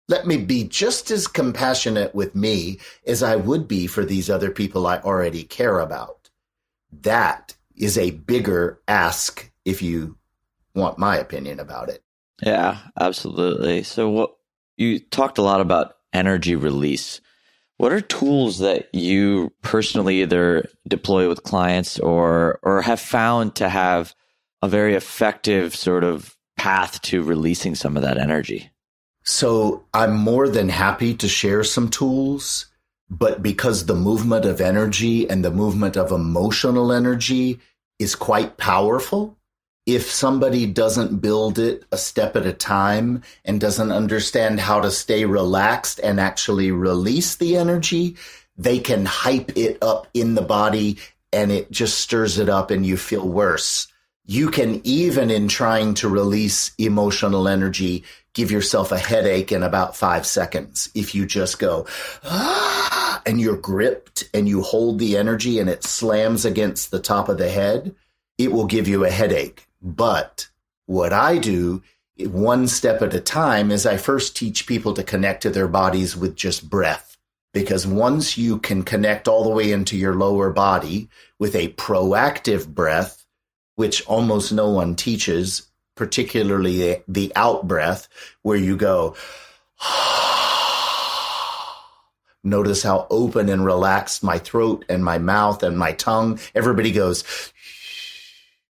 Let 0.08 0.28
me 0.28 0.38
be 0.38 0.66
just 0.66 1.10
as 1.10 1.28
compassionate 1.28 2.14
with 2.14 2.36
me 2.36 2.80
as 3.08 3.24
I 3.24 3.38
would 3.38 3.68
be 3.68 3.88
for 3.88 4.06
these 4.06 4.30
other 4.30 4.52
people 4.52 4.86
I 4.86 5.00
already 5.00 5.44
care 5.44 5.80
about. 5.80 6.30
That 7.02 7.56
is 7.76 7.98
a 7.98 8.12
bigger 8.12 8.80
ask 8.88 9.50
if 9.64 9.82
you 9.82 10.18
want 10.76 11.00
my 11.00 11.18
opinion 11.18 11.60
about 11.60 11.90
it. 11.90 12.04
Yeah, 12.44 12.80
absolutely. 13.00 13.84
So 13.84 14.10
what 14.10 14.36
you 14.78 15.00
talked 15.00 15.38
a 15.38 15.42
lot 15.42 15.62
about 15.62 15.96
energy 16.14 16.56
release. 16.56 17.22
What 17.78 17.92
are 17.92 18.02
tools 18.02 18.60
that 18.60 18.94
you 18.94 19.52
personally 19.62 20.22
either 20.22 20.70
deploy 20.88 21.28
with 21.28 21.44
clients 21.44 22.00
or 22.00 22.60
or 22.64 22.82
have 22.82 23.00
found 23.00 23.56
to 23.56 23.70
have 23.70 24.16
a 24.62 24.68
very 24.68 24.96
effective 24.96 25.76
sort 25.76 26.04
of 26.04 26.36
path 26.58 27.02
to 27.04 27.22
releasing 27.22 27.76
some 27.76 27.98
of 27.98 28.04
that 28.04 28.18
energy? 28.18 28.72
So 29.24 29.84
I'm 29.94 30.16
more 30.16 30.48
than 30.48 30.70
happy 30.70 31.16
to 31.16 31.28
share 31.28 31.64
some 31.64 31.90
tools, 31.90 32.68
but 33.10 33.42
because 33.42 33.86
the 33.86 33.96
movement 33.96 34.46
of 34.46 34.62
energy 34.62 35.30
and 35.30 35.44
the 35.44 35.52
movement 35.52 35.98
of 35.98 36.12
emotional 36.12 36.92
energy 36.92 37.60
is 38.00 38.16
quite 38.16 38.58
powerful, 38.58 39.38
if 39.86 40.10
somebody 40.10 40.66
doesn't 40.66 41.18
build 41.18 41.60
it 41.60 41.84
a 41.92 41.98
step 41.98 42.36
at 42.36 42.46
a 42.46 42.54
time 42.54 43.22
and 43.44 43.62
doesn't 43.62 43.92
understand 43.92 44.60
how 44.60 44.82
to 44.82 44.90
stay 44.90 45.26
relaxed 45.26 46.00
and 46.00 46.20
actually 46.20 46.72
release 46.72 47.36
the 47.36 47.56
energy, 47.56 48.16
they 48.58 48.80
can 48.80 49.06
hype 49.06 49.56
it 49.56 49.78
up 49.84 50.08
in 50.14 50.34
the 50.34 50.42
body 50.42 50.98
and 51.32 51.52
it 51.52 51.70
just 51.70 52.00
stirs 52.00 52.40
it 52.40 52.50
up 52.50 52.72
and 52.72 52.86
you 52.86 52.98
feel 52.98 53.28
worse. 53.28 53.88
You 54.26 54.50
can 54.50 54.82
even 54.84 55.30
in 55.30 55.48
trying 55.48 55.94
to 55.96 56.10
release 56.10 56.72
emotional 56.80 57.48
energy, 57.48 58.04
give 58.34 58.50
yourself 58.50 58.92
a 58.92 58.98
headache 58.98 59.52
in 59.52 59.62
about 59.62 59.96
five 59.96 60.26
seconds. 60.26 60.90
If 60.96 61.14
you 61.14 61.28
just 61.28 61.60
go, 61.60 61.86
ah, 62.24 63.22
and 63.28 63.40
you're 63.40 63.58
gripped 63.58 64.28
and 64.34 64.50
you 64.50 64.64
hold 64.64 64.98
the 64.98 65.16
energy 65.16 65.60
and 65.60 65.70
it 65.70 65.84
slams 65.84 66.44
against 66.44 66.90
the 66.90 67.00
top 67.00 67.30
of 67.30 67.38
the 67.38 67.50
head, 67.50 67.94
it 68.40 68.52
will 68.52 68.66
give 68.66 68.88
you 68.88 69.06
a 69.06 69.12
headache 69.12 69.68
but 69.86 70.50
what 70.88 71.14
I 71.14 71.38
do 71.38 71.84
one 72.18 72.68
step 72.68 73.02
at 73.02 73.14
a 73.14 73.20
time 73.20 73.72
is 73.72 73.86
I 73.86 73.98
first 73.98 74.36
teach 74.36 74.66
people 74.66 74.94
to 74.94 75.04
connect 75.04 75.44
to 75.44 75.50
their 75.50 75.68
bodies 75.68 76.18
with 76.18 76.36
just 76.36 76.70
breath. 76.70 77.18
Because 77.54 77.86
once 77.86 78.38
you 78.38 78.58
can 78.58 78.84
connect 78.84 79.28
all 79.28 79.44
the 79.44 79.50
way 79.50 79.72
into 79.72 79.96
your 79.96 80.16
lower 80.16 80.50
body 80.52 81.10
with 81.40 81.56
a 81.56 81.74
proactive 81.74 82.68
breath, 82.68 83.26
which 83.76 84.06
almost 84.08 84.52
no 84.52 84.70
one 84.70 84.96
teaches, 84.96 85.68
particularly 85.96 87.04
the 87.08 87.32
out 87.36 87.68
breath, 87.68 88.10
where 88.42 88.58
you 88.58 88.76
go, 88.76 89.16
Notice 92.46 92.84
how 92.84 93.08
open 93.10 93.50
and 93.50 93.66
relaxed 93.66 94.24
my 94.24 94.38
throat 94.38 94.86
and 94.88 95.04
my 95.04 95.18
mouth 95.18 95.64
and 95.64 95.80
my 95.80 95.94
tongue. 95.94 96.40
Everybody 96.54 96.92
goes, 96.92 97.24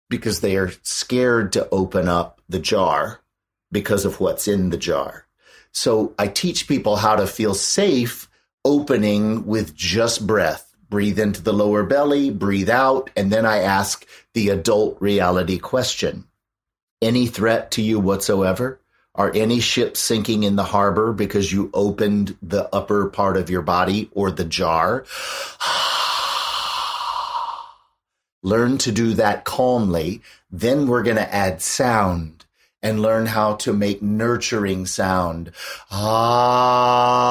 because 0.09 0.41
they 0.41 0.55
are 0.55 0.71
scared 0.83 1.53
to 1.53 1.69
open 1.69 2.07
up 2.07 2.41
the 2.47 2.59
jar 2.59 3.21
because 3.71 4.05
of 4.05 4.19
what's 4.19 4.47
in 4.47 4.69
the 4.69 4.77
jar. 4.77 5.25
So 5.71 6.13
I 6.17 6.27
teach 6.27 6.67
people 6.67 6.95
how 6.95 7.15
to 7.15 7.27
feel 7.27 7.53
safe 7.53 8.29
opening 8.63 9.45
with 9.45 9.75
just 9.75 10.25
breath. 10.25 10.73
Breathe 10.89 11.19
into 11.19 11.41
the 11.41 11.53
lower 11.53 11.83
belly, 11.83 12.29
breathe 12.29 12.69
out, 12.69 13.09
and 13.15 13.31
then 13.31 13.45
I 13.45 13.57
ask 13.57 14.05
the 14.33 14.49
adult 14.49 14.97
reality 15.01 15.57
question. 15.57 16.25
Any 17.01 17.27
threat 17.27 17.71
to 17.71 17.81
you 17.81 17.99
whatsoever? 17.99 18.79
Are 19.13 19.31
any 19.33 19.59
ships 19.59 19.99
sinking 19.99 20.43
in 20.43 20.55
the 20.55 20.63
harbor 20.63 21.13
because 21.13 21.51
you 21.51 21.69
opened 21.73 22.37
the 22.41 22.73
upper 22.73 23.09
part 23.09 23.37
of 23.37 23.49
your 23.49 23.61
body 23.61 24.09
or 24.11 24.29
the 24.29 24.45
jar? 24.45 25.05
learn 28.45 28.77
to 28.77 28.91
do 28.91 29.15
that 29.15 29.43
calmly. 29.43 30.21
Then 30.51 30.87
we're 30.87 31.03
going 31.03 31.17
to 31.17 31.33
add 31.33 31.61
sound 31.61 32.45
and 32.83 33.01
learn 33.01 33.25
how 33.25 33.55
to 33.55 33.73
make 33.73 34.03
nurturing 34.03 34.85
sound. 34.85 35.51
Ah, 35.89 37.25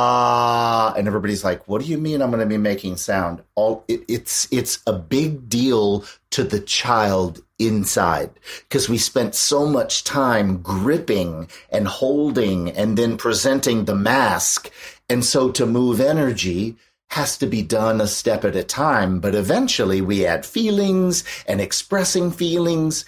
and 0.96 1.06
everybody's 1.06 1.44
like, 1.44 1.68
"What 1.68 1.80
do 1.80 1.86
you 1.86 1.96
mean 1.96 2.20
I'm 2.20 2.30
going 2.30 2.40
to 2.40 2.46
be 2.46 2.58
making 2.58 2.96
sound?" 2.96 3.40
All 3.54 3.84
it, 3.86 4.02
it's 4.08 4.48
it's 4.50 4.80
a 4.84 4.92
big 4.92 5.48
deal 5.48 6.04
to 6.30 6.42
the 6.42 6.58
child 6.58 7.40
inside 7.60 8.30
because 8.68 8.88
we 8.88 8.98
spent 8.98 9.36
so 9.36 9.64
much 9.64 10.02
time 10.02 10.60
gripping 10.60 11.46
and 11.70 11.86
holding 11.86 12.70
and 12.70 12.98
then 12.98 13.16
presenting 13.16 13.84
the 13.84 13.94
mask. 13.94 14.72
And 15.08 15.24
so 15.24 15.52
to 15.52 15.66
move 15.66 16.00
energy, 16.00 16.74
has 17.14 17.38
to 17.38 17.46
be 17.46 17.62
done 17.62 18.00
a 18.00 18.08
step 18.08 18.44
at 18.44 18.56
a 18.56 18.64
time, 18.64 19.20
but 19.20 19.36
eventually 19.36 20.00
we 20.00 20.26
add 20.26 20.44
feelings 20.44 21.22
and 21.46 21.60
expressing 21.60 22.32
feelings. 22.32 23.04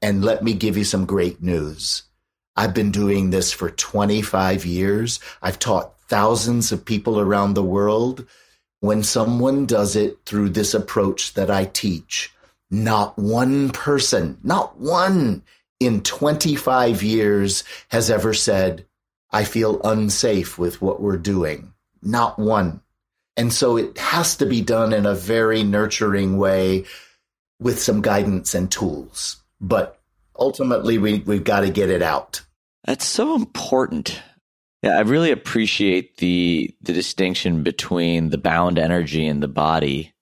And 0.00 0.24
let 0.24 0.42
me 0.42 0.54
give 0.54 0.78
you 0.78 0.84
some 0.84 1.04
great 1.04 1.42
news. 1.42 2.04
I've 2.56 2.72
been 2.72 2.90
doing 2.90 3.28
this 3.28 3.52
for 3.52 3.68
25 3.68 4.64
years. 4.64 5.20
I've 5.42 5.58
taught 5.58 6.00
thousands 6.08 6.72
of 6.72 6.86
people 6.86 7.20
around 7.20 7.52
the 7.52 7.62
world. 7.62 8.26
When 8.80 9.02
someone 9.02 9.66
does 9.66 9.96
it 9.96 10.24
through 10.24 10.48
this 10.48 10.72
approach 10.72 11.34
that 11.34 11.50
I 11.50 11.66
teach, 11.66 12.32
not 12.70 13.18
one 13.18 13.68
person, 13.68 14.38
not 14.42 14.78
one 14.78 15.42
in 15.78 16.00
25 16.00 17.02
years 17.02 17.64
has 17.88 18.10
ever 18.10 18.32
said, 18.32 18.86
I 19.30 19.44
feel 19.44 19.78
unsafe 19.82 20.58
with 20.58 20.80
what 20.80 21.02
we're 21.02 21.18
doing. 21.18 21.74
Not 22.00 22.38
one. 22.38 22.80
And 23.36 23.52
so 23.52 23.76
it 23.76 23.98
has 23.98 24.36
to 24.36 24.46
be 24.46 24.60
done 24.60 24.92
in 24.92 25.06
a 25.06 25.14
very 25.14 25.62
nurturing 25.62 26.36
way 26.36 26.84
with 27.60 27.80
some 27.80 28.02
guidance 28.02 28.54
and 28.54 28.70
tools. 28.70 29.42
But 29.60 30.00
ultimately, 30.38 30.98
we, 30.98 31.20
we've 31.20 31.44
got 31.44 31.60
to 31.60 31.70
get 31.70 31.88
it 31.88 32.02
out. 32.02 32.42
That's 32.84 33.04
so 33.04 33.34
important. 33.34 34.20
Yeah, 34.82 34.98
I 34.98 35.02
really 35.02 35.30
appreciate 35.30 36.16
the 36.16 36.74
the 36.80 36.92
distinction 36.92 37.62
between 37.62 38.30
the 38.30 38.38
bound 38.38 38.80
energy 38.80 39.24
in 39.24 39.38
the 39.38 39.48
body 39.48 40.12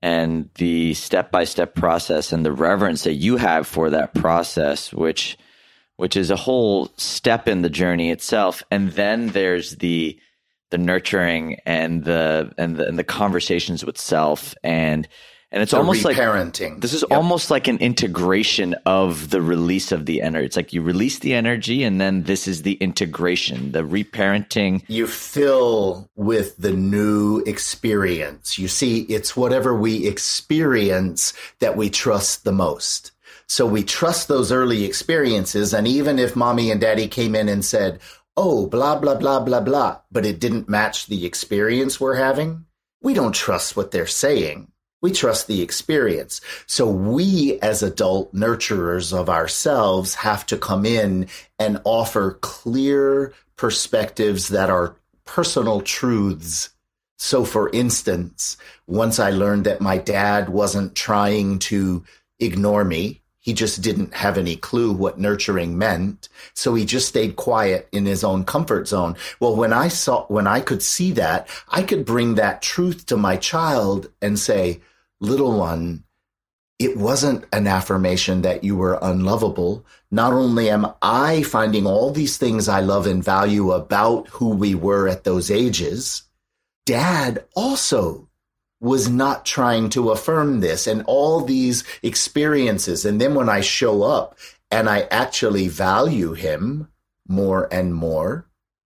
and 0.00 0.48
the 0.54 0.94
step 0.94 1.32
by 1.32 1.42
step 1.42 1.74
process 1.74 2.32
and 2.32 2.46
the 2.46 2.52
reverence 2.52 3.02
that 3.02 3.14
you 3.14 3.36
have 3.36 3.66
for 3.66 3.90
that 3.90 4.14
process, 4.14 4.92
which 4.92 5.36
which 5.96 6.16
is 6.16 6.30
a 6.30 6.36
whole 6.36 6.92
step 6.96 7.48
in 7.48 7.62
the 7.62 7.70
journey 7.70 8.10
itself. 8.10 8.62
And 8.70 8.92
then 8.92 9.28
there's 9.28 9.76
the 9.76 10.20
the 10.70 10.78
nurturing 10.78 11.58
and 11.66 12.04
the 12.04 12.52
and 12.58 12.76
the, 12.76 12.86
and 12.86 12.98
the 12.98 13.04
conversations 13.04 13.84
with 13.84 13.98
self 13.98 14.54
and 14.62 15.08
and 15.50 15.62
it's 15.62 15.72
the 15.72 15.78
almost 15.78 16.04
like 16.04 16.16
parenting. 16.16 16.80
This 16.82 16.92
is 16.92 17.02
yep. 17.08 17.16
almost 17.16 17.50
like 17.50 17.68
an 17.68 17.78
integration 17.78 18.74
of 18.84 19.30
the 19.30 19.40
release 19.40 19.92
of 19.92 20.04
the 20.04 20.20
energy. 20.20 20.44
It's 20.44 20.56
like 20.56 20.74
you 20.74 20.82
release 20.82 21.20
the 21.20 21.32
energy, 21.32 21.84
and 21.84 21.98
then 21.98 22.24
this 22.24 22.46
is 22.46 22.62
the 22.62 22.74
integration, 22.74 23.72
the 23.72 23.82
reparenting. 23.82 24.84
You 24.88 25.06
fill 25.06 26.10
with 26.16 26.54
the 26.58 26.72
new 26.72 27.38
experience. 27.46 28.58
You 28.58 28.68
see, 28.68 29.00
it's 29.02 29.36
whatever 29.36 29.74
we 29.74 30.06
experience 30.06 31.32
that 31.60 31.78
we 31.78 31.88
trust 31.88 32.44
the 32.44 32.52
most. 32.52 33.12
So 33.50 33.64
we 33.64 33.82
trust 33.82 34.28
those 34.28 34.52
early 34.52 34.84
experiences. 34.84 35.72
And 35.72 35.88
even 35.88 36.18
if 36.18 36.36
mommy 36.36 36.70
and 36.70 36.78
daddy 36.78 37.08
came 37.08 37.34
in 37.34 37.48
and 37.48 37.64
said, 37.64 37.98
oh, 38.40 38.68
blah, 38.68 38.96
blah, 38.96 39.16
blah, 39.16 39.40
blah, 39.40 39.60
blah, 39.60 39.98
but 40.12 40.24
it 40.24 40.38
didn't 40.38 40.68
match 40.68 41.06
the 41.06 41.26
experience 41.26 42.00
we're 42.00 42.14
having, 42.14 42.64
we 43.02 43.12
don't 43.12 43.34
trust 43.34 43.76
what 43.76 43.90
they're 43.90 44.06
saying. 44.06 44.70
We 45.02 45.10
trust 45.10 45.48
the 45.48 45.60
experience. 45.60 46.40
So 46.66 46.88
we 46.88 47.58
as 47.60 47.82
adult 47.82 48.32
nurturers 48.32 49.12
of 49.12 49.28
ourselves 49.28 50.14
have 50.14 50.46
to 50.46 50.56
come 50.56 50.86
in 50.86 51.26
and 51.58 51.80
offer 51.82 52.38
clear 52.40 53.34
perspectives 53.56 54.48
that 54.48 54.70
are 54.70 54.94
personal 55.24 55.80
truths. 55.80 56.70
So 57.16 57.44
for 57.44 57.68
instance, 57.70 58.56
once 58.86 59.18
I 59.18 59.30
learned 59.30 59.64
that 59.64 59.80
my 59.80 59.98
dad 59.98 60.48
wasn't 60.48 60.94
trying 60.94 61.58
to 61.70 62.04
ignore 62.38 62.84
me, 62.84 63.20
he 63.48 63.54
just 63.54 63.80
didn't 63.80 64.12
have 64.12 64.36
any 64.36 64.56
clue 64.56 64.92
what 64.92 65.18
nurturing 65.18 65.78
meant. 65.78 66.28
So 66.52 66.74
he 66.74 66.84
just 66.84 67.08
stayed 67.08 67.36
quiet 67.36 67.88
in 67.92 68.04
his 68.04 68.22
own 68.22 68.44
comfort 68.44 68.86
zone. 68.86 69.16
Well, 69.40 69.56
when 69.56 69.72
I 69.72 69.88
saw, 69.88 70.26
when 70.26 70.46
I 70.46 70.60
could 70.60 70.82
see 70.82 71.12
that, 71.12 71.48
I 71.70 71.82
could 71.82 72.04
bring 72.04 72.34
that 72.34 72.60
truth 72.60 73.06
to 73.06 73.16
my 73.16 73.38
child 73.38 74.10
and 74.20 74.38
say, 74.38 74.82
little 75.18 75.58
one, 75.58 76.04
it 76.78 76.98
wasn't 76.98 77.46
an 77.50 77.66
affirmation 77.66 78.42
that 78.42 78.64
you 78.64 78.76
were 78.76 78.98
unlovable. 79.00 79.82
Not 80.10 80.34
only 80.34 80.68
am 80.68 80.86
I 81.00 81.42
finding 81.42 81.86
all 81.86 82.10
these 82.10 82.36
things 82.36 82.68
I 82.68 82.80
love 82.80 83.06
and 83.06 83.24
value 83.24 83.72
about 83.72 84.28
who 84.28 84.50
we 84.50 84.74
were 84.74 85.08
at 85.08 85.24
those 85.24 85.50
ages, 85.50 86.24
dad 86.84 87.46
also 87.56 88.27
was 88.80 89.08
not 89.08 89.44
trying 89.44 89.90
to 89.90 90.10
affirm 90.10 90.60
this 90.60 90.86
and 90.86 91.02
all 91.06 91.40
these 91.40 91.84
experiences. 92.02 93.04
And 93.04 93.20
then 93.20 93.34
when 93.34 93.48
I 93.48 93.60
show 93.60 94.02
up 94.02 94.38
and 94.70 94.88
I 94.88 95.02
actually 95.10 95.68
value 95.68 96.34
him 96.34 96.88
more 97.26 97.68
and 97.72 97.94
more 97.94 98.46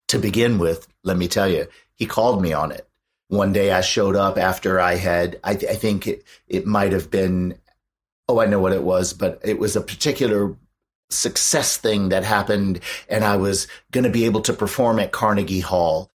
to 0.09 0.18
begin 0.18 0.59
with, 0.59 0.89
let 1.05 1.16
me 1.16 1.28
tell 1.28 1.49
you, 1.49 1.66
he 1.95 2.07
called 2.07 2.43
me 2.43 2.53
on 2.53 2.72
it. 2.72 2.89
One 3.28 3.53
day 3.53 3.72
I 3.72 3.80
showed 3.80 4.16
up 4.16 4.39
after 4.39 4.80
I 4.80 4.97
had, 4.97 5.41
I, 5.43 5.55
th- 5.55 5.70
I 5.70 5.74
think 5.74 6.07
it, 6.07 6.24
it 6.47 6.66
might 6.66 6.93
have 6.93 7.11
been, 7.11 7.59
oh, 8.28 8.41
I 8.41 8.47
know 8.47 8.61
what 8.61 8.72
it 8.72 8.82
was, 8.82 9.12
but 9.12 9.41
it 9.45 9.59
was 9.59 9.76
a 9.76 9.80
particular 9.80 10.57
success 11.11 11.76
thing 11.76 12.09
that 12.09 12.24
happened 12.24 12.80
and 13.09 13.24
I 13.24 13.37
was 13.37 13.68
going 13.93 14.05
to 14.05 14.11
be 14.11 14.24
able 14.24 14.41
to 14.43 14.53
perform 14.53 14.99
at 14.99 15.12
Carnegie 15.12 15.61
Hall. 15.61 16.11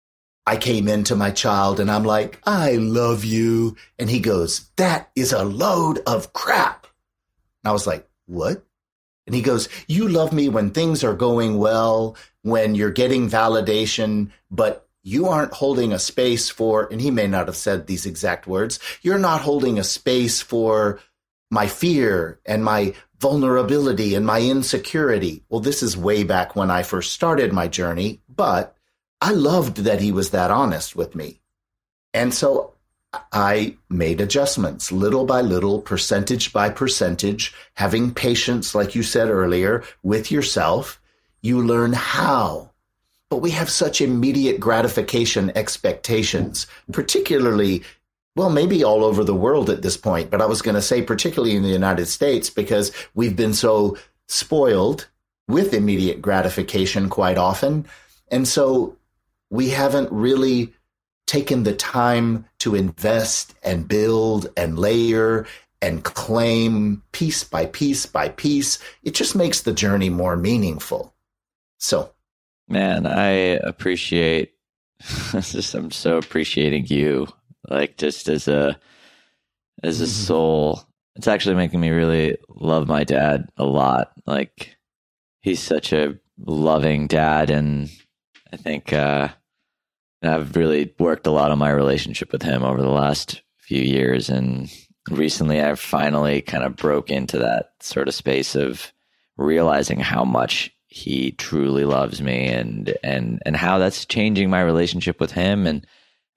I 0.48 0.56
came 0.56 0.88
into 0.88 1.14
my 1.14 1.30
child 1.30 1.78
and 1.78 1.90
I'm 1.90 2.04
like, 2.04 2.40
I 2.46 2.76
love 2.76 3.22
you. 3.22 3.76
And 3.98 4.08
he 4.08 4.18
goes, 4.18 4.70
that 4.76 5.10
is 5.14 5.34
a 5.34 5.44
load 5.44 5.98
of 6.06 6.32
crap. 6.32 6.86
And 7.62 7.68
I 7.68 7.72
was 7.72 7.86
like, 7.86 8.08
what? 8.24 8.64
And 9.26 9.34
he 9.34 9.42
goes, 9.42 9.68
you 9.88 10.08
love 10.08 10.32
me 10.32 10.48
when 10.48 10.70
things 10.70 11.04
are 11.04 11.12
going 11.12 11.58
well, 11.58 12.16
when 12.40 12.74
you're 12.74 12.90
getting 12.90 13.28
validation, 13.28 14.30
but 14.50 14.88
you 15.02 15.26
aren't 15.26 15.52
holding 15.52 15.92
a 15.92 15.98
space 15.98 16.48
for, 16.48 16.90
and 16.90 16.98
he 16.98 17.10
may 17.10 17.26
not 17.26 17.44
have 17.44 17.56
said 17.56 17.86
these 17.86 18.06
exact 18.06 18.46
words, 18.46 18.80
you're 19.02 19.18
not 19.18 19.42
holding 19.42 19.78
a 19.78 19.84
space 19.84 20.40
for 20.40 20.98
my 21.50 21.66
fear 21.66 22.40
and 22.46 22.64
my 22.64 22.94
vulnerability 23.20 24.14
and 24.14 24.24
my 24.24 24.40
insecurity. 24.40 25.44
Well, 25.50 25.60
this 25.60 25.82
is 25.82 25.94
way 25.94 26.24
back 26.24 26.56
when 26.56 26.70
I 26.70 26.84
first 26.84 27.12
started 27.12 27.52
my 27.52 27.68
journey, 27.68 28.22
but 28.34 28.77
I 29.20 29.32
loved 29.32 29.78
that 29.78 30.00
he 30.00 30.12
was 30.12 30.30
that 30.30 30.50
honest 30.50 30.94
with 30.94 31.14
me. 31.14 31.40
And 32.14 32.32
so 32.32 32.74
I 33.32 33.76
made 33.88 34.20
adjustments 34.20 34.92
little 34.92 35.24
by 35.24 35.40
little, 35.40 35.80
percentage 35.80 36.52
by 36.52 36.70
percentage, 36.70 37.54
having 37.74 38.14
patience, 38.14 38.74
like 38.74 38.94
you 38.94 39.02
said 39.02 39.28
earlier, 39.28 39.82
with 40.02 40.30
yourself. 40.30 41.00
You 41.42 41.62
learn 41.62 41.92
how. 41.92 42.70
But 43.30 43.38
we 43.38 43.50
have 43.50 43.70
such 43.70 44.00
immediate 44.00 44.60
gratification 44.60 45.52
expectations, 45.54 46.66
particularly, 46.92 47.82
well, 48.36 48.50
maybe 48.50 48.84
all 48.84 49.04
over 49.04 49.24
the 49.24 49.34
world 49.34 49.68
at 49.68 49.82
this 49.82 49.96
point, 49.96 50.30
but 50.30 50.40
I 50.40 50.46
was 50.46 50.62
going 50.62 50.74
to 50.76 50.82
say 50.82 51.02
particularly 51.02 51.56
in 51.56 51.62
the 51.62 51.68
United 51.68 52.06
States 52.06 52.50
because 52.50 52.92
we've 53.14 53.36
been 53.36 53.54
so 53.54 53.98
spoiled 54.28 55.08
with 55.46 55.74
immediate 55.74 56.22
gratification 56.22 57.08
quite 57.08 57.38
often. 57.38 57.86
And 58.30 58.46
so 58.46 58.96
we 59.50 59.70
haven't 59.70 60.10
really 60.12 60.74
taken 61.26 61.62
the 61.62 61.74
time 61.74 62.46
to 62.58 62.74
invest 62.74 63.54
and 63.62 63.86
build 63.86 64.48
and 64.56 64.78
layer 64.78 65.46
and 65.80 66.02
claim 66.02 67.02
piece 67.12 67.44
by 67.44 67.66
piece 67.66 68.06
by 68.06 68.30
piece. 68.30 68.78
It 69.02 69.14
just 69.14 69.36
makes 69.36 69.60
the 69.60 69.72
journey 69.72 70.08
more 70.08 70.36
meaningful. 70.36 71.14
So, 71.78 72.12
man, 72.68 73.06
I 73.06 73.28
appreciate 73.62 74.54
just 75.32 75.74
I'm 75.74 75.90
so 75.90 76.18
appreciating 76.18 76.86
you 76.86 77.28
like 77.68 77.96
just 77.96 78.28
as 78.28 78.48
a 78.48 78.78
as 79.82 80.00
a 80.00 80.04
mm-hmm. 80.04 80.10
soul. 80.10 80.80
It's 81.14 81.28
actually 81.28 81.56
making 81.56 81.80
me 81.80 81.90
really 81.90 82.36
love 82.48 82.88
my 82.88 83.04
dad 83.04 83.48
a 83.56 83.64
lot. 83.64 84.12
Like 84.26 84.76
he's 85.40 85.60
such 85.60 85.92
a 85.92 86.18
loving 86.38 87.06
dad 87.06 87.50
and 87.50 87.90
I 88.52 88.56
think 88.56 88.92
uh 88.92 89.28
I've 90.22 90.56
really 90.56 90.94
worked 90.98 91.26
a 91.26 91.30
lot 91.30 91.50
on 91.50 91.58
my 91.58 91.70
relationship 91.70 92.32
with 92.32 92.42
him 92.42 92.64
over 92.64 92.82
the 92.82 92.88
last 92.88 93.42
few 93.58 93.82
years. 93.82 94.28
And 94.28 94.70
recently 95.10 95.60
I've 95.60 95.80
finally 95.80 96.42
kind 96.42 96.64
of 96.64 96.76
broke 96.76 97.10
into 97.10 97.38
that 97.38 97.72
sort 97.80 98.08
of 98.08 98.14
space 98.14 98.56
of 98.56 98.92
realizing 99.36 100.00
how 100.00 100.24
much 100.24 100.70
he 100.88 101.32
truly 101.32 101.84
loves 101.84 102.20
me 102.20 102.48
and, 102.48 102.92
and, 103.04 103.42
and 103.44 103.54
how 103.54 103.78
that's 103.78 104.06
changing 104.06 104.50
my 104.50 104.60
relationship 104.60 105.20
with 105.20 105.30
him 105.30 105.66
and, 105.66 105.86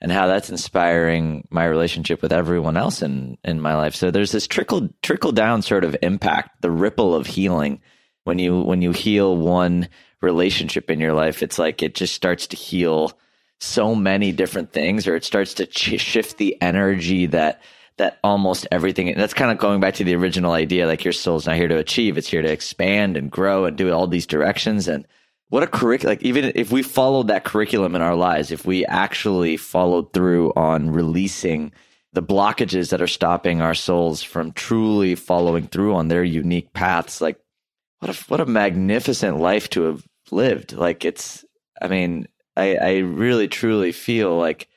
and 0.02 0.12
how 0.12 0.28
that's 0.28 0.50
inspiring 0.50 1.48
my 1.50 1.66
relationship 1.66 2.22
with 2.22 2.34
everyone 2.34 2.78
else 2.78 3.02
in, 3.02 3.38
in 3.44 3.62
my 3.62 3.76
life. 3.76 3.96
So 3.96 4.12
there's 4.12 4.32
this 4.32 4.46
trickle, 4.48 4.90
trickle 5.02 5.32
down 5.32 5.62
sort 5.62 5.86
of 5.86 5.96
impact, 6.02 6.62
the 6.62 6.72
ripple 6.72 7.16
of 7.16 7.26
healing 7.26 7.82
when 8.26 8.38
you, 8.38 8.62
when 8.62 8.82
you 8.82 8.92
heal 8.92 9.36
one 9.36 9.88
relationship 10.22 10.90
in 10.90 11.00
your 11.00 11.14
life, 11.14 11.44
it's 11.44 11.60
like 11.60 11.84
it 11.84 11.96
just 11.96 12.14
starts 12.14 12.48
to 12.48 12.56
heal 12.56 13.18
so 13.62 13.94
many 13.94 14.32
different 14.32 14.74
things 14.74 15.08
or 15.08 15.16
it 15.16 15.24
starts 15.24 15.54
to 15.54 15.68
shift 15.72 16.38
the 16.38 16.60
energy 16.62 17.28
that 17.28 17.62
that 17.98 18.18
almost 18.24 18.66
everything 18.72 19.10
And 19.10 19.22
that's 19.22 19.36
kind 19.36 19.52
of 19.52 19.60
going 19.60 19.80
back 19.80 19.94
to 19.96 20.04
the 20.04 20.16
original 20.16 20.54
idea 20.54 20.88
like 20.88 21.04
your 21.04 21.12
soul's 21.12 21.46
not 21.46 21.58
here 21.58 21.68
to 21.68 21.78
achieve 21.78 22.18
it's 22.18 22.30
here 22.30 22.42
to 22.42 22.52
expand 22.52 23.18
and 23.18 23.30
grow 23.30 23.66
and 23.66 23.78
do 23.78 23.92
all 23.94 24.08
these 24.08 24.26
directions 24.26 24.88
and 24.88 25.08
what 25.50 25.62
a 25.62 25.68
curriculum 25.68 26.14
like 26.14 26.24
even 26.24 26.52
if 26.56 26.72
we 26.72 26.82
followed 26.82 27.28
that 27.28 27.44
curriculum 27.44 27.96
in 27.96 28.02
our 28.02 28.16
lives 28.16 28.52
if 28.52 28.66
we 28.66 28.84
actually 28.88 29.58
followed 29.58 30.12
through 30.12 30.52
on 30.56 30.90
releasing 30.90 31.72
the 32.14 32.24
blockages 32.24 32.90
that 32.90 33.02
are 33.02 33.08
stopping 33.08 33.62
our 33.62 33.76
souls 33.76 34.24
from 34.24 34.52
truly 34.54 35.14
following 35.14 35.68
through 35.68 35.94
on 35.94 36.08
their 36.08 36.24
unique 36.24 36.74
paths 36.74 37.22
like 37.22 37.40
what 38.00 38.10
a 38.10 38.24
what 38.24 38.42
a 38.42 38.46
magnificent 38.48 39.38
life 39.38 39.70
to 39.70 39.84
have 39.84 40.04
lived 40.32 40.74
like 40.74 41.06
it's 41.06 41.46
i 41.82 41.88
mean 41.88 42.28
i 42.56 42.76
i 42.76 42.98
really 43.00 43.48
truly 43.48 43.92
feel 43.92 44.38
like 44.38 44.68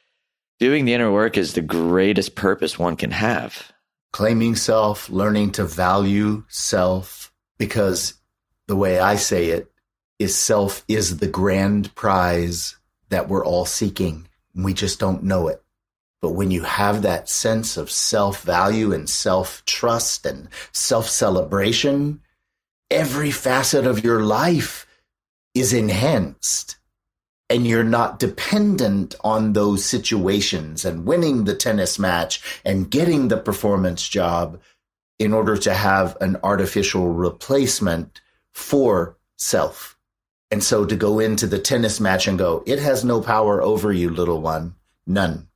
doing 0.59 0.85
the 0.85 0.95
inner 0.95 1.13
work 1.13 1.37
is 1.37 1.55
the 1.55 1.63
greatest 1.63 2.35
purpose 2.35 2.79
one 2.79 2.97
can 2.97 3.11
have 3.11 3.73
claiming 4.13 4.55
self 4.57 5.09
learning 5.11 5.51
to 5.51 5.65
value 5.65 6.45
self 6.49 7.33
because 7.59 8.15
the 8.67 8.77
way 8.77 8.99
i 8.99 9.17
say 9.17 9.47
it 9.47 9.71
is 10.19 10.35
self 10.35 10.85
is 10.89 11.19
the 11.19 11.27
grand 11.27 11.95
prize 11.95 12.77
that 13.09 13.29
we're 13.29 13.45
all 13.45 13.67
seeking. 13.67 14.27
We 14.55 14.75
just 14.75 14.99
don't 15.01 15.25
know 15.25 15.49
it. 15.49 15.63
But 16.21 16.33
when 16.33 16.51
you 16.51 16.63
have 16.63 17.03
that 17.03 17.29
sense 17.29 17.77
of 17.77 17.91
self 17.91 18.43
value 18.43 18.93
and 18.93 19.09
self 19.09 19.65
trust 19.67 20.25
and 20.25 20.49
self 20.73 21.09
celebration, 21.09 22.21
every 22.91 23.31
facet 23.31 23.87
of 23.87 24.05
your 24.05 24.23
life 24.23 24.84
is 25.55 25.73
enhanced. 25.73 26.77
And 27.51 27.67
you're 27.67 27.85
not 27.85 28.19
dependent 28.19 29.15
on 29.23 29.53
those 29.53 29.85
situations 29.85 30.85
and 30.85 31.07
winning 31.07 31.45
the 31.45 31.55
tennis 31.55 31.99
match 31.99 32.43
and 32.65 32.91
getting 32.91 33.29
the 33.29 33.37
performance 33.37 34.09
job 34.09 34.61
in 35.19 35.33
order 35.33 35.57
to 35.57 35.75
have 35.75 36.17
an 36.21 36.37
artificial 36.43 37.09
replacement 37.09 38.21
for 38.51 39.17
self. 39.37 39.97
And 40.51 40.63
so 40.63 40.85
to 40.85 40.97
go 40.97 41.19
into 41.19 41.47
the 41.47 41.59
tennis 41.59 42.01
match 42.01 42.27
and 42.27 42.39
go, 42.39 42.63
it 42.67 42.79
has 42.79 43.05
no 43.05 43.21
power 43.21 43.63
over 43.63 43.93
you, 43.93 44.11
little 44.11 44.41
one. 44.41 44.75
None. 45.07 45.49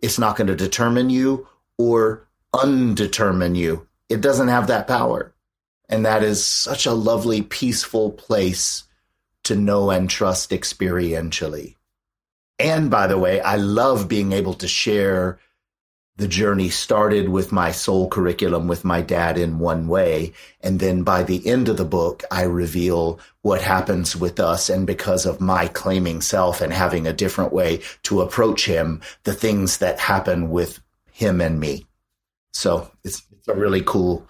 It's 0.00 0.18
not 0.18 0.36
going 0.36 0.48
to 0.48 0.56
determine 0.56 1.10
you 1.10 1.48
or 1.78 2.28
undetermine 2.52 3.54
you. 3.54 3.86
It 4.08 4.20
doesn't 4.20 4.48
have 4.48 4.66
that 4.68 4.86
power. 4.86 5.34
And 5.88 6.06
that 6.06 6.22
is 6.22 6.44
such 6.44 6.86
a 6.86 6.92
lovely, 6.92 7.42
peaceful 7.42 8.12
place 8.12 8.84
to 9.44 9.56
know 9.56 9.90
and 9.90 10.08
trust 10.08 10.50
experientially. 10.50 11.76
And 12.58 12.90
by 12.90 13.06
the 13.06 13.18
way, 13.18 13.40
I 13.40 13.56
love 13.56 14.08
being 14.08 14.32
able 14.32 14.54
to 14.54 14.68
share 14.68 15.38
the 16.16 16.28
journey 16.28 16.68
started 16.68 17.28
with 17.30 17.52
my 17.52 17.72
soul 17.72 18.08
curriculum 18.08 18.68
with 18.68 18.84
my 18.84 19.00
dad 19.00 19.38
in 19.38 19.58
one 19.58 19.88
way. 19.88 20.32
And 20.60 20.78
then 20.78 21.02
by 21.02 21.22
the 21.22 21.46
end 21.46 21.68
of 21.68 21.78
the 21.78 21.84
book, 21.84 22.22
I 22.30 22.42
reveal 22.42 23.18
what 23.40 23.62
happens 23.62 24.14
with 24.14 24.38
us. 24.38 24.68
And 24.68 24.86
because 24.86 25.24
of 25.24 25.40
my 25.40 25.68
claiming 25.68 26.20
self 26.20 26.60
and 26.60 26.72
having 26.72 27.06
a 27.06 27.12
different 27.14 27.52
way 27.52 27.80
to 28.04 28.20
approach 28.20 28.66
him, 28.66 29.00
the 29.24 29.32
things 29.32 29.78
that 29.78 29.98
happen 29.98 30.50
with 30.50 30.80
him 31.12 31.40
and 31.40 31.58
me. 31.58 31.86
So 32.52 32.90
it's, 33.04 33.22
it's 33.32 33.48
a 33.48 33.54
really 33.54 33.82
cool 33.82 34.28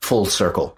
full 0.00 0.26
circle. 0.26 0.75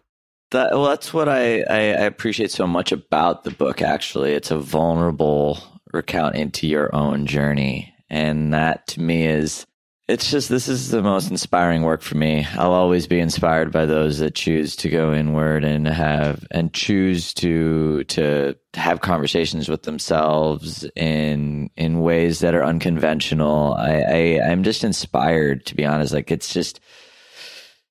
That, 0.50 0.72
well, 0.72 0.86
that's 0.86 1.12
what 1.12 1.28
I, 1.28 1.60
I, 1.62 1.76
I 1.78 2.06
appreciate 2.06 2.50
so 2.50 2.66
much 2.66 2.90
about 2.90 3.44
the 3.44 3.50
book, 3.50 3.82
actually. 3.82 4.32
It's 4.32 4.50
a 4.50 4.58
vulnerable 4.58 5.58
recount 5.92 6.36
into 6.36 6.66
your 6.66 6.94
own 6.94 7.26
journey. 7.26 7.94
And 8.08 8.54
that 8.54 8.86
to 8.88 9.00
me 9.00 9.26
is 9.26 9.66
it's 10.08 10.30
just 10.30 10.48
this 10.48 10.68
is 10.68 10.90
the 10.90 11.02
most 11.02 11.30
inspiring 11.30 11.82
work 11.82 12.00
for 12.00 12.16
me. 12.16 12.46
I'll 12.54 12.72
always 12.72 13.06
be 13.06 13.20
inspired 13.20 13.70
by 13.70 13.84
those 13.84 14.18
that 14.18 14.34
choose 14.34 14.74
to 14.76 14.88
go 14.88 15.12
inward 15.12 15.64
and 15.64 15.86
have 15.86 16.46
and 16.50 16.72
choose 16.72 17.34
to 17.34 18.04
to 18.04 18.56
have 18.72 19.02
conversations 19.02 19.68
with 19.68 19.82
themselves 19.82 20.88
in 20.96 21.68
in 21.76 22.00
ways 22.00 22.38
that 22.38 22.54
are 22.54 22.64
unconventional. 22.64 23.74
I, 23.74 24.00
I 24.00 24.50
I'm 24.50 24.62
just 24.62 24.82
inspired 24.82 25.66
to 25.66 25.74
be 25.74 25.84
honest. 25.84 26.14
Like 26.14 26.30
it's 26.30 26.54
just 26.54 26.80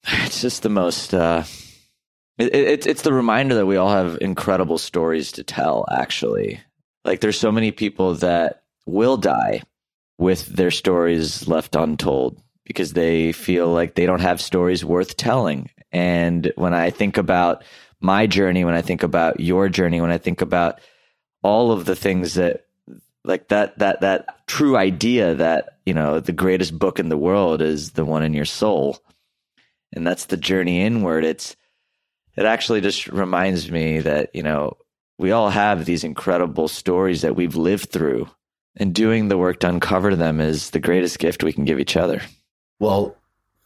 it's 0.08 0.42
just 0.42 0.64
the 0.64 0.70
most 0.70 1.14
uh 1.14 1.44
it, 2.38 2.54
it's 2.54 2.88
it's 2.88 3.02
the 3.02 3.14
reminder 3.14 3.56
that 3.56 3.66
we 3.66 3.78
all 3.78 3.90
have 3.90 4.18
incredible 4.22 4.78
stories 4.78 5.32
to 5.34 5.44
tell 5.44 5.86
actually. 5.92 6.60
Like 7.06 7.22
there's 7.22 7.40
so 7.40 7.52
many 7.52 7.72
people 7.72 8.16
that 8.16 8.64
will 8.86 9.18
die 9.18 9.62
with 10.18 10.46
their 10.48 10.72
stories 10.72 11.48
left 11.48 11.76
untold 11.76 12.42
because 12.66 12.94
they 12.94 13.32
feel 13.32 13.70
like 13.70 13.96
they 13.96 14.06
don't 14.06 14.22
have 14.22 14.42
stories 14.42 14.84
worth 14.84 15.16
telling. 15.16 15.70
And 15.92 16.52
when 16.56 16.74
I 16.74 16.90
think 16.90 17.18
about 17.18 17.64
my 18.02 18.28
journey, 18.28 18.66
when 18.66 18.74
I 18.74 18.82
think 18.82 19.04
about 19.04 19.40
your 19.40 19.70
journey, 19.70 20.02
when 20.02 20.12
I 20.12 20.18
think 20.18 20.42
about 20.42 20.80
all 21.44 21.72
of 21.72 21.86
the 21.86 21.96
things 21.96 22.34
that 22.34 22.66
like 23.24 23.48
that 23.50 23.80
that 23.80 24.02
that 24.02 24.48
true 24.48 24.76
idea 24.78 25.36
that, 25.36 25.78
you 25.86 25.94
know, 25.94 26.20
the 26.20 26.32
greatest 26.32 26.78
book 26.78 27.00
in 27.00 27.10
the 27.10 27.18
world 27.18 27.62
is 27.62 27.92
the 27.92 28.06
one 28.06 28.24
in 28.24 28.34
your 28.34 28.46
soul. 28.46 29.00
And 29.94 30.06
that's 30.06 30.26
the 30.26 30.38
journey 30.38 30.82
inward. 30.82 31.24
It's 31.24 31.56
it 32.38 32.46
actually 32.46 32.82
just 32.82 33.08
reminds 33.08 33.70
me 33.70 34.00
that, 34.00 34.30
you 34.34 34.44
know, 34.44 34.78
we 35.18 35.32
all 35.32 35.50
have 35.50 35.86
these 35.86 36.04
incredible 36.04 36.68
stories 36.68 37.24
that 37.24 37.36
we've 37.36 37.56
lived 37.56 37.90
through 37.90 38.30
and 38.76 38.94
doing 38.94 39.28
the 39.28 39.38
work 39.38 39.60
to 39.62 39.70
uncover 39.70 40.16
them 40.16 40.40
is 40.40 40.70
the 40.70 40.80
greatest 40.80 41.18
gift 41.18 41.44
we 41.44 41.52
can 41.52 41.66
give 41.66 41.80
each 41.80 41.98
other. 41.98 42.22
Well, 42.80 43.18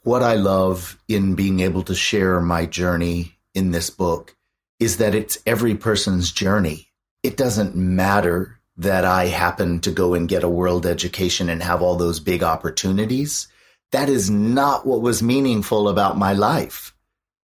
what 0.02 0.22
I 0.22 0.34
love 0.34 0.98
in 1.06 1.34
being 1.34 1.60
able 1.60 1.82
to 1.82 1.94
share 1.94 2.40
my 2.40 2.64
journey 2.64 3.36
in 3.54 3.70
this 3.70 3.90
book 3.90 4.34
is 4.80 4.96
that 4.96 5.14
it's 5.14 5.38
every 5.46 5.74
person's 5.74 6.32
journey. 6.32 6.88
It 7.22 7.36
doesn't 7.36 7.76
matter 7.76 8.58
that 8.78 9.04
I 9.04 9.26
happen 9.26 9.80
to 9.80 9.90
go 9.90 10.14
and 10.14 10.28
get 10.28 10.44
a 10.44 10.48
world 10.48 10.86
education 10.86 11.50
and 11.50 11.62
have 11.62 11.82
all 11.82 11.96
those 11.96 12.18
big 12.20 12.42
opportunities. 12.42 13.48
That 13.92 14.08
is 14.08 14.30
not 14.30 14.86
what 14.86 15.02
was 15.02 15.22
meaningful 15.22 15.88
about 15.90 16.16
my 16.16 16.32
life. 16.32 16.91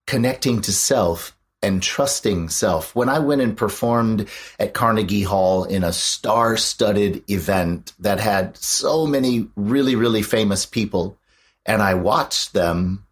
Connecting 0.07 0.61
to 0.63 0.73
self 0.73 1.37
and 1.63 1.83
trusting 1.83 2.51
self. 2.51 2.95
When 2.95 3.09
I 3.09 3.19
went 3.21 3.41
and 3.41 3.57
performed 3.57 4.29
at 4.59 4.75
Carnegie 4.75 5.23
Hall 5.23 5.65
in 5.65 5.83
a 5.83 5.95
star 5.95 6.59
studded 6.59 7.29
event 7.31 7.95
that 8.01 8.21
had 8.21 8.57
so 8.59 9.07
many 9.07 9.49
really, 9.57 9.97
really 9.97 10.23
famous 10.23 10.67
people, 10.67 11.17
and 11.65 11.81
I 11.81 11.95
watched 11.95 12.53
them 12.53 13.07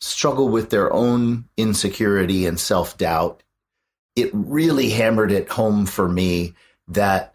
struggle 0.00 0.50
with 0.50 0.68
their 0.68 0.92
own 0.92 1.46
insecurity 1.56 2.46
and 2.46 2.60
self 2.60 2.98
doubt, 2.98 3.42
it 4.14 4.30
really 4.32 4.90
hammered 4.90 5.32
it 5.32 5.48
home 5.48 5.86
for 5.86 6.08
me 6.08 6.54
that 6.88 7.33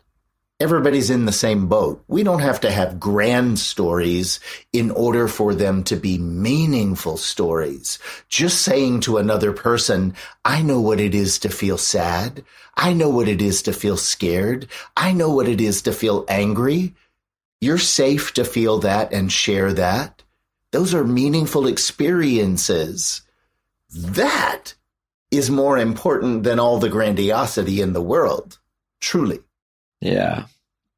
everybody's 0.60 1.10
in 1.10 1.26
the 1.26 1.32
same 1.32 1.68
boat. 1.68 2.04
We 2.08 2.24
don't 2.24 2.42
have 2.42 2.60
to 2.62 2.72
have 2.72 3.00
grand 3.00 3.60
stories 3.60 4.40
in 4.74 4.92
order 4.92 5.28
for 5.28 5.56
them 5.56 5.84
to 5.86 5.96
be 5.96 6.18
meaningful 6.18 7.18
stories. 7.18 7.98
Just 8.28 8.62
saying 8.62 9.02
to 9.02 9.18
another 9.18 9.54
person, 9.54 10.16
I 10.44 10.62
know 10.62 10.82
what 10.82 11.00
it 11.00 11.16
is 11.16 11.40
to 11.40 11.50
feel 11.50 11.78
sad. 11.78 12.44
I 12.76 12.94
know 12.94 13.10
what 13.10 13.28
it 13.28 13.42
is 13.42 13.62
to 13.64 13.74
feel 13.74 13.98
scared. 13.98 14.68
I 14.98 15.14
know 15.14 15.30
what 15.30 15.48
it 15.48 15.62
is 15.62 15.82
to 15.84 15.94
feel 15.94 16.26
angry. 16.28 16.96
You're 17.62 17.78
safe 17.78 18.34
to 18.34 18.44
feel 18.44 18.80
that 18.80 19.14
and 19.14 19.32
share 19.32 19.74
that. 19.74 20.24
Those 20.72 20.94
are 20.94 21.04
meaningful 21.04 21.68
experiences. 21.68 23.22
That 23.92 24.76
is 25.32 25.50
more 25.50 25.78
important 25.78 26.44
than 26.44 26.60
all 26.60 26.80
the 26.80 26.90
grandiosity 26.90 27.82
in 27.82 27.94
the 27.94 28.02
world. 28.02 28.60
Truly. 29.00 29.40
Yeah. 30.02 30.46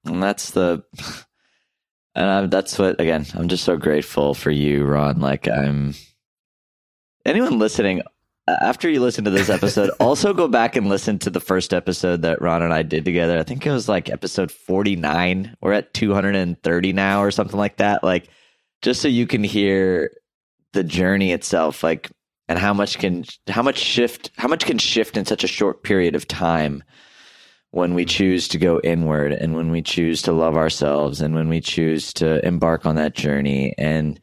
And 0.05 0.21
that's 0.21 0.51
the, 0.51 0.83
and 2.15 2.25
I, 2.25 2.45
that's 2.47 2.77
what, 2.77 2.99
again, 2.99 3.25
I'm 3.33 3.47
just 3.47 3.63
so 3.63 3.77
grateful 3.77 4.33
for 4.33 4.51
you, 4.51 4.85
Ron. 4.85 5.19
Like, 5.19 5.47
I'm, 5.47 5.93
anyone 7.25 7.59
listening, 7.59 8.01
after 8.47 8.89
you 8.89 8.99
listen 8.99 9.23
to 9.25 9.31
this 9.31 9.49
episode, 9.49 9.91
also 9.99 10.33
go 10.33 10.47
back 10.47 10.75
and 10.75 10.89
listen 10.89 11.19
to 11.19 11.29
the 11.29 11.39
first 11.39 11.73
episode 11.73 12.23
that 12.23 12.41
Ron 12.41 12.63
and 12.63 12.73
I 12.73 12.83
did 12.83 13.05
together. 13.05 13.37
I 13.37 13.43
think 13.43 13.65
it 13.65 13.71
was 13.71 13.87
like 13.87 14.09
episode 14.09 14.51
49. 14.51 15.55
We're 15.61 15.73
at 15.73 15.93
230 15.93 16.93
now 16.93 17.23
or 17.23 17.31
something 17.31 17.59
like 17.59 17.77
that. 17.77 18.03
Like, 18.03 18.29
just 18.81 19.01
so 19.01 19.07
you 19.07 19.27
can 19.27 19.43
hear 19.43 20.11
the 20.73 20.83
journey 20.83 21.31
itself, 21.31 21.83
like, 21.83 22.09
and 22.47 22.57
how 22.57 22.73
much 22.73 22.97
can, 22.97 23.23
how 23.47 23.61
much 23.61 23.77
shift, 23.77 24.31
how 24.37 24.47
much 24.47 24.65
can 24.65 24.77
shift 24.77 25.15
in 25.15 25.25
such 25.25 25.43
a 25.43 25.47
short 25.47 25.83
period 25.83 26.15
of 26.15 26.27
time 26.27 26.83
when 27.71 27.93
we 27.93 28.03
choose 28.03 28.49
to 28.49 28.57
go 28.57 28.79
inward 28.83 29.31
and 29.31 29.55
when 29.55 29.71
we 29.71 29.81
choose 29.81 30.21
to 30.21 30.33
love 30.33 30.55
ourselves 30.55 31.21
and 31.21 31.33
when 31.33 31.47
we 31.47 31.61
choose 31.61 32.13
to 32.13 32.45
embark 32.45 32.85
on 32.85 32.95
that 32.95 33.15
journey. 33.15 33.73
And 33.77 34.19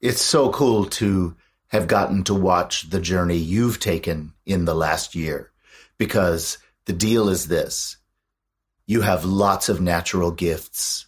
it's 0.00 0.22
so 0.22 0.50
cool 0.50 0.86
to 0.86 1.36
have 1.68 1.88
gotten 1.88 2.24
to 2.24 2.34
watch 2.34 2.88
the 2.88 3.00
journey 3.00 3.36
you've 3.36 3.80
taken 3.80 4.32
in 4.46 4.64
the 4.64 4.74
last 4.74 5.14
year 5.14 5.50
because 5.98 6.58
the 6.86 6.92
deal 6.92 7.28
is 7.28 7.48
this 7.48 7.96
you 8.86 9.02
have 9.02 9.24
lots 9.24 9.68
of 9.68 9.80
natural 9.80 10.32
gifts. 10.32 11.06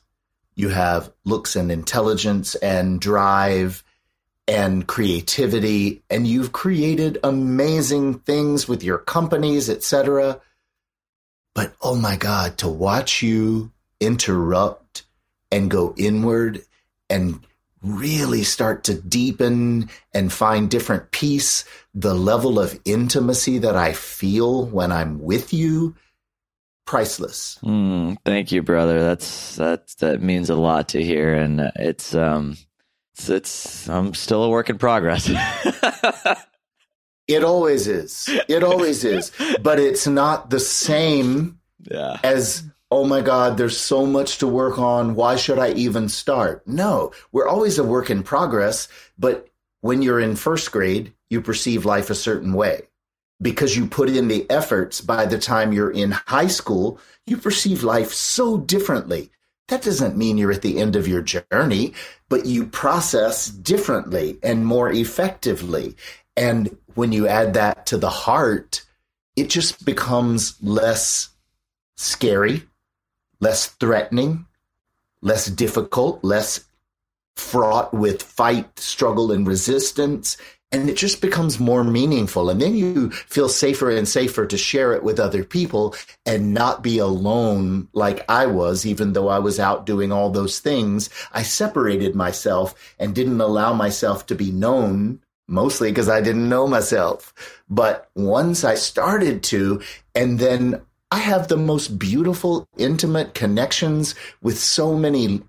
You 0.54 0.68
have 0.68 1.10
looks 1.24 1.56
and 1.56 1.72
intelligence 1.72 2.54
and 2.56 3.00
drive 3.00 3.82
and 4.46 4.86
creativity, 4.86 6.04
and 6.10 6.26
you've 6.26 6.52
created 6.52 7.18
amazing 7.24 8.20
things 8.20 8.68
with 8.68 8.84
your 8.84 8.98
companies, 8.98 9.70
etc 9.70 10.40
But 11.54 11.74
oh 11.82 11.96
my 11.96 12.16
God, 12.16 12.58
to 12.58 12.68
watch 12.68 13.22
you 13.22 13.70
interrupt 14.00 15.04
and 15.50 15.70
go 15.70 15.94
inward 15.96 16.62
and 17.10 17.40
really 17.82 18.42
start 18.42 18.84
to 18.84 18.94
deepen 18.94 19.90
and 20.14 20.32
find 20.32 20.70
different 20.70 21.10
peace, 21.10 21.64
the 21.94 22.14
level 22.14 22.58
of 22.58 22.78
intimacy 22.84 23.58
that 23.58 23.76
I 23.76 23.92
feel 23.92 24.66
when 24.66 24.92
I'm 24.92 25.20
with 25.20 25.52
you, 25.52 25.94
priceless. 26.86 27.58
Mm, 27.62 28.16
thank 28.24 28.52
you, 28.52 28.62
brother. 28.62 29.00
That's 29.00 29.56
that 29.56 29.88
that 29.98 30.22
means 30.22 30.48
a 30.48 30.54
lot 30.54 30.88
to 30.90 31.02
hear, 31.02 31.34
and 31.34 31.72
it's 31.76 32.14
um, 32.14 32.56
it's, 33.14 33.28
it's 33.28 33.88
I'm 33.88 34.14
still 34.14 34.44
a 34.44 34.48
work 34.48 34.70
in 34.70 34.78
progress. 34.78 35.28
it 37.28 37.44
always 37.44 37.86
is. 37.86 38.28
It 38.48 38.62
always 38.62 39.04
is, 39.04 39.32
but 39.60 39.78
it's 39.78 40.06
not 40.06 40.50
the 40.50 40.60
same 40.60 41.60
yeah. 41.90 42.18
as 42.22 42.64
oh 42.92 43.06
my 43.06 43.22
God, 43.22 43.56
there's 43.56 43.78
so 43.78 44.04
much 44.04 44.36
to 44.38 44.46
work 44.46 44.78
on. 44.78 45.14
Why 45.14 45.36
should 45.36 45.58
I 45.58 45.72
even 45.72 46.10
start? 46.10 46.62
No, 46.68 47.12
we're 47.32 47.48
always 47.48 47.78
a 47.78 47.84
work 47.84 48.10
in 48.10 48.22
progress. 48.22 48.86
But 49.18 49.48
when 49.80 50.02
you're 50.02 50.20
in 50.20 50.36
first 50.36 50.70
grade, 50.70 51.14
you 51.30 51.40
perceive 51.40 51.86
life 51.86 52.10
a 52.10 52.14
certain 52.14 52.52
way 52.52 52.82
because 53.40 53.74
you 53.76 53.86
put 53.86 54.10
in 54.10 54.28
the 54.28 54.48
efforts. 54.50 55.00
By 55.00 55.24
the 55.24 55.38
time 55.38 55.72
you're 55.72 55.90
in 55.90 56.10
high 56.10 56.48
school, 56.48 57.00
you 57.26 57.38
perceive 57.38 57.82
life 57.82 58.12
so 58.12 58.58
differently. 58.58 59.30
That 59.68 59.82
doesn't 59.82 60.18
mean 60.18 60.36
you're 60.36 60.52
at 60.52 60.60
the 60.60 60.78
end 60.78 60.94
of 60.94 61.08
your 61.08 61.22
journey, 61.22 61.94
but 62.28 62.44
you 62.44 62.66
process 62.66 63.46
differently 63.46 64.38
and 64.42 64.66
more 64.66 64.92
effectively. 64.92 65.96
And 66.36 66.76
when 66.94 67.12
you 67.12 67.26
add 67.28 67.54
that 67.54 67.86
to 67.86 67.96
the 67.96 68.10
heart, 68.10 68.84
it 69.36 69.48
just 69.50 69.84
becomes 69.84 70.56
less 70.62 71.30
scary 71.96 72.62
less 73.42 73.66
threatening, 73.66 74.46
less 75.20 75.46
difficult, 75.46 76.22
less 76.24 76.64
fraught 77.36 77.92
with 77.92 78.22
fight, 78.22 78.78
struggle, 78.78 79.32
and 79.32 79.46
resistance. 79.46 80.36
And 80.70 80.88
it 80.88 80.96
just 80.96 81.20
becomes 81.20 81.60
more 81.60 81.84
meaningful. 81.84 82.48
And 82.48 82.62
then 82.62 82.74
you 82.74 83.10
feel 83.10 83.48
safer 83.48 83.90
and 83.90 84.08
safer 84.08 84.46
to 84.46 84.56
share 84.56 84.94
it 84.94 85.02
with 85.02 85.20
other 85.20 85.44
people 85.44 85.94
and 86.24 86.54
not 86.54 86.82
be 86.82 86.98
alone 86.98 87.88
like 87.92 88.24
I 88.30 88.46
was, 88.46 88.86
even 88.86 89.12
though 89.12 89.28
I 89.28 89.40
was 89.40 89.60
out 89.60 89.84
doing 89.84 90.12
all 90.12 90.30
those 90.30 90.60
things. 90.60 91.10
I 91.32 91.42
separated 91.42 92.14
myself 92.14 92.94
and 92.98 93.14
didn't 93.14 93.40
allow 93.40 93.74
myself 93.74 94.24
to 94.26 94.34
be 94.34 94.50
known 94.50 95.20
mostly 95.48 95.90
because 95.90 96.08
I 96.08 96.20
didn't 96.20 96.48
know 96.48 96.66
myself. 96.66 97.34
But 97.68 98.10
once 98.14 98.64
I 98.64 98.74
started 98.74 99.42
to, 99.44 99.80
and 100.14 100.38
then 100.38 100.80
I 101.10 101.18
have 101.18 101.48
the 101.48 101.56
most 101.56 101.98
beautiful, 101.98 102.66
intimate 102.78 103.34
connections 103.34 104.14
with 104.40 104.58
so 104.58 104.96
many 104.96 105.42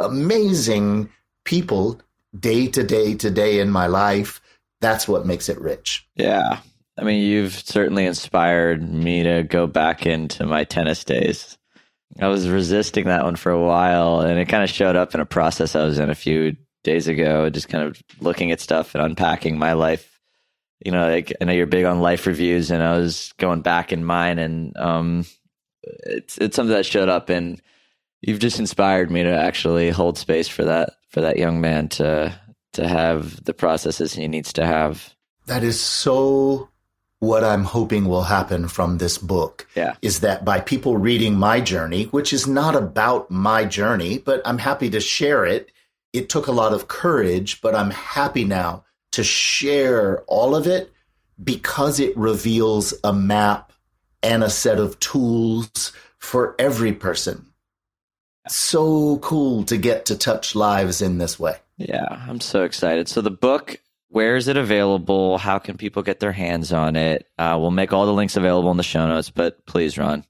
amazing 0.00 1.08
people 1.44 2.00
day 2.38 2.66
to 2.68 2.82
day 2.82 3.14
to 3.14 3.30
day 3.30 3.60
in 3.60 3.70
my 3.70 3.86
life. 3.86 4.40
That's 4.80 5.06
what 5.06 5.26
makes 5.26 5.48
it 5.48 5.60
rich. 5.60 6.06
Yeah. 6.16 6.58
I 6.98 7.02
mean, 7.02 7.22
you've 7.22 7.54
certainly 7.54 8.06
inspired 8.06 8.88
me 8.88 9.22
to 9.22 9.42
go 9.42 9.66
back 9.66 10.06
into 10.06 10.46
my 10.46 10.64
tennis 10.64 11.04
days. 11.04 11.58
I 12.20 12.28
was 12.28 12.48
resisting 12.48 13.06
that 13.06 13.24
one 13.24 13.36
for 13.36 13.50
a 13.50 13.60
while, 13.60 14.20
and 14.20 14.38
it 14.38 14.48
kind 14.48 14.62
of 14.62 14.70
showed 14.70 14.94
up 14.94 15.14
in 15.14 15.20
a 15.20 15.26
process 15.26 15.74
I 15.74 15.84
was 15.84 15.98
in 15.98 16.10
a 16.10 16.14
few 16.14 16.56
days 16.84 17.08
ago, 17.08 17.50
just 17.50 17.68
kind 17.68 17.84
of 17.84 18.00
looking 18.20 18.52
at 18.52 18.60
stuff 18.60 18.94
and 18.94 19.02
unpacking 19.02 19.58
my 19.58 19.72
life 19.72 20.14
you 20.84 20.92
know, 20.92 21.08
like, 21.08 21.32
I 21.40 21.44
know 21.44 21.52
you're 21.52 21.66
big 21.66 21.86
on 21.86 22.00
life 22.00 22.26
reviews, 22.26 22.70
and 22.70 22.82
I 22.82 22.98
was 22.98 23.32
going 23.38 23.62
back 23.62 23.92
in 23.92 24.04
mine, 24.04 24.38
and 24.38 24.76
um, 24.76 25.24
it's 25.82 26.36
it's 26.38 26.56
something 26.56 26.74
that 26.74 26.86
showed 26.86 27.08
up, 27.08 27.30
and 27.30 27.60
you've 28.20 28.38
just 28.38 28.58
inspired 28.58 29.10
me 29.10 29.22
to 29.22 29.34
actually 29.34 29.90
hold 29.90 30.18
space 30.18 30.46
for 30.46 30.64
that 30.64 30.90
for 31.08 31.22
that 31.22 31.38
young 31.38 31.60
man 31.60 31.88
to 31.88 32.38
to 32.74 32.86
have 32.86 33.42
the 33.44 33.54
processes 33.54 34.12
he 34.12 34.28
needs 34.28 34.52
to 34.54 34.66
have. 34.66 35.14
That 35.46 35.64
is 35.64 35.80
so 35.80 36.68
what 37.20 37.44
I'm 37.44 37.64
hoping 37.64 38.04
will 38.04 38.24
happen 38.24 38.68
from 38.68 38.98
this 38.98 39.16
book. 39.16 39.66
Yeah. 39.74 39.94
Is 40.02 40.20
that 40.20 40.44
by 40.44 40.60
people 40.60 40.98
reading 40.98 41.34
my 41.36 41.60
journey, 41.60 42.04
which 42.06 42.32
is 42.34 42.46
not 42.46 42.74
about 42.74 43.30
my 43.30 43.64
journey, 43.64 44.18
but 44.18 44.42
I'm 44.44 44.58
happy 44.58 44.90
to 44.90 45.00
share 45.00 45.46
it. 45.46 45.70
It 46.14 46.30
took 46.30 46.46
a 46.46 46.52
lot 46.52 46.72
of 46.72 46.88
courage, 46.88 47.60
but 47.60 47.74
I'm 47.74 47.90
happy 47.90 48.44
now 48.44 48.84
to 49.12 49.22
share 49.22 50.22
all 50.22 50.54
of 50.54 50.66
it 50.66 50.90
because 51.42 52.00
it 52.00 52.16
reveals 52.16 52.94
a 53.04 53.12
map 53.12 53.72
and 54.22 54.42
a 54.42 54.48
set 54.48 54.78
of 54.78 54.98
tools 55.00 55.92
for 56.18 56.54
every 56.58 56.92
person. 56.92 57.44
So 58.48 59.18
cool 59.18 59.64
to 59.64 59.76
get 59.76 60.06
to 60.06 60.16
touch 60.16 60.54
lives 60.54 61.02
in 61.02 61.18
this 61.18 61.38
way. 61.38 61.56
Yeah, 61.78 62.06
I'm 62.28 62.40
so 62.40 62.62
excited. 62.62 63.08
So 63.08 63.20
the 63.20 63.30
book, 63.32 63.80
where 64.08 64.36
is 64.36 64.46
it 64.46 64.56
available? 64.56 65.38
How 65.38 65.58
can 65.58 65.76
people 65.76 66.02
get 66.04 66.20
their 66.20 66.32
hands 66.32 66.72
on 66.72 66.94
it? 66.94 67.26
Uh, 67.36 67.56
we'll 67.60 67.72
make 67.72 67.92
all 67.92 68.06
the 68.06 68.12
links 68.12 68.36
available 68.36 68.70
in 68.70 68.76
the 68.76 68.84
show 68.84 69.04
notes, 69.08 69.30
but 69.30 69.66
please, 69.66 69.98
Ron. 69.98 70.24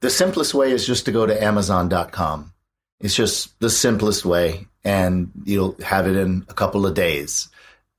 The 0.00 0.10
simplest 0.10 0.54
way 0.54 0.70
is 0.70 0.86
just 0.86 1.06
to 1.06 1.12
go 1.12 1.26
to 1.26 1.42
Amazon.com. 1.42 2.52
It's 3.00 3.16
just 3.16 3.58
the 3.58 3.70
simplest 3.70 4.24
way, 4.24 4.67
and 4.84 5.30
you'll 5.44 5.76
have 5.82 6.06
it 6.06 6.16
in 6.16 6.44
a 6.48 6.54
couple 6.54 6.86
of 6.86 6.94
days. 6.94 7.48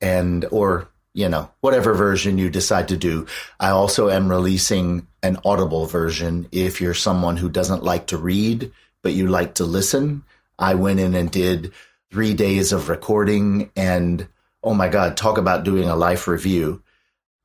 And 0.01 0.45
or 0.51 0.87
you 1.13 1.27
know 1.27 1.49
whatever 1.61 1.93
version 1.93 2.37
you 2.37 2.49
decide 2.49 2.87
to 2.89 2.97
do. 2.97 3.25
I 3.59 3.69
also 3.69 4.09
am 4.09 4.29
releasing 4.29 5.07
an 5.21 5.37
audible 5.43 5.85
version 5.85 6.47
if 6.51 6.79
you're 6.79 6.93
someone 6.93 7.37
who 7.37 7.49
doesn't 7.49 7.83
like 7.83 8.07
to 8.07 8.17
read 8.17 8.71
but 9.01 9.13
you 9.13 9.27
like 9.27 9.55
to 9.55 9.63
listen. 9.63 10.23
I 10.57 10.75
went 10.75 10.99
in 10.99 11.15
and 11.15 11.31
did 11.31 11.71
three 12.11 12.33
days 12.33 12.71
of 12.71 12.89
recording 12.89 13.71
and 13.75 14.27
oh 14.63 14.73
my 14.73 14.89
god 14.89 15.17
talk 15.17 15.37
about 15.37 15.63
doing 15.63 15.89
a 15.89 15.95
life 15.95 16.27
review. 16.27 16.81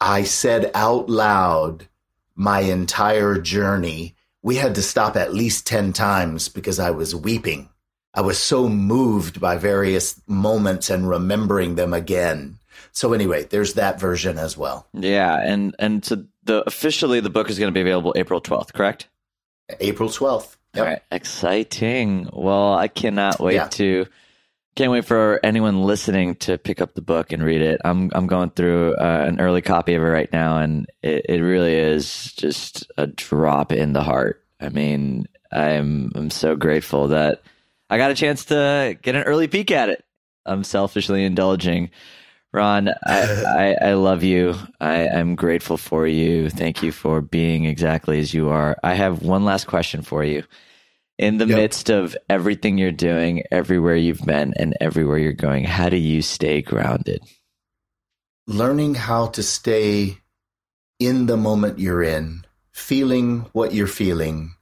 I 0.01 0.25
said 0.25 0.71
out 0.75 1.09
loud 1.09 1.89
my 2.35 2.61
entire 2.61 3.39
journey. 3.39 4.17
We 4.43 4.57
had 4.57 4.75
to 4.75 4.83
stop 4.83 5.17
at 5.17 5.33
least 5.33 5.67
10 5.67 5.95
times 5.95 6.49
because 6.49 6.79
i 6.79 6.91
was 6.91 7.15
weeping 7.15 7.71
I 8.15 8.21
was 8.21 8.39
so 8.39 8.69
moved 8.69 9.41
by 9.41 9.57
various 9.57 10.21
moments 10.29 10.89
and 10.89 11.09
remembering 11.09 11.75
them 11.75 11.93
again. 11.93 12.59
So 12.93 13.13
anyway, 13.13 13.45
there's 13.45 13.75
that 13.75 13.99
version 13.99 14.39
as 14.39 14.57
well. 14.57 14.87
Yeah, 14.93 15.37
and 15.41 15.75
and 15.79 16.05
so 16.05 16.25
the 16.45 16.63
officially 16.67 17.21
the 17.21 17.31
book 17.31 17.51
is 17.51 17.59
going 17.59 17.73
to 17.73 17.75
be 17.75 17.81
available 17.81 18.15
April 18.17 18.41
12th, 18.41 18.73
correct? 18.73 19.09
April 19.81 20.09
12th. 20.09 20.57
Yep. 20.75 20.83
All 20.83 20.91
right, 20.91 21.03
exciting. 21.11 22.29
Well, 22.33 22.75
I 22.75 22.89
cannot 22.89 23.41
wait 23.41 23.55
yeah. 23.55 23.69
to 23.69 24.07
can't 24.75 24.91
wait 24.91 25.05
for 25.05 25.39
anyone 25.45 25.85
listening 25.85 26.35
to 26.37 26.59
pick 26.59 26.81
up 26.81 26.95
the 26.95 27.01
book 27.01 27.33
and 27.33 27.43
read 27.43 27.63
it. 27.63 27.81
I'm 27.85 28.11
I'm 28.15 28.27
going 28.27 28.51
through 28.51 28.95
uh, 28.95 29.25
an 29.27 29.41
early 29.41 29.63
copy 29.63 29.95
of 29.95 30.03
it 30.03 30.07
right 30.07 30.33
now, 30.33 30.59
and 30.59 30.87
it, 31.03 31.27
it 31.29 31.41
really 31.41 31.75
is 31.75 32.33
just 32.33 32.91
a 32.97 33.07
drop 33.07 33.73
in 33.73 33.93
the 33.93 34.03
heart. 34.03 34.43
I 34.61 34.69
mean, 34.69 35.27
I'm 35.53 36.11
I'm 36.15 36.31
so 36.31 36.57
grateful 36.57 37.09
that 37.09 37.43
I 37.91 37.99
got 37.99 38.11
a 38.11 38.15
chance 38.15 38.47
to 38.47 38.99
get 39.03 39.15
an 39.15 39.25
early 39.25 39.49
peek 39.49 39.71
at 39.71 39.89
it. 39.89 40.05
I'm 40.47 40.65
selfishly 40.65 41.25
indulging. 41.25 41.91
Ron, 42.53 42.89
I, 42.89 43.75
I, 43.83 43.89
I, 43.89 43.95
love 43.95 44.23
you. 44.23 44.55
I, 44.81 45.09
I'm 45.09 45.35
grateful 45.35 45.77
for 45.77 46.07
you. 46.07 46.51
Thank 46.51 46.83
you 46.83 46.93
for 46.93 47.21
being 47.21 47.65
exactly 47.65 48.21
as 48.21 48.33
you 48.33 48.51
are. 48.51 48.77
I 48.83 48.95
have 48.95 49.23
one 49.23 49.45
last 49.45 49.67
question 49.67 50.03
for 50.03 50.25
you. 50.25 50.45
In 51.19 51.39
the 51.39 51.47
yep. 51.47 51.57
midst 51.57 51.91
of 51.91 52.17
everything 52.29 52.77
you're 52.77 52.91
doing, 52.91 53.45
everywhere 53.51 53.97
you've 53.97 54.25
been, 54.25 54.53
and 54.57 54.75
everywhere 54.81 55.19
you're 55.19 55.33
going, 55.33 55.65
how 55.65 55.89
do 55.89 55.97
you 55.97 56.23
stay 56.23 56.61
grounded? 56.61 57.23
Learning 58.47 58.95
how 58.95 59.29
to 59.29 59.43
stay 59.43 60.19
in 60.99 61.27
the 61.27 61.37
moment 61.37 61.79
you're 61.79 62.03
in, 62.03 62.45
feeling 62.73 63.47
what 63.53 63.73
you're 63.73 63.87
feeling, 63.87 64.55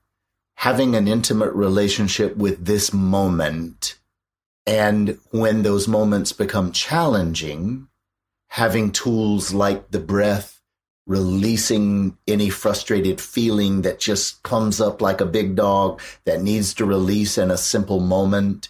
having 0.63 0.95
an 0.95 1.09
intimate 1.09 1.53
relationship 1.55 2.37
with 2.37 2.65
this 2.65 2.93
moment. 2.93 3.99
And 4.65 5.19
when 5.33 5.63
those 5.63 5.89
moments 5.89 6.33
become 6.33 6.71
challenging, 6.71 7.89
having 8.47 8.93
tools 8.93 9.53
like 9.53 9.91
the 9.91 9.99
breath, 9.99 10.61
releasing 11.05 12.17
any 12.29 12.49
frustrated 12.49 13.21
feeling 13.21 13.83
that 13.83 13.99
just 13.99 14.41
comes 14.45 14.81
up 14.81 15.03
like 15.03 15.21
a 15.21 15.27
big 15.27 15.57
dog 15.57 16.01
that 16.27 16.43
needs 16.43 16.75
to 16.75 16.85
release 16.85 17.39
in 17.39 17.51
a 17.51 17.59
simple 17.59 17.99
moment. 17.99 18.69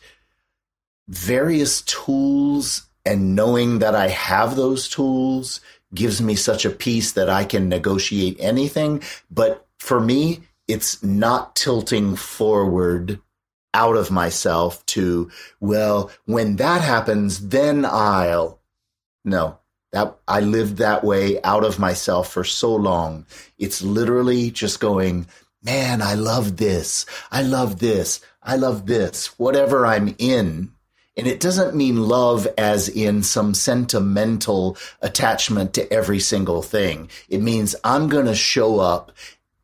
Various 1.08 1.82
tools 1.82 2.86
and 3.04 3.36
knowing 3.36 3.80
that 3.80 3.94
I 3.94 4.08
have 4.08 4.56
those 4.56 4.88
tools 4.88 5.60
gives 5.94 6.22
me 6.22 6.36
such 6.36 6.64
a 6.64 6.70
peace 6.70 7.12
that 7.12 7.28
I 7.28 7.44
can 7.44 7.68
negotiate 7.68 8.38
anything. 8.40 9.02
But 9.30 9.66
for 9.78 10.00
me, 10.00 10.40
it's 10.68 11.02
not 11.02 11.56
tilting 11.56 12.16
forward 12.16 13.20
out 13.74 13.96
of 13.96 14.10
myself 14.10 14.84
to, 14.86 15.30
well, 15.60 16.10
when 16.24 16.56
that 16.56 16.82
happens, 16.82 17.48
then 17.48 17.84
I'll. 17.84 18.60
No, 19.24 19.58
that 19.92 20.16
I 20.26 20.40
lived 20.40 20.78
that 20.78 21.04
way 21.04 21.40
out 21.42 21.64
of 21.64 21.78
myself 21.78 22.32
for 22.32 22.44
so 22.44 22.74
long. 22.74 23.26
It's 23.58 23.82
literally 23.82 24.50
just 24.50 24.80
going, 24.80 25.26
man, 25.62 26.02
I 26.02 26.14
love 26.14 26.56
this. 26.56 27.06
I 27.30 27.42
love 27.42 27.78
this. 27.78 28.20
I 28.42 28.56
love 28.56 28.86
this. 28.86 29.38
Whatever 29.38 29.86
I'm 29.86 30.14
in. 30.18 30.72
And 31.16 31.26
it 31.26 31.40
doesn't 31.40 31.76
mean 31.76 32.08
love 32.08 32.48
as 32.56 32.88
in 32.88 33.22
some 33.22 33.52
sentimental 33.52 34.78
attachment 35.02 35.74
to 35.74 35.92
every 35.92 36.20
single 36.20 36.62
thing. 36.62 37.10
It 37.28 37.42
means 37.42 37.76
I'm 37.84 38.08
going 38.08 38.26
to 38.26 38.34
show 38.34 38.80
up 38.80 39.12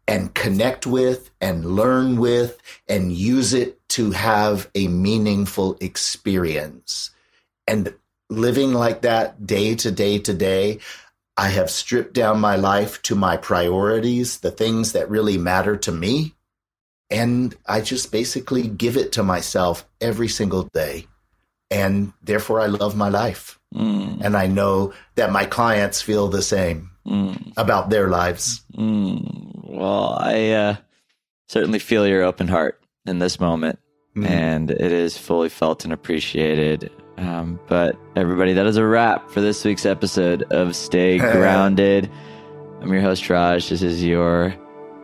and 0.09 0.34
connect 0.34 0.86
with 0.86 1.30
and 1.38 1.76
learn 1.76 2.16
with 2.16 2.59
and 2.88 3.12
use 3.12 3.52
it 3.52 3.78
to 3.90 4.11
have 4.11 4.70
a 4.74 4.88
meaningful 4.88 5.76
experience. 5.82 7.11
And 7.66 7.94
living 8.30 8.72
like 8.72 9.02
that 9.02 9.46
day 9.46 9.74
to 9.76 9.90
day 9.90 10.18
to 10.20 10.32
day, 10.32 10.80
I 11.36 11.50
have 11.50 11.70
stripped 11.70 12.14
down 12.14 12.40
my 12.40 12.56
life 12.56 13.02
to 13.02 13.14
my 13.14 13.36
priorities, 13.36 14.38
the 14.38 14.50
things 14.50 14.92
that 14.92 15.11
really 15.11 15.36
matter 15.36 15.76
to 15.76 15.92
me. 15.92 16.34
And 17.11 17.54
I 17.66 17.82
just 17.82 18.11
basically 18.11 18.66
give 18.66 18.96
it 18.96 19.12
to 19.12 19.22
myself 19.22 19.86
every 20.00 20.28
single 20.28 20.64
day. 20.74 21.06
And 21.70 22.14
therefore, 22.22 22.61
I 22.61 22.66
love 22.66 22.96
my 22.96 23.11
life. 23.11 23.59
Mm. 23.74 24.22
And 24.22 24.36
I 24.36 24.46
know 24.46 24.94
that 25.16 25.32
my 25.32 25.44
clients 25.44 26.00
feel 26.00 26.28
the 26.28 26.42
same 26.42 26.90
mm. 27.09 27.52
about 27.56 27.90
their 27.90 28.09
lives. 28.09 28.62
Mm. 28.76 29.70
Well, 29.70 30.16
I 30.20 30.50
uh, 30.50 30.76
certainly 31.48 31.78
feel 31.78 32.06
your 32.06 32.22
open 32.22 32.48
heart 32.48 32.80
in 33.06 33.18
this 33.18 33.40
moment. 33.40 33.78
Mm. 34.16 34.30
And 34.30 34.70
it 34.70 34.92
is 34.92 35.16
fully 35.16 35.48
felt 35.48 35.84
and 35.84 35.92
appreciated. 35.92 36.90
Um, 37.16 37.59
but 37.66 37.96
everybody, 38.16 38.52
that 38.52 38.66
is 38.66 38.76
a 38.76 38.86
wrap 38.86 39.30
for 39.30 39.40
this 39.40 39.64
week's 39.64 39.86
episode 39.86 40.44
of 40.52 40.76
Stay 40.76 41.18
Grounded. 41.18 42.11
I'm 42.80 42.92
your 42.92 43.02
host, 43.02 43.28
Raj. 43.28 43.68
This 43.68 43.82
is 43.82 44.04
your 44.04 44.54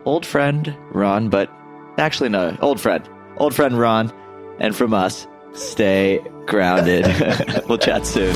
old 0.05 0.25
friend, 0.25 0.75
Ron, 0.91 1.29
but 1.29 1.51
actually, 1.97 2.29
no, 2.29 2.57
old 2.61 2.79
friend, 2.79 3.07
old 3.37 3.53
friend, 3.53 3.77
Ron. 3.77 4.13
And 4.59 4.73
from 4.73 4.93
us, 4.93 5.27
stay 5.53 6.21
grounded. 6.45 7.05
we'll 7.67 7.77
chat 7.77 8.05
soon. 8.05 8.35